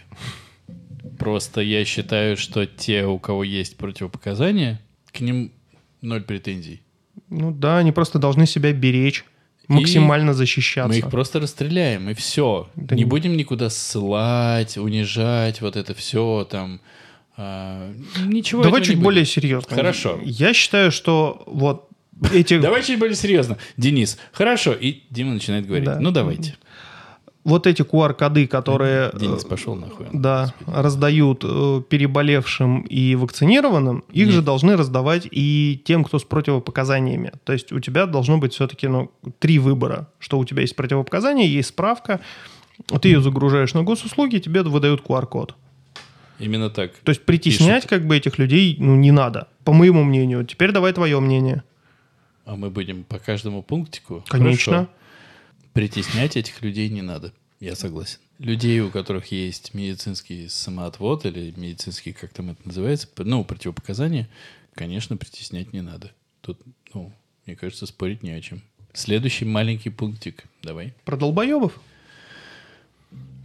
[1.20, 4.80] Просто я считаю, что те, у кого есть противопоказания,
[5.12, 5.52] к ним
[6.02, 6.82] ноль претензий.
[7.30, 9.26] Ну да, они просто должны себя беречь,
[9.68, 10.90] максимально защищаться.
[10.90, 12.70] Мы их просто расстреляем, и все.
[12.76, 16.82] Да не не- будем никуда ссылать, унижать, вот это все там.
[17.38, 17.92] а,
[18.26, 19.76] ничего Давай чуть более серьезно.
[19.76, 20.20] Хорошо.
[20.24, 21.90] Я считаю, что вот
[22.32, 23.58] эти, Давай чуть более серьезно.
[23.78, 24.74] Денис, хорошо.
[24.74, 25.86] И Дима начинает говорить.
[25.86, 26.00] Да.
[26.00, 26.56] Ну, давайте.
[27.44, 30.08] Вот эти QR-коды, которые Денис э, пошел нахуй.
[30.14, 34.36] да, раздают э, переболевшим и вакцинированным, их Нет.
[34.36, 37.34] же должны раздавать и тем, кто с противопоказаниями.
[37.44, 40.08] То есть у тебя должно быть все-таки ну, три выбора.
[40.20, 42.22] Что у тебя есть противопоказания, есть справка,
[43.02, 45.56] ты ее загружаешь на госуслуги, тебе выдают QR-код.
[46.40, 46.92] Именно так.
[47.04, 47.90] То есть притеснять Пишут.
[47.90, 50.46] как бы этих людей ну, не надо, по моему мнению.
[50.46, 51.64] Теперь давай твое мнение.
[52.46, 54.24] А мы будем по каждому пунктику.
[54.28, 54.74] Конечно.
[54.74, 54.90] Хорошо.
[55.74, 57.34] Притеснять этих людей не надо.
[57.60, 58.20] Я согласен.
[58.40, 64.30] Людей, у которых есть медицинский самоотвод или медицинский, как там это называется, ну, противопоказания,
[64.76, 66.12] конечно, притеснять не надо.
[66.42, 66.60] Тут,
[66.94, 67.12] ну,
[67.46, 68.62] мне кажется, спорить не о чем.
[68.94, 70.44] Следующий маленький пунктик.
[70.62, 70.94] Давай.
[71.06, 71.80] Про долбоебов?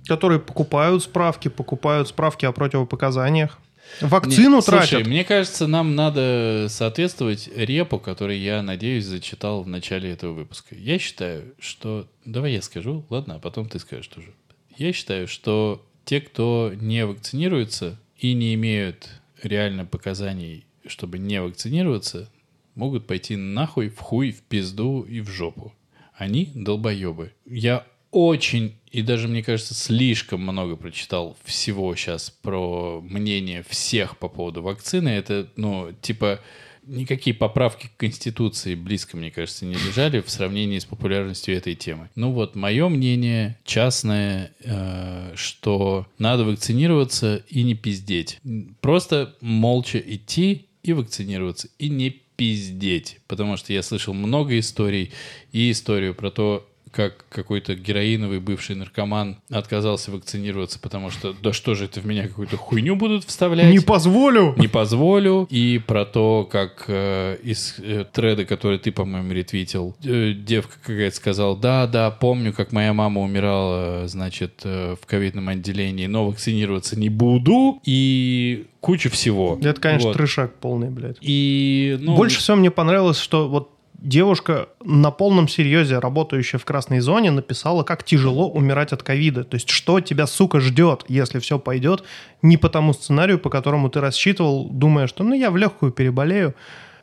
[0.07, 3.59] Которые покупают справки, покупают справки о противопоказаниях.
[4.01, 4.89] Вакцину Не, тратят.
[4.89, 10.75] Слушай, мне кажется, нам надо соответствовать репу, который я, надеюсь, зачитал в начале этого выпуска.
[10.75, 12.09] Я считаю, что...
[12.25, 14.33] Давай я скажу, ладно, а потом ты скажешь тоже.
[14.77, 19.09] Я считаю, что те, кто не вакцинируется и не имеют
[19.43, 22.31] реально показаний, чтобы не вакцинироваться,
[22.75, 25.75] могут пойти нахуй, в хуй, в пизду и в жопу.
[26.15, 27.33] Они долбоебы.
[27.45, 27.85] Я
[28.19, 34.63] очень и даже, мне кажется, слишком много прочитал всего сейчас про мнение всех по поводу
[34.63, 35.11] вакцины.
[35.11, 36.41] Это, ну, типа,
[36.87, 42.09] никакие поправки к Конституции близко, мне кажется, не лежали в сравнении с популярностью этой темы.
[42.17, 48.41] Ну вот, мое мнение частное, э, что надо вакцинироваться и не пиздеть.
[48.81, 53.19] Просто молча идти и вакцинироваться, и не пиздеть.
[53.27, 55.13] Потому что я слышал много историй,
[55.53, 61.75] и историю про то, как какой-то героиновый бывший наркоман отказался вакцинироваться, потому что да что
[61.75, 63.73] же это в меня какую-то хуйню будут вставлять?
[63.73, 64.55] Не позволю.
[64.57, 65.47] Не позволю.
[65.51, 71.17] И про то, как э, из э, треда, который ты, по-моему, ретвитил, э, девка какая-то
[71.17, 76.99] сказала, да, да, помню, как моя мама умирала, значит, э, в ковидном отделении, но вакцинироваться
[76.99, 77.81] не буду.
[77.85, 79.59] И куча всего.
[79.63, 80.17] Это, конечно, Вот.
[80.17, 81.17] трешак полный, блядь.
[81.21, 87.01] И, ну, Больше всего мне понравилось, что вот девушка на полном серьезе, работающая в красной
[87.01, 89.45] зоне, написала, как тяжело умирать от ковида.
[89.45, 92.05] То есть, что тебя, сука, ждет, если все пойдет
[92.41, 96.55] не по тому сценарию, по которому ты рассчитывал, думая, что ну я в легкую переболею.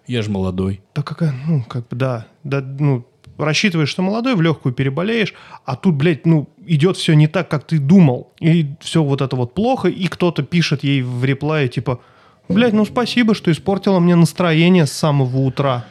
[0.08, 0.82] я же молодой.
[0.96, 3.06] Да какая, ну, как бы, да, да, ну,
[3.38, 5.34] рассчитываешь, что молодой, в легкую переболеешь,
[5.66, 8.32] а тут, блядь, ну, идет все не так, как ты думал.
[8.40, 12.00] И все вот это вот плохо, и кто-то пишет ей в реплае, типа,
[12.48, 15.86] блядь, ну спасибо, что испортила мне настроение с самого утра.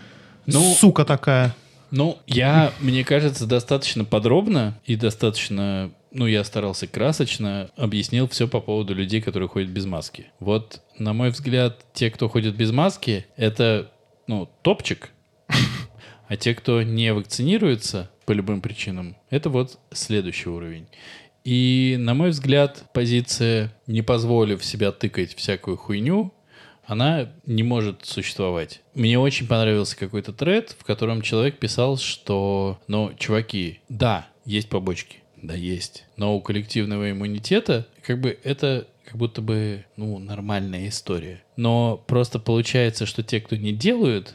[0.47, 1.55] Ну, Сука такая.
[1.91, 8.61] Ну, я, мне кажется, достаточно подробно и достаточно, ну, я старался красочно, объяснил все по
[8.61, 10.27] поводу людей, которые ходят без маски.
[10.41, 13.93] Вот, на мой взгляд, те, кто ходит без маски, это,
[14.27, 15.11] ну, топчик.
[16.27, 20.89] А те, кто не вакцинируется по любым причинам, это вот следующий уровень.
[21.45, 26.34] И, на мой взгляд, позиция «не позволив себя тыкать всякую хуйню»,
[26.87, 28.81] она не может существовать.
[28.95, 35.19] Мне очень понравился какой-то тред, в котором человек писал, что, ну, чуваки, да, есть побочки,
[35.41, 41.43] да, есть, но у коллективного иммунитета как бы это как будто бы, ну, нормальная история.
[41.57, 44.35] Но просто получается, что те, кто не делают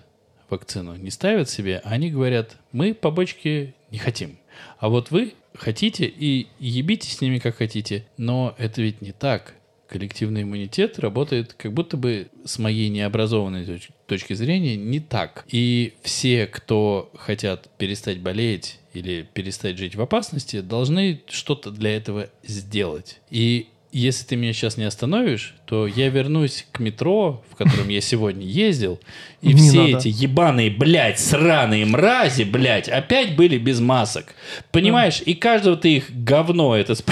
[0.49, 4.37] вакцину, не ставят себе, они говорят, мы побочки не хотим.
[4.77, 8.05] А вот вы хотите и ебите с ними как хотите.
[8.17, 9.55] Но это ведь не так.
[9.89, 15.45] Коллективный иммунитет работает как будто бы с моей необразованной точ- точки зрения не так.
[15.51, 22.29] И все, кто хотят перестать болеть или перестать жить в опасности, должны что-то для этого
[22.43, 23.19] сделать.
[23.31, 28.01] И если ты меня сейчас не остановишь, то я вернусь к метро, в котором я
[28.01, 28.99] сегодня ездил,
[29.41, 29.97] и Не все надо.
[29.97, 34.35] эти ебаные, блядь, сраные мрази, блядь, опять были без масок.
[34.71, 35.23] Понимаешь?
[35.25, 36.93] И каждого ты их говно это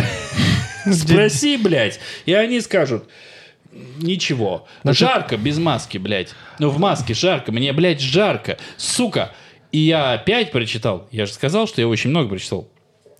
[0.93, 3.05] спроси, блядь, и они скажут,
[3.99, 4.67] ничего.
[4.83, 6.33] Значит- Жарко без маски, блядь.
[6.59, 8.57] Ну, в маске жарко, мне, блядь, жарко.
[8.77, 9.33] Сука.
[9.71, 11.07] И я опять прочитал.
[11.11, 12.67] Я же сказал, что я очень много прочитал.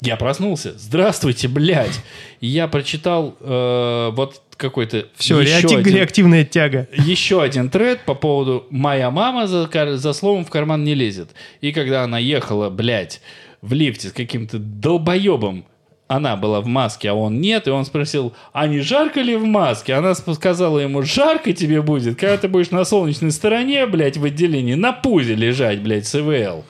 [0.01, 0.73] Я проснулся.
[0.77, 1.99] Здравствуйте, блядь.
[2.39, 5.07] И я прочитал э, вот какой-то...
[5.15, 6.87] Все, один- реактивная тяга.
[6.93, 9.67] еще один тред по поводу «моя мама за,
[9.97, 11.31] за словом в карман не лезет».
[11.61, 13.21] И когда она ехала, блядь,
[13.61, 15.65] в лифте с каким-то долбоебом,
[16.07, 19.43] она была в маске, а он нет, и он спросил, а не жарко ли в
[19.45, 19.93] маске?
[19.93, 24.75] Она сказала ему, жарко тебе будет, когда ты будешь на солнечной стороне, блядь, в отделении,
[24.75, 26.63] на пузе лежать, блядь, с ИВЛ.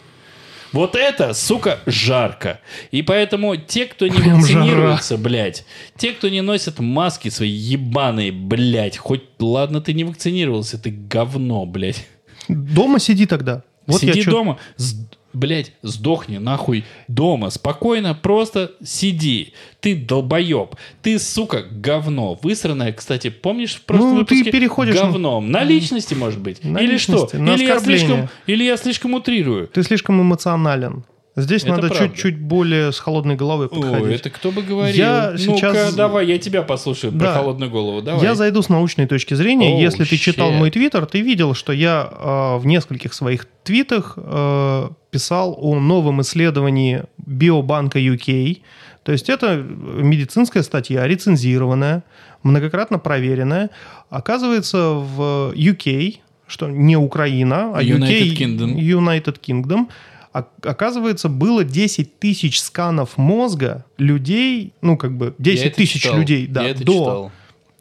[0.74, 2.60] Вот это, сука, жарко.
[2.92, 5.66] И поэтому те, кто не Прям вакцинируются, блядь,
[5.96, 11.66] те, кто не носят маски свои ебаные, блядь, хоть, ладно, ты не вакцинировался, ты говно,
[11.66, 12.06] блядь.
[12.50, 13.64] Дома сиди тогда.
[13.86, 14.96] Вот Сиди я чё- дома, с-
[15.38, 19.54] блядь, сдохни нахуй дома, спокойно, просто сиди.
[19.80, 22.38] Ты долбоеб, ты, сука, говно.
[22.42, 24.52] Высранное, кстати, помнишь в прошлом Ну, ты выпуске?
[24.52, 25.52] переходишь на- Говном.
[25.52, 26.64] На личности, может быть?
[26.64, 27.14] На Или что?
[27.14, 29.68] личности, на Или я, слишком, или я слишком утрирую?
[29.68, 31.04] Ты слишком эмоционален.
[31.40, 34.02] Здесь Это надо чуть-чуть более с холодной головой подходить.
[34.06, 34.96] Ой, это кто бы говорил?
[34.98, 37.34] Я Ну-ка, сейчас- давай, я тебя послушаю про Да.
[37.36, 38.02] холодную голову.
[38.02, 38.24] Давай.
[38.24, 39.74] Я зайду с научной точки зрения.
[39.76, 44.18] Оу, Если ты читал мой твиттер, ты видел, что я э, в нескольких своих твитах
[44.18, 48.62] э, писал о новом исследовании Биобанка UK.
[49.04, 52.04] То есть это медицинская статья, рецензированная,
[52.42, 53.70] многократно проверенная.
[54.10, 56.16] Оказывается, в UK,
[56.48, 58.76] что не Украина, а UK, United Kingdom.
[58.76, 59.88] United Kingdom, о-
[60.34, 66.18] оказывается, было 10 тысяч сканов мозга людей, ну, как бы 10 Я это тысяч читал.
[66.20, 67.32] людей, да, Я это до читал.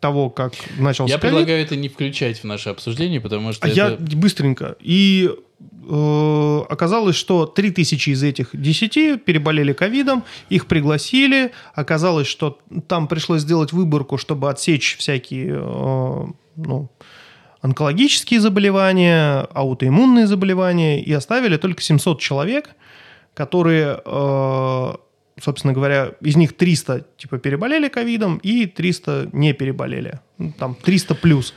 [0.01, 1.35] того, как начался Я ковид.
[1.35, 3.77] предлагаю это не включать в наше обсуждение, потому что А это...
[3.77, 4.77] я быстренько.
[4.81, 5.31] И
[5.89, 11.53] э, оказалось, что 3000 из этих 10 переболели ковидом, их пригласили.
[11.75, 12.59] Оказалось, что
[12.89, 16.25] там пришлось сделать выборку, чтобы отсечь всякие э,
[16.57, 16.91] ну,
[17.67, 22.71] онкологические заболевания, аутоиммунные заболевания, и оставили только 700 человек,
[23.35, 24.95] которые, э,
[25.43, 30.21] собственно говоря, из них 300 типа переболели ковидом и 300 не переболели.
[30.39, 31.55] Ну, Там 300 плюс.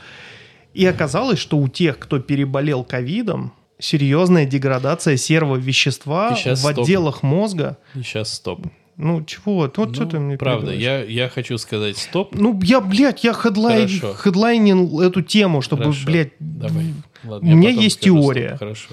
[0.74, 6.78] И оказалось, что у тех, кто переболел ковидом, серьезная деградация серого вещества в стоп.
[6.78, 7.78] отделах мозга.
[7.94, 8.66] Сейчас стоп.
[9.02, 9.54] Ну, чего?
[9.56, 12.34] Вот Ну, что ты мне правда, я, я хочу сказать стоп.
[12.34, 16.06] Ну, я, блядь, я хедлайн, хедлайнил эту тему, чтобы, Хорошо.
[16.06, 16.84] блядь, Давай.
[17.24, 18.24] Ладно, У меня есть скажу, стоп.
[18.34, 18.56] теория.
[18.58, 18.90] Хорошо.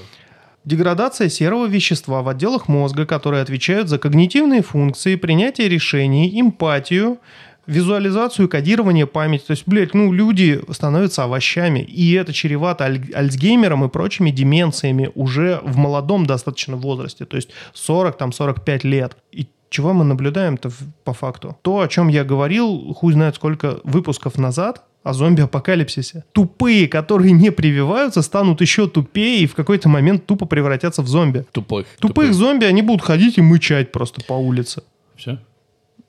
[0.66, 7.20] Деградация серого вещества в отделах мозга, которые отвечают за когнитивные функции, принятие решений, эмпатию,
[7.68, 9.44] визуализацию, кодирование памяти.
[9.48, 11.80] То есть, блядь, ну, люди становятся овощами.
[11.80, 17.26] И это чревато аль- Альцгеймером и прочими деменциями уже в молодом достаточно возрасте.
[17.26, 19.16] То есть 40, там, 45 лет.
[19.32, 20.72] И чего мы наблюдаем-то
[21.04, 21.58] по факту?
[21.62, 26.26] То, о чем я говорил, хуй знает сколько выпусков назад, о зомби-апокалипсисе.
[26.34, 31.46] Тупые, которые не прививаются, станут еще тупее и в какой-то момент тупо превратятся в зомби.
[31.52, 31.88] Тупых.
[32.00, 34.84] Тупых зомби, они будут ходить и мычать просто по улице.
[35.16, 35.40] Все?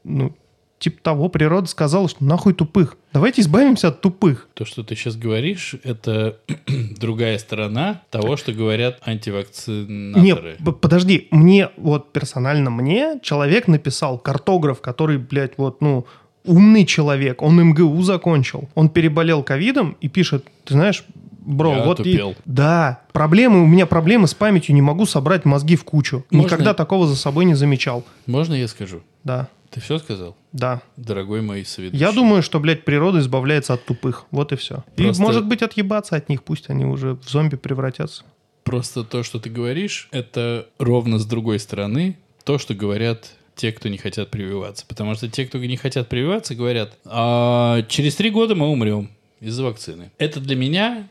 [0.03, 0.35] Ну,
[0.79, 2.97] типа того, природа сказала, что нахуй тупых.
[3.13, 4.49] Давайте избавимся от тупых.
[4.55, 6.39] То, что ты сейчас говоришь, это
[6.99, 10.57] другая сторона того, что говорят антивакцинаторы.
[10.59, 16.07] Не, подожди, мне, вот персонально мне человек написал, картограф, который, блядь, вот, ну,
[16.45, 21.05] умный человек, он МГУ закончил, он переболел ковидом и пишет, ты знаешь,
[21.41, 22.01] бро, Я вот...
[22.01, 22.35] и- тупел.
[22.45, 26.25] да, проблемы, у меня проблемы с памятью, не могу собрать мозги в кучу.
[26.31, 28.05] Можно- Никогда такого за собой не замечал.
[28.27, 29.01] Можно я скажу?
[29.25, 30.37] Да, Ты все сказал?
[30.53, 30.81] да.
[30.97, 32.01] Дорогой мой соведущий.
[32.05, 34.25] Я думаю, что, блядь, природа избавляется от тупых.
[34.31, 34.83] Вот и все.
[34.97, 38.25] Просто- И, может быть, отъебаться от них, пусть они уже в зомби превратятся.
[38.65, 43.89] Просто то, что ты говоришь, это ровно с другой стороны то, что говорят те, кто
[43.89, 44.85] не хотят прививаться.
[44.87, 49.65] Потому что те, кто не хотят прививаться, говорят, а через три года мы умрем из-за
[49.65, 50.11] вакцины.
[50.19, 51.09] Это для меня,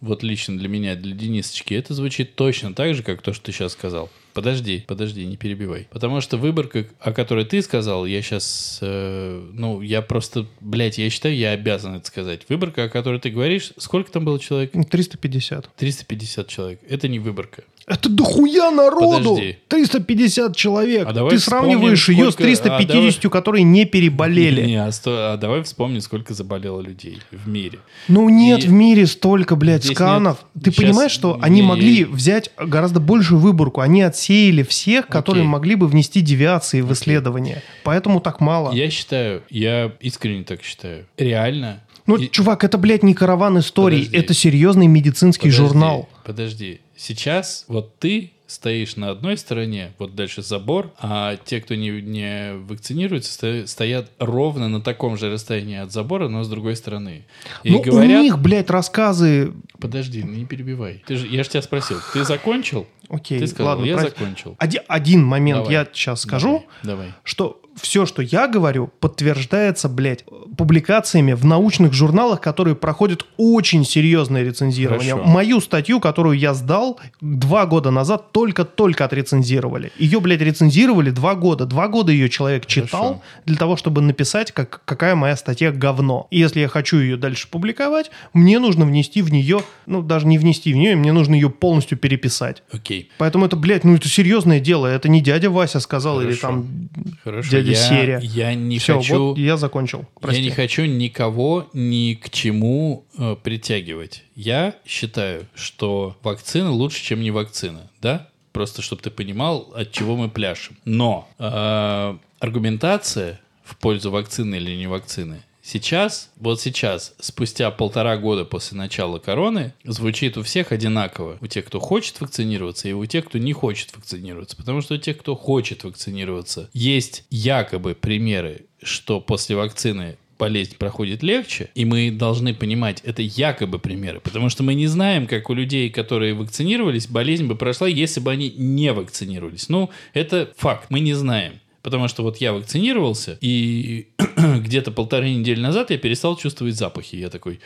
[0.00, 3.52] вот лично для меня, для Денисочки, это звучит точно так же, как то, что ты
[3.52, 4.10] сейчас сказал.
[4.38, 5.88] Подожди, подожди, не перебивай.
[5.90, 11.36] Потому что выборка, о которой ты сказал, я сейчас, ну, я просто, блядь, я считаю,
[11.36, 12.42] я обязан это сказать.
[12.48, 14.70] Выборка, о которой ты говоришь, сколько там было человек?
[14.74, 15.70] Ну, 350.
[15.74, 16.80] 350 человек.
[16.88, 17.64] Это не выборка.
[17.88, 19.30] Это дохуя народу!
[19.34, 19.58] Подожди.
[19.68, 21.06] 350 человек!
[21.08, 24.64] А давай Ты сравниваешь вспомним, ее с сколько- 350, а которые не переболели.
[24.66, 27.78] Не, а, сто- а давай вспомним, сколько заболело людей в мире.
[28.08, 30.38] Ну нет И в мире столько, блядь, здесь сканов.
[30.54, 33.80] нет- Ты сейчас понимаешь, что они не- могли взять гораздо большую выборку.
[33.80, 35.50] Они отсеяли всех, которые Окей.
[35.50, 37.62] могли бы внести девиации в исследование.
[37.84, 38.72] Поэтому так мало.
[38.72, 41.06] Я считаю, я искренне так считаю.
[41.16, 41.80] Реально.
[42.06, 43.98] Ну, и- чувак, это, блядь, не караван историй.
[43.98, 44.16] Подожди.
[44.16, 46.08] Это серьезный медицинский подожди, журнал.
[46.24, 46.80] Подожди.
[46.98, 52.54] Сейчас вот ты стоишь на одной стороне, вот дальше забор, а те, кто не, не
[52.54, 57.24] вакцинируется, сто- стоят ровно на таком же расстоянии от забора, но с другой стороны.
[57.62, 58.20] И Ну, говорят...
[58.20, 59.52] у них, блядь, рассказы...
[59.78, 61.04] Подожди, ну не перебивай.
[61.06, 62.86] Ты же, я же тебя спросил, ты закончил?
[63.08, 64.56] Окей, ты сказал, ладно, я про- закончил.
[64.58, 65.72] Один, один момент Давай.
[65.72, 66.64] я сейчас скажу.
[66.82, 67.06] Давай.
[67.06, 67.14] давай.
[67.24, 70.24] что все, что я говорю, подтверждается, блядь,
[70.56, 75.14] публикациями в научных журналах, которые проходят очень серьезное рецензирование.
[75.14, 75.30] Хорошо.
[75.30, 79.92] Мою статью, которую я сдал два года назад, только-только отрецензировали.
[79.98, 81.66] Ее, блядь, рецензировали два года.
[81.66, 83.22] Два года ее человек читал Хорошо.
[83.46, 86.26] для того, чтобы написать, как, какая моя статья говно.
[86.30, 90.38] И если я хочу ее дальше публиковать, мне нужно внести в нее, ну, даже не
[90.38, 92.62] внести в нее, мне нужно ее полностью переписать.
[92.72, 92.97] Окей.
[93.18, 94.86] Поэтому это, блядь, ну это серьезное дело.
[94.86, 96.40] Это не дядя Вася сказал или Хорошо.
[96.42, 96.88] там
[97.24, 97.50] Хорошо.
[97.50, 98.20] дядя я, Серия.
[98.22, 99.28] Я не Все, хочу...
[99.28, 100.06] вот я закончил.
[100.20, 100.40] Прости.
[100.40, 104.24] Я не хочу никого ни к чему э, притягивать.
[104.34, 108.28] Я считаю, что вакцина лучше, чем не вакцина, да?
[108.52, 110.76] Просто чтобы ты понимал, от чего мы пляшем.
[110.84, 118.44] Но э, аргументация в пользу вакцины или не вакцины сейчас, вот сейчас, спустя полтора года
[118.44, 121.38] после начала короны, звучит у всех одинаково.
[121.40, 124.56] У тех, кто хочет вакцинироваться, и у тех, кто не хочет вакцинироваться.
[124.56, 131.22] Потому что у тех, кто хочет вакцинироваться, есть якобы примеры, что после вакцины болезнь проходит
[131.22, 135.54] легче, и мы должны понимать, это якобы примеры, потому что мы не знаем, как у
[135.54, 139.68] людей, которые вакцинировались, болезнь бы прошла, если бы они не вакцинировались.
[139.68, 141.54] Ну, это факт, мы не знаем.
[141.88, 147.16] Потому что вот я вакцинировался, и где-то полторы недели назад я перестал чувствовать запахи.
[147.16, 147.60] Я такой,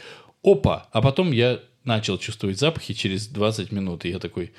[0.44, 0.86] опа!
[0.92, 4.52] А потом я начал чувствовать запахи через 20 минут, и я такой,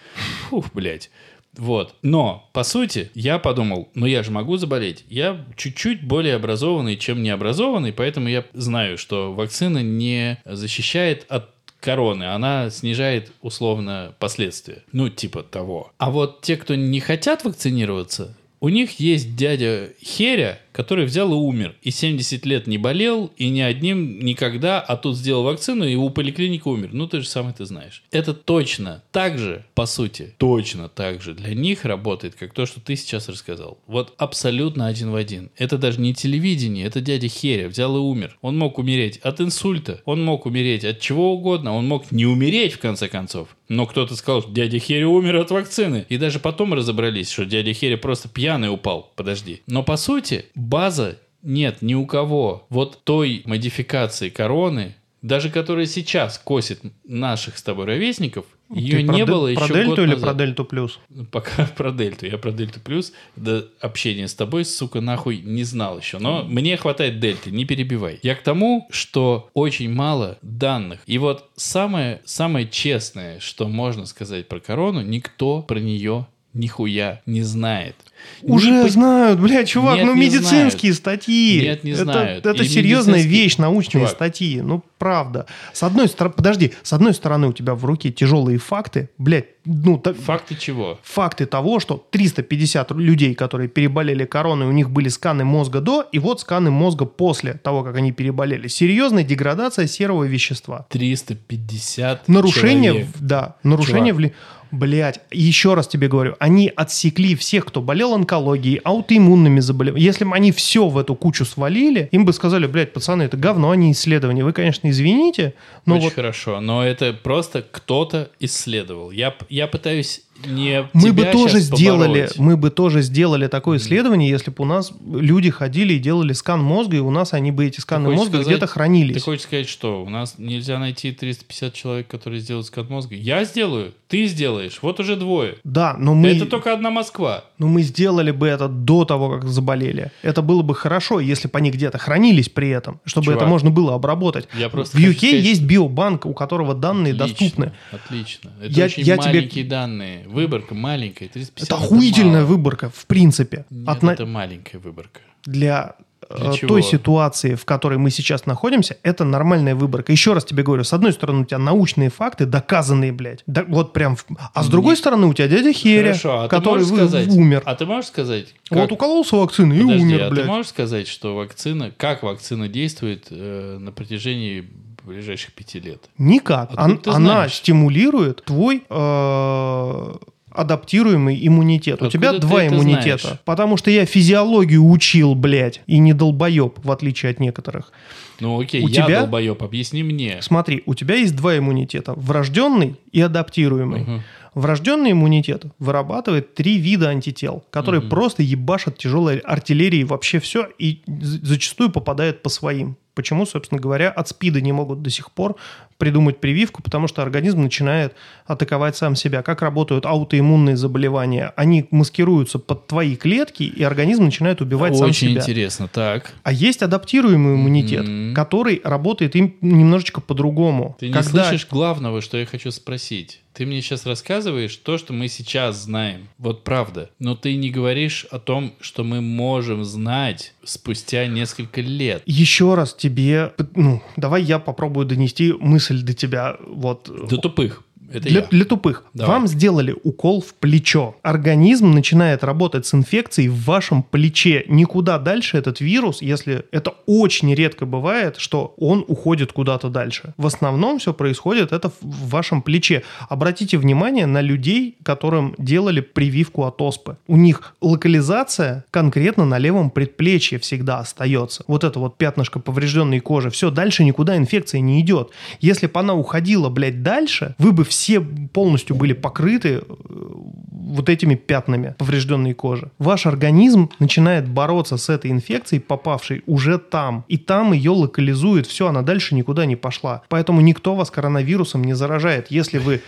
[0.50, 1.10] фух, блядь.
[1.56, 1.96] Вот.
[2.02, 5.06] Но, по сути, я подумал, ну я же могу заболеть.
[5.08, 12.26] Я чуть-чуть более образованный, чем необразованный, поэтому я знаю, что вакцина не защищает от короны,
[12.26, 14.84] она снижает условно последствия.
[14.92, 15.94] Ну, типа того.
[16.00, 21.36] А вот те, кто не хотят вакцинироваться, у них есть дядя Херя, который взял и
[21.36, 21.76] умер.
[21.82, 26.10] И 70 лет не болел, и ни одним никогда, а тут сделал вакцину, и у
[26.10, 26.90] поликлиники умер.
[26.92, 28.04] Ну, ты же сам это знаешь.
[28.12, 32.82] Это точно так же, по сути, точно так же для них работает, как то, что
[32.82, 33.78] ты сейчас рассказал.
[33.88, 35.52] Вот абсолютно один в один.
[35.58, 38.38] Это даже не телевидение, это дядя Херя взял и умер.
[38.42, 42.74] Он мог умереть от инсульта, он мог умереть от чего угодно, он мог не умереть,
[42.74, 43.56] в конце концов.
[43.70, 46.06] Но кто-то сказал, что дядя Херри умер от вакцины.
[46.10, 49.12] И даже потом разобрались, что дядя Херри просто пьяный упал.
[49.16, 49.62] Подожди.
[49.68, 52.66] Но по сути, база нет ни у кого.
[52.70, 59.26] Вот той модификации короны, даже которая сейчас косит наших с тобой ровесников, ее Ты не
[59.26, 60.22] про, было про еще дельту год или назад.
[60.22, 61.00] про дельту плюс?
[61.32, 62.26] Пока про дельту.
[62.26, 66.18] Я про дельту плюс до общения с тобой, сука, нахуй не знал еще.
[66.18, 68.20] Но мне хватает дельты, не перебивай.
[68.24, 71.02] Я к тому, что очень мало данных.
[71.06, 77.42] И вот самое, самое честное, что можно сказать про корону, никто про нее нихуя не
[77.42, 77.96] знает.
[78.42, 81.62] Уже по- знают, блядь, чувак, Нет, ну не медицинские статьи.
[81.62, 82.46] Нет, не это, знают.
[82.46, 84.10] Это И серьезная медицинские- вещь, научные Чувак.
[84.12, 84.62] статьи.
[84.62, 85.46] Ну, правда.
[85.74, 90.02] С одной стороны, подожди, с одной стороны у тебя в руке тяжелые факты, блядь, ну,
[90.26, 91.00] Факты чего?
[91.04, 96.20] факты того, что 350 людей, которые переболели короной, у них были сканы мозга до, и
[96.20, 98.68] вот сканы мозга после того, как они переболели.
[98.68, 100.86] Серьезная деградация серого вещества.
[100.90, 103.08] 350 Нарушение, человек.
[103.20, 104.32] да, нарушение в...
[104.74, 110.04] Блять, еще раз тебе говорю, они отсекли всех, кто болел онкологией, аутоиммунными заболеваниями.
[110.04, 113.70] Если бы они все в эту кучу свалили, им бы сказали, блядь, пацаны, это говно,
[113.70, 114.44] а не исследования.
[114.44, 115.54] Вы, конечно, извините,
[115.86, 119.12] но Очень вот хорошо, но это просто кто-то исследовал.
[119.12, 122.38] Я, я пытаюсь не мы бы тоже сделали, побороть.
[122.40, 126.62] мы бы тоже сделали такое исследование, если бы у нас люди ходили и делали скан
[126.62, 129.16] мозга, и у нас они бы эти сканы мозга сказать- где-то хранились.
[129.16, 133.16] Ты хочешь сказать, что у нас нельзя найти 350 человек, которые сделают скан мозга?
[133.16, 135.56] Я сделаю, ты сделаешь, вот уже двое.
[135.64, 137.46] Да, но мы, Это только одна Москва.
[137.58, 140.12] но мы сделали бы это до того, как заболели.
[140.24, 143.70] Это было бы хорошо, если бы они где-то хранились при этом, чтобы Чувак, это можно
[143.70, 144.48] было обработать.
[144.58, 147.72] я просто В UK сказать, есть биобанк, у которого данные Отлично, доступны.
[147.92, 148.52] Отлично.
[148.62, 150.28] Это Я- очень я тебе- маленькие данные.
[150.34, 151.28] Выборка маленькая.
[151.30, 152.46] 350 Это охуительная мало.
[152.46, 153.66] выборка, в принципе.
[153.70, 155.20] Нет, Отно- это маленькая выборка.
[155.46, 155.96] Для,
[156.30, 156.68] Для э, чего?
[156.70, 160.12] той ситуации, в которой мы сейчас находимся, это нормальная выборка.
[160.14, 163.44] Еще раз тебе говорю, с одной стороны у тебя научные факты, доказанные, блядь.
[163.46, 164.18] Да, вот прям.
[164.54, 167.62] А с другой стороны у тебя дядя Херя, Хорошо, а который вы- сказать, умер.
[167.66, 170.46] А ты можешь сказать, Вот как- укололся вакциной и Подожди, умер, а блядь.
[170.46, 174.70] ты можешь сказать, что вакцина, как вакцина действует э, на протяжении
[175.06, 176.10] ближайших пяти лет?
[176.18, 176.72] Никак.
[176.76, 180.14] Откуда Он- она стимулирует твой э,
[180.52, 182.02] адаптируемый иммунитет.
[182.02, 183.18] У Откуда тебя ты два иммунитета.
[183.24, 183.40] знаешь?
[183.46, 187.92] Потому что я физиологию учил, блядь, и не долбоеб, в отличие от некоторых.
[188.40, 190.38] Ну окей, У я тебя- долбоеб, объясни мне.
[190.42, 192.14] Смотри, у тебя есть два иммунитета.
[192.16, 194.02] Врожденный и адаптируемый.
[194.02, 194.22] Мгм.
[194.54, 198.10] Врожденный иммунитет вырабатывает три вида антител, которые Мгм.
[198.12, 202.96] просто ебашат тяжелой артиллерией вообще все и зачастую попадают по своим.
[203.16, 205.56] Почему, собственно говоря, от СПИДа не могут до сих пор
[205.98, 208.14] придумать прививку, потому что организм начинает
[208.46, 209.42] атаковать сам себя.
[209.44, 211.54] Как работают аутоиммунные заболевания?
[211.56, 215.42] Они маскируются под твои клетки, и организм начинает убивать сам Очень себя.
[215.42, 215.88] интересно.
[215.88, 216.34] Так.
[216.44, 218.34] А есть адаптируемый иммунитет, Мгм.
[218.34, 220.98] который работает им немножечко по-другому.
[221.00, 223.42] Ты не Когда- слышишь главного, что я хочу спросить.
[223.54, 226.28] Ты мне сейчас рассказываешь то, что мы сейчас знаем.
[226.40, 227.12] Вот правда.
[227.20, 232.24] Но ты не говоришь о том, что мы можем знать спустя несколько лет.
[232.26, 236.58] Еще раз тебе, ну, давай я попробую донести мысль до тебя.
[236.66, 237.83] Вот До тупых.
[238.12, 238.48] Это для, я.
[238.48, 239.04] для тупых.
[239.14, 239.36] Давай.
[239.36, 241.16] Вам сделали укол в плечо.
[241.24, 244.66] Организм начинает работать с инфекцией в вашем плече.
[244.68, 250.34] Никуда дальше этот вирус, если это очень редко бывает, что он уходит куда-то дальше.
[250.38, 253.04] В основном все происходит это в- вашем плече.
[253.30, 257.18] Обратите внимание на людей, которым делали прививку от оспы.
[257.28, 261.64] У них локализация конкретно на левом предплечье всегда остается.
[261.68, 263.50] Вот это вот пятнышко поврежденной кожи.
[263.50, 265.30] Все, дальше никуда инфекция не идет.
[265.62, 271.36] Если бы она уходила, блядь, дальше, вы бы все полностью были покрыты э, вот этими
[271.36, 272.90] пятнами поврежденной кожи.
[272.98, 277.24] Ваш организм начинает бороться с этой инфекцией, попавшей уже там.
[277.28, 278.66] И там ее локализует.
[278.66, 280.24] Все, она дальше никуда не пошла.
[280.28, 282.50] Поэтому никто вас коронавирусом не заражает.
[282.50, 283.02] Если вы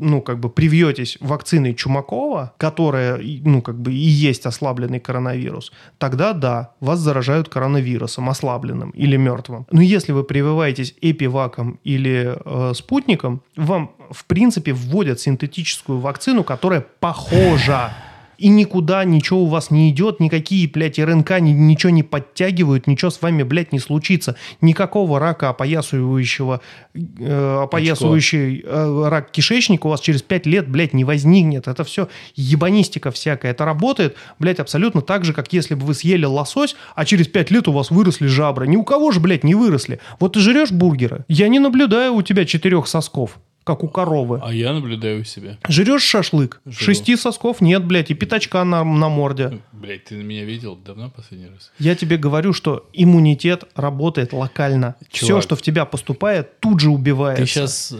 [0.00, 6.32] ну, как бы привьетесь вакциной Чумакова, которая, ну, как бы и есть ослабленный коронавирус, тогда
[6.32, 9.66] да, вас заражают коронавирусом, ослабленным или мертвым.
[9.70, 16.84] Но если вы прививаетесь эпиваком или э, спутником, вам, в принципе, вводят синтетическую вакцину, которая
[17.00, 17.92] похожа
[18.40, 23.10] и никуда ничего у вас не идет, никакие, блядь, РНК ни- ничего не подтягивают, ничего
[23.10, 24.34] с вами, блядь, не случится.
[24.62, 26.62] Никакого рака опоясывающего,
[26.94, 31.68] э, опоясывающий э, рак кишечника у вас через 5 лет, блядь, не возникнет.
[31.68, 33.50] Это все ебанистика всякая.
[33.52, 37.50] Это работает, блядь, абсолютно так же, как если бы вы съели лосось, а через 5
[37.50, 38.66] лет у вас выросли жабры.
[38.66, 40.00] Ни у кого же, блядь, не выросли.
[40.18, 43.38] Вот ты жрешь бургеры, я не наблюдаю у тебя четырех сосков,
[43.70, 44.40] как у коровы.
[44.42, 45.58] А я наблюдаю себя.
[45.68, 46.84] Жрешь шашлык, Жру.
[46.84, 49.60] шести сосков нет, блядь, и пятачка на, на морде.
[49.72, 51.70] Блять, ты на меня видел давно последний раз?
[51.78, 54.96] Я тебе говорю, что иммунитет работает локально.
[55.10, 55.42] Все, Чувак.
[55.44, 57.42] что в тебя поступает, тут же убивается.
[57.44, 57.94] Ты сейчас...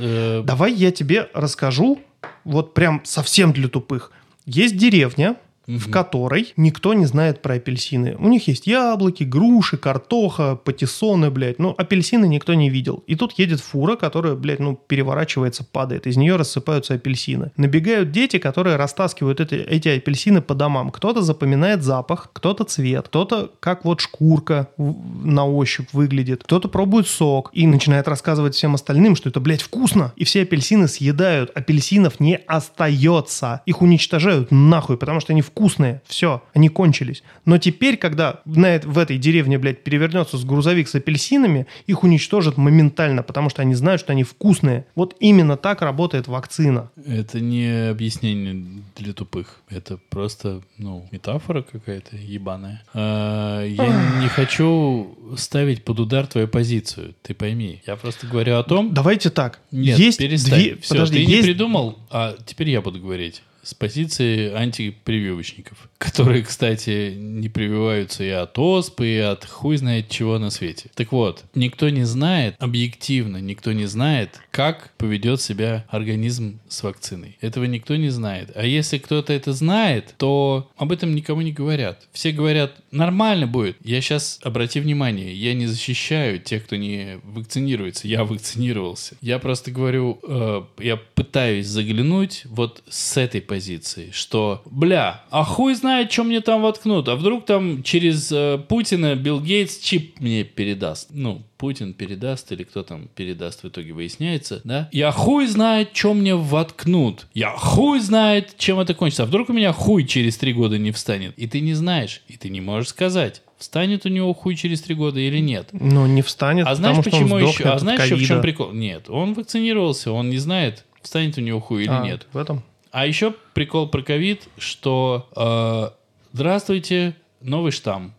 [0.44, 2.00] Давай я тебе расскажу,
[2.44, 4.10] вот прям совсем для тупых.
[4.46, 5.36] Есть деревня,
[5.78, 8.16] в которой никто не знает про апельсины.
[8.18, 11.58] У них есть яблоки, груши, картоха, патиссоны, блядь.
[11.58, 13.04] Но апельсины никто не видел.
[13.06, 16.06] И тут едет фура, которая, блядь, ну, переворачивается, падает.
[16.06, 17.52] Из нее рассыпаются апельсины.
[17.56, 20.90] Набегают дети, которые растаскивают эти, эти апельсины по домам.
[20.90, 27.50] Кто-то запоминает запах, кто-то цвет, кто-то как вот шкурка на ощупь выглядит, кто-то пробует сок
[27.52, 30.12] и начинает рассказывать всем остальным, что это, блядь, вкусно.
[30.16, 31.50] И все апельсины съедают.
[31.54, 33.62] Апельсинов не остается.
[33.66, 35.59] Их уничтожают нахуй, потому что они вкусные.
[36.06, 37.22] Все, они кончились.
[37.44, 42.56] Но теперь, когда на, в этой деревне, блядь, перевернется с грузовик с апельсинами, их уничтожат
[42.56, 44.86] моментально, потому что они знают, что они вкусные.
[44.94, 46.90] Вот именно так работает вакцина.
[47.06, 49.60] Это не объяснение для тупых.
[49.68, 52.82] Это просто, ну, метафора какая-то ебаная.
[52.94, 57.14] А, я не хочу ставить под удар твою позицию.
[57.22, 57.82] Ты пойми.
[57.86, 58.92] Я просто говорю о том...
[58.92, 59.60] Давайте так.
[59.70, 60.54] Нет, есть перестань.
[60.54, 60.76] две...
[60.76, 63.42] Все, Подожди, ты не есть придумал, а теперь я буду говорить.
[63.62, 70.38] С позиции антипрививочников, которые, кстати, не прививаются и от оспы, и от хуй знает чего
[70.38, 70.90] на свете.
[70.94, 77.36] Так вот, никто не знает, объективно никто не знает, как поведет себя организм с вакциной.
[77.40, 78.50] Этого никто не знает.
[78.54, 82.06] А если кто-то это знает, то об этом никому не говорят.
[82.12, 83.76] Все говорят, нормально будет.
[83.84, 88.08] Я сейчас, обрати внимание, я не защищаю тех, кто не вакцинируется.
[88.08, 89.16] Я вакцинировался.
[89.20, 95.74] Я просто говорю, э, я пытаюсь заглянуть вот с этой позиции, что, бля, а хуй
[95.74, 97.08] знает, что мне там воткнут.
[97.08, 101.08] А вдруг там через э, Путина Билл Гейтс чип мне передаст.
[101.10, 104.88] Ну, Путин передаст или кто там передаст, в итоге выясняется, да?
[104.92, 107.26] Я хуй знает, что мне воткнут.
[107.34, 109.24] Я хуй знает, чем это кончится.
[109.24, 111.36] А вдруг у меня хуй через три года не встанет?
[111.36, 114.94] И ты не знаешь, и ты не можешь сказать, встанет у него хуй через три
[114.94, 115.70] года или нет.
[115.72, 117.64] Но не встанет, А знаешь, потому почему еще?
[117.64, 118.70] А знаешь еще в чем прикол?
[118.70, 122.28] Нет, он вакцинировался, он не знает, встанет у него хуй или А, нет.
[122.32, 122.62] В этом?
[122.90, 125.90] А еще прикол про ковид, что э,
[126.32, 128.12] здравствуйте, новый штамм.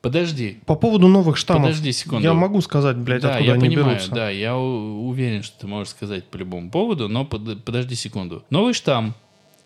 [0.00, 0.60] Подожди.
[0.66, 1.64] По поводу новых штаммов.
[1.64, 2.22] Подожди секунду.
[2.22, 4.10] Я могу сказать, блядь, да, откуда я они понимаю, берутся.
[4.12, 8.44] да, я уверен, что ты можешь сказать по любому поводу, но под- подожди секунду.
[8.50, 9.14] Новый штамм.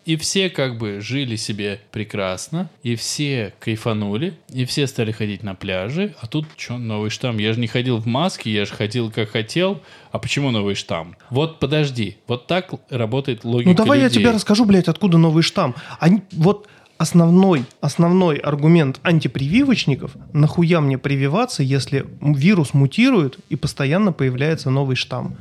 [0.03, 5.53] И все как бы жили себе прекрасно, и все кайфанули, и все стали ходить на
[5.53, 7.37] пляжи, а тут что, новый штамм?
[7.37, 11.15] Я же не ходил в маске, я же ходил как хотел, а почему новый штамм?
[11.29, 14.21] Вот подожди, вот так работает логика Ну давай я людей.
[14.23, 15.75] тебе расскажу, блядь, откуда новый штамм.
[15.99, 16.67] Они, вот
[17.01, 25.35] основной, основной аргумент антипрививочников, нахуя мне прививаться, если вирус мутирует и постоянно появляется новый штамм.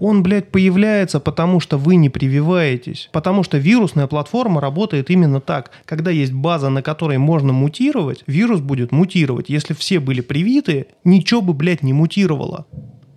[0.00, 3.10] Он, блядь, появляется, потому что вы не прививаетесь.
[3.12, 5.70] Потому что вирусная платформа работает именно так.
[5.84, 9.48] Когда есть база, на которой можно мутировать, вирус будет мутировать.
[9.48, 12.66] Если все были привиты, ничего бы, блядь, не мутировало.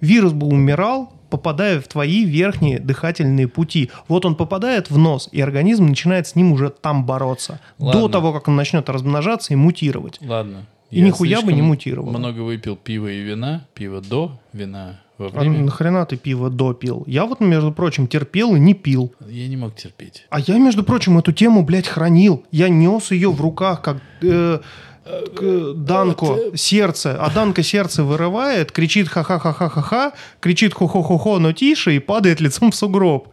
[0.01, 3.89] Вирус бы умирал, попадая в твои верхние дыхательные пути.
[4.07, 7.59] Вот он попадает в нос, и организм начинает с ним уже там бороться.
[7.79, 8.01] Ладно.
[8.01, 10.19] До того, как он начнет размножаться и мутировать.
[10.21, 10.65] Ладно.
[10.89, 12.17] И нихуя бы не слишком мутировало.
[12.17, 15.63] Много выпил пива и вина, пиво до, вина во А время.
[15.65, 17.03] нахрена ты пиво допил?
[17.07, 19.13] Я вот, между прочим, терпел и не пил.
[19.27, 20.25] Я не мог терпеть.
[20.29, 22.45] А я, между прочим, эту тему, блядь, хранил.
[22.51, 24.59] Я нес ее в руках, как э,
[25.75, 27.17] Данко сердце.
[27.19, 33.29] А Данко сердце вырывает, кричит ха-ха-ха-ха-ха-ха, кричит хо-хо-хо-хо, но тише и падает лицом в сугроб.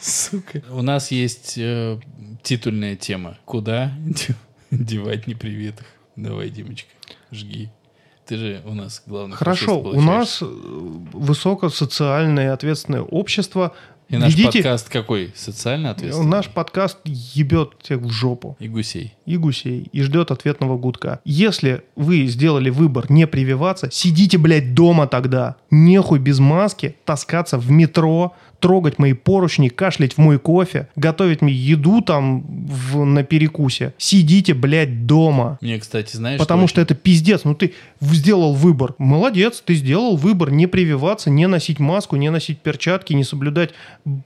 [0.00, 0.62] Сука.
[0.70, 1.98] У нас есть э,
[2.42, 3.38] титульная тема.
[3.44, 3.92] Куда
[4.70, 5.86] девать непривитых?
[6.16, 6.90] Давай, Димочка,
[7.30, 7.70] жги.
[8.26, 13.74] Ты же у нас главный Хорошо, у нас э, высокосоциальное и ответственное общество.
[14.08, 15.32] И наш Ведите- подкаст какой?
[15.34, 16.28] Социально ответственный?
[16.28, 18.56] Наш подкаст ебет всех в жопу.
[18.60, 19.14] И гусей.
[19.24, 21.20] и гусей и ждет ответного гудка.
[21.24, 25.56] Если вы сделали выбор не прививаться, сидите, блядь, дома тогда.
[25.70, 31.52] Нехуй без маски таскаться в метро, трогать мои поручни, кашлять в мой кофе, готовить мне
[31.52, 33.94] еду там в- на перекусе.
[33.98, 35.58] Сидите, блядь, дома.
[35.62, 37.42] Мне, кстати, знаешь, Потому что очень- это пиздец.
[37.44, 37.72] Ну ты
[38.02, 38.94] сделал выбор.
[38.98, 43.70] Молодец, ты сделал выбор не прививаться, не носить маску, не носить перчатки, не соблюдать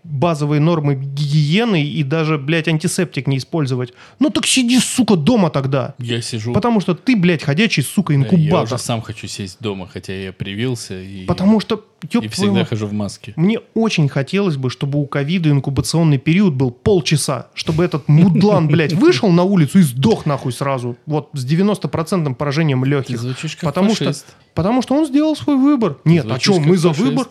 [0.03, 3.93] базовые нормы гигиены и даже, блядь, антисептик не использовать.
[4.19, 5.95] Ну так сиди, сука, дома тогда.
[5.99, 6.53] Я сижу...
[6.53, 8.65] Потому что ты, блядь, ходячий, сука, Да, Я инкубатор.
[8.75, 12.69] уже сам хочу сесть дома, хотя я привился и, Потому что, ёб и всегда мать,
[12.69, 13.33] хожу в маске.
[13.37, 18.93] мне очень хотелось бы, чтобы у ковида инкубационный период был полчаса, чтобы этот мудлан, блядь,
[18.95, 20.97] вышел на улицу и сдох нахуй сразу.
[21.07, 23.19] Вот с 90% поражением Ты легких.
[23.19, 24.27] звучишь как Потому что, фашист.
[24.55, 25.99] потому что он сделал свой выбор.
[26.05, 27.07] Нет, а Звучишь что, как мы за фашист.
[27.07, 27.27] выбор?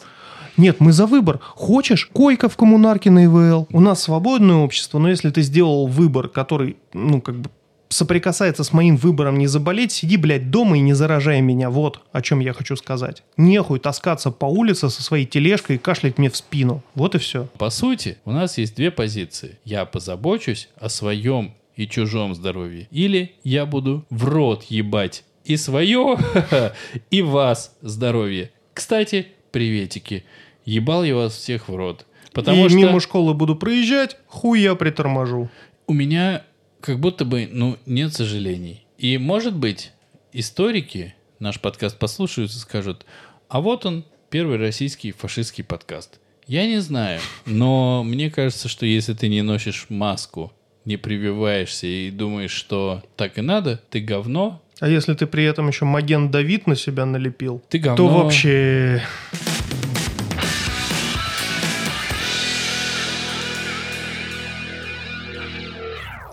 [0.58, 1.40] Нет, мы за выбор.
[1.42, 3.68] Хочешь, койка в коммунарке на ИВЛ.
[3.72, 7.50] У нас свободное общество, но если ты сделал выбор, который, ну, как бы
[7.90, 11.70] соприкасается с моим выбором не заболеть, сиди, блядь, дома и не заражай меня.
[11.70, 13.24] Вот о чем я хочу сказать.
[13.38, 16.84] Нехуй таскаться по улице со своей тележкой и кашлять мне в спину.
[16.96, 17.48] Вот и все.
[17.58, 19.60] По сути, у нас есть две позиции.
[19.66, 22.88] Я позабочусь о своем и чужом здоровье.
[22.92, 26.18] Или я буду в рот ебать и свое,
[27.12, 28.52] и вас здоровье.
[28.74, 30.26] Кстати, приветики.
[30.66, 32.06] Ебал я вас всех в рот.
[32.34, 35.50] Потому и что мимо школы буду проезжать, хуй я приторможу.
[35.88, 36.44] у меня
[36.82, 38.86] как будто бы, ну, нет сожалений.
[38.98, 39.92] И, может быть,
[40.34, 43.06] историки наш подкаст послушают и скажут,
[43.48, 46.20] а вот он, первый российский фашистский подкаст.
[46.48, 50.52] Я не знаю, но мне кажется, что если ты не носишь маску,
[50.84, 55.70] не прививаешься и думаешь, что так и надо, ты говно, А если ты при этом
[55.70, 57.96] еще маген Давид на себя налепил, ты говно.
[57.96, 59.02] то вообще...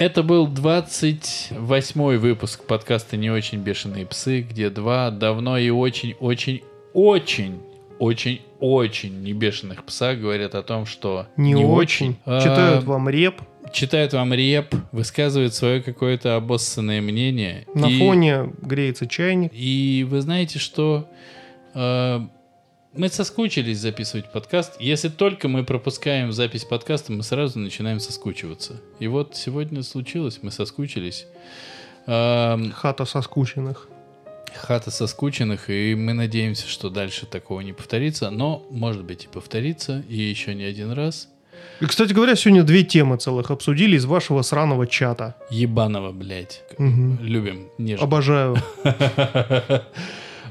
[0.00, 7.60] Это был 28 выпуск подкаста «Не очень бешеные псы», где два давно и очень-очень-очень
[8.00, 12.16] очень-очень небешеных пса говорят о том, что Не, очень.
[12.24, 13.40] А, Читают вам реп
[13.72, 17.66] читают вам реп, высказывают свое какое-то обоссанное мнение.
[17.74, 19.50] на и, фоне греется чайник.
[19.54, 21.08] И вы знаете, что
[21.74, 22.20] э,
[22.94, 24.76] мы соскучились записывать подкаст.
[24.78, 28.80] Если только мы пропускаем запись подкаста, мы сразу начинаем соскучиваться.
[29.00, 31.26] И вот сегодня случилось, мы соскучились.
[32.06, 33.88] Эм, Хата соскученных.
[34.54, 38.28] хата соскученных, и мы надеемся, что дальше такого не повторится.
[38.30, 41.28] Но, может быть, и повторится, и еще не один раз.
[41.80, 45.34] И, кстати говоря, сегодня две темы целых обсудили из вашего сраного чата.
[45.50, 46.62] Ебаного, блядь.
[46.78, 47.18] Мгм.
[47.22, 48.04] Любим, нежно.
[48.04, 48.56] Обожаю.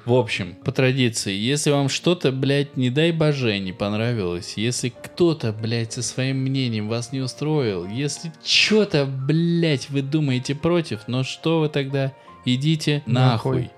[0.06, 5.54] В общем, по традиции, если вам что-то, блядь, не дай боже, не понравилось, если кто-то,
[5.54, 11.60] блядь, со своим мнением вас не устроил, если что-то, блядь, вы думаете против, но что
[11.60, 12.14] вы тогда?
[12.46, 13.52] Идите нахуй.
[13.58, 13.72] Нахуй.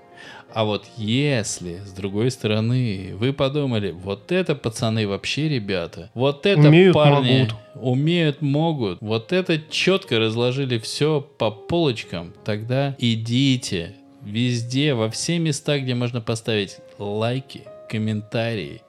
[0.54, 6.68] А вот если, с другой стороны, вы подумали, вот это пацаны вообще ребята, вот это
[6.68, 7.54] Умеют, парни могут.
[7.74, 15.78] умеют, могут, вот это четко разложили все по полочкам, тогда идите везде, во все места,
[15.80, 18.80] где можно поставить лайки, комментарии,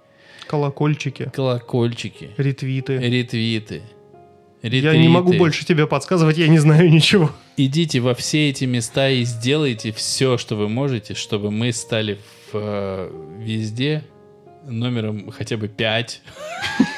[0.48, 2.98] Колокольчики, колокольчики, ретвиты.
[3.00, 3.82] ретвиты.
[4.62, 7.32] Я не могу больше тебе подсказывать, я не знаю ничего.
[7.57, 12.19] Идите во все эти места и сделайте все, что вы можете, чтобы мы стали
[12.52, 14.03] в, э, везде
[14.65, 16.22] номером хотя бы 5.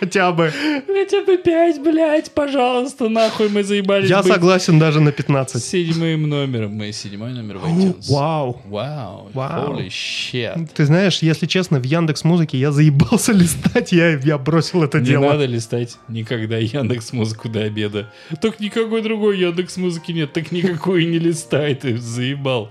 [0.00, 0.52] Хотя бы.
[0.86, 5.62] Хотя бы 5, блядь, пожалуйста, нахуй мы заебались Я быть согласен даже на 15.
[5.62, 6.72] седьмым номером.
[6.72, 8.10] Мы седьмой номер в iTunes.
[8.10, 8.60] Вау.
[8.66, 9.30] Вау.
[9.32, 9.74] Вау.
[9.78, 10.68] Holy shit.
[10.74, 15.06] Ты знаешь, если честно, в Яндекс Музыке я заебался листать, я, я бросил это Не
[15.06, 15.30] дело.
[15.30, 18.12] надо листать никогда Яндекс Музыку до обеда.
[18.40, 22.70] Так никакой другой Яндекс Музыки нет, так никакой не листай, ты заебал.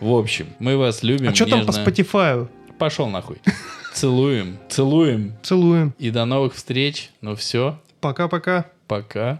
[0.00, 1.28] В общем, мы вас любим.
[1.30, 1.70] А что там по.
[1.70, 2.48] Spotify?
[2.78, 3.36] Пошел нахуй.
[3.94, 5.34] Целуем, целуем.
[5.44, 5.94] Целуем.
[6.00, 7.10] И до новых встреч.
[7.20, 8.66] Ну все, Пока-пока.
[8.88, 9.38] пока.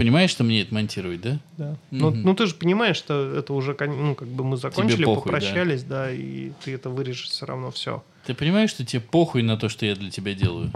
[0.00, 1.38] Понимаешь, что мне это монтировать, да?
[1.58, 1.76] Да.
[1.90, 5.36] Ну, ну, ты же понимаешь, что это уже, ну, как бы мы закончили, похуй, да.
[5.36, 6.10] попрощались, да.
[6.10, 8.02] и ты это вырежешь все равно все.
[8.24, 10.70] Ты понимаешь, что тебе похуй на то, что я для тебя делаю?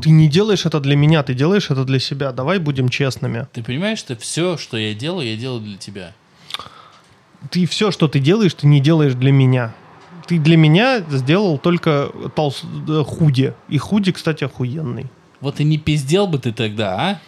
[0.00, 2.30] Ты не делаешь это для меня, ты делаешь это для себя.
[2.30, 3.48] Давай будем честными.
[3.52, 6.14] Ты понимаешь, что все, что я делаю, я делаю для тебя.
[7.50, 9.74] Ты все, что ты делаешь, ты не делаешь для меня.
[10.28, 12.62] Ты для меня сделал только толс...
[12.88, 13.54] э, худи.
[13.68, 15.06] И худи, кстати, охуенный.
[15.40, 17.20] Вот и не пиздел бы ты тогда, а?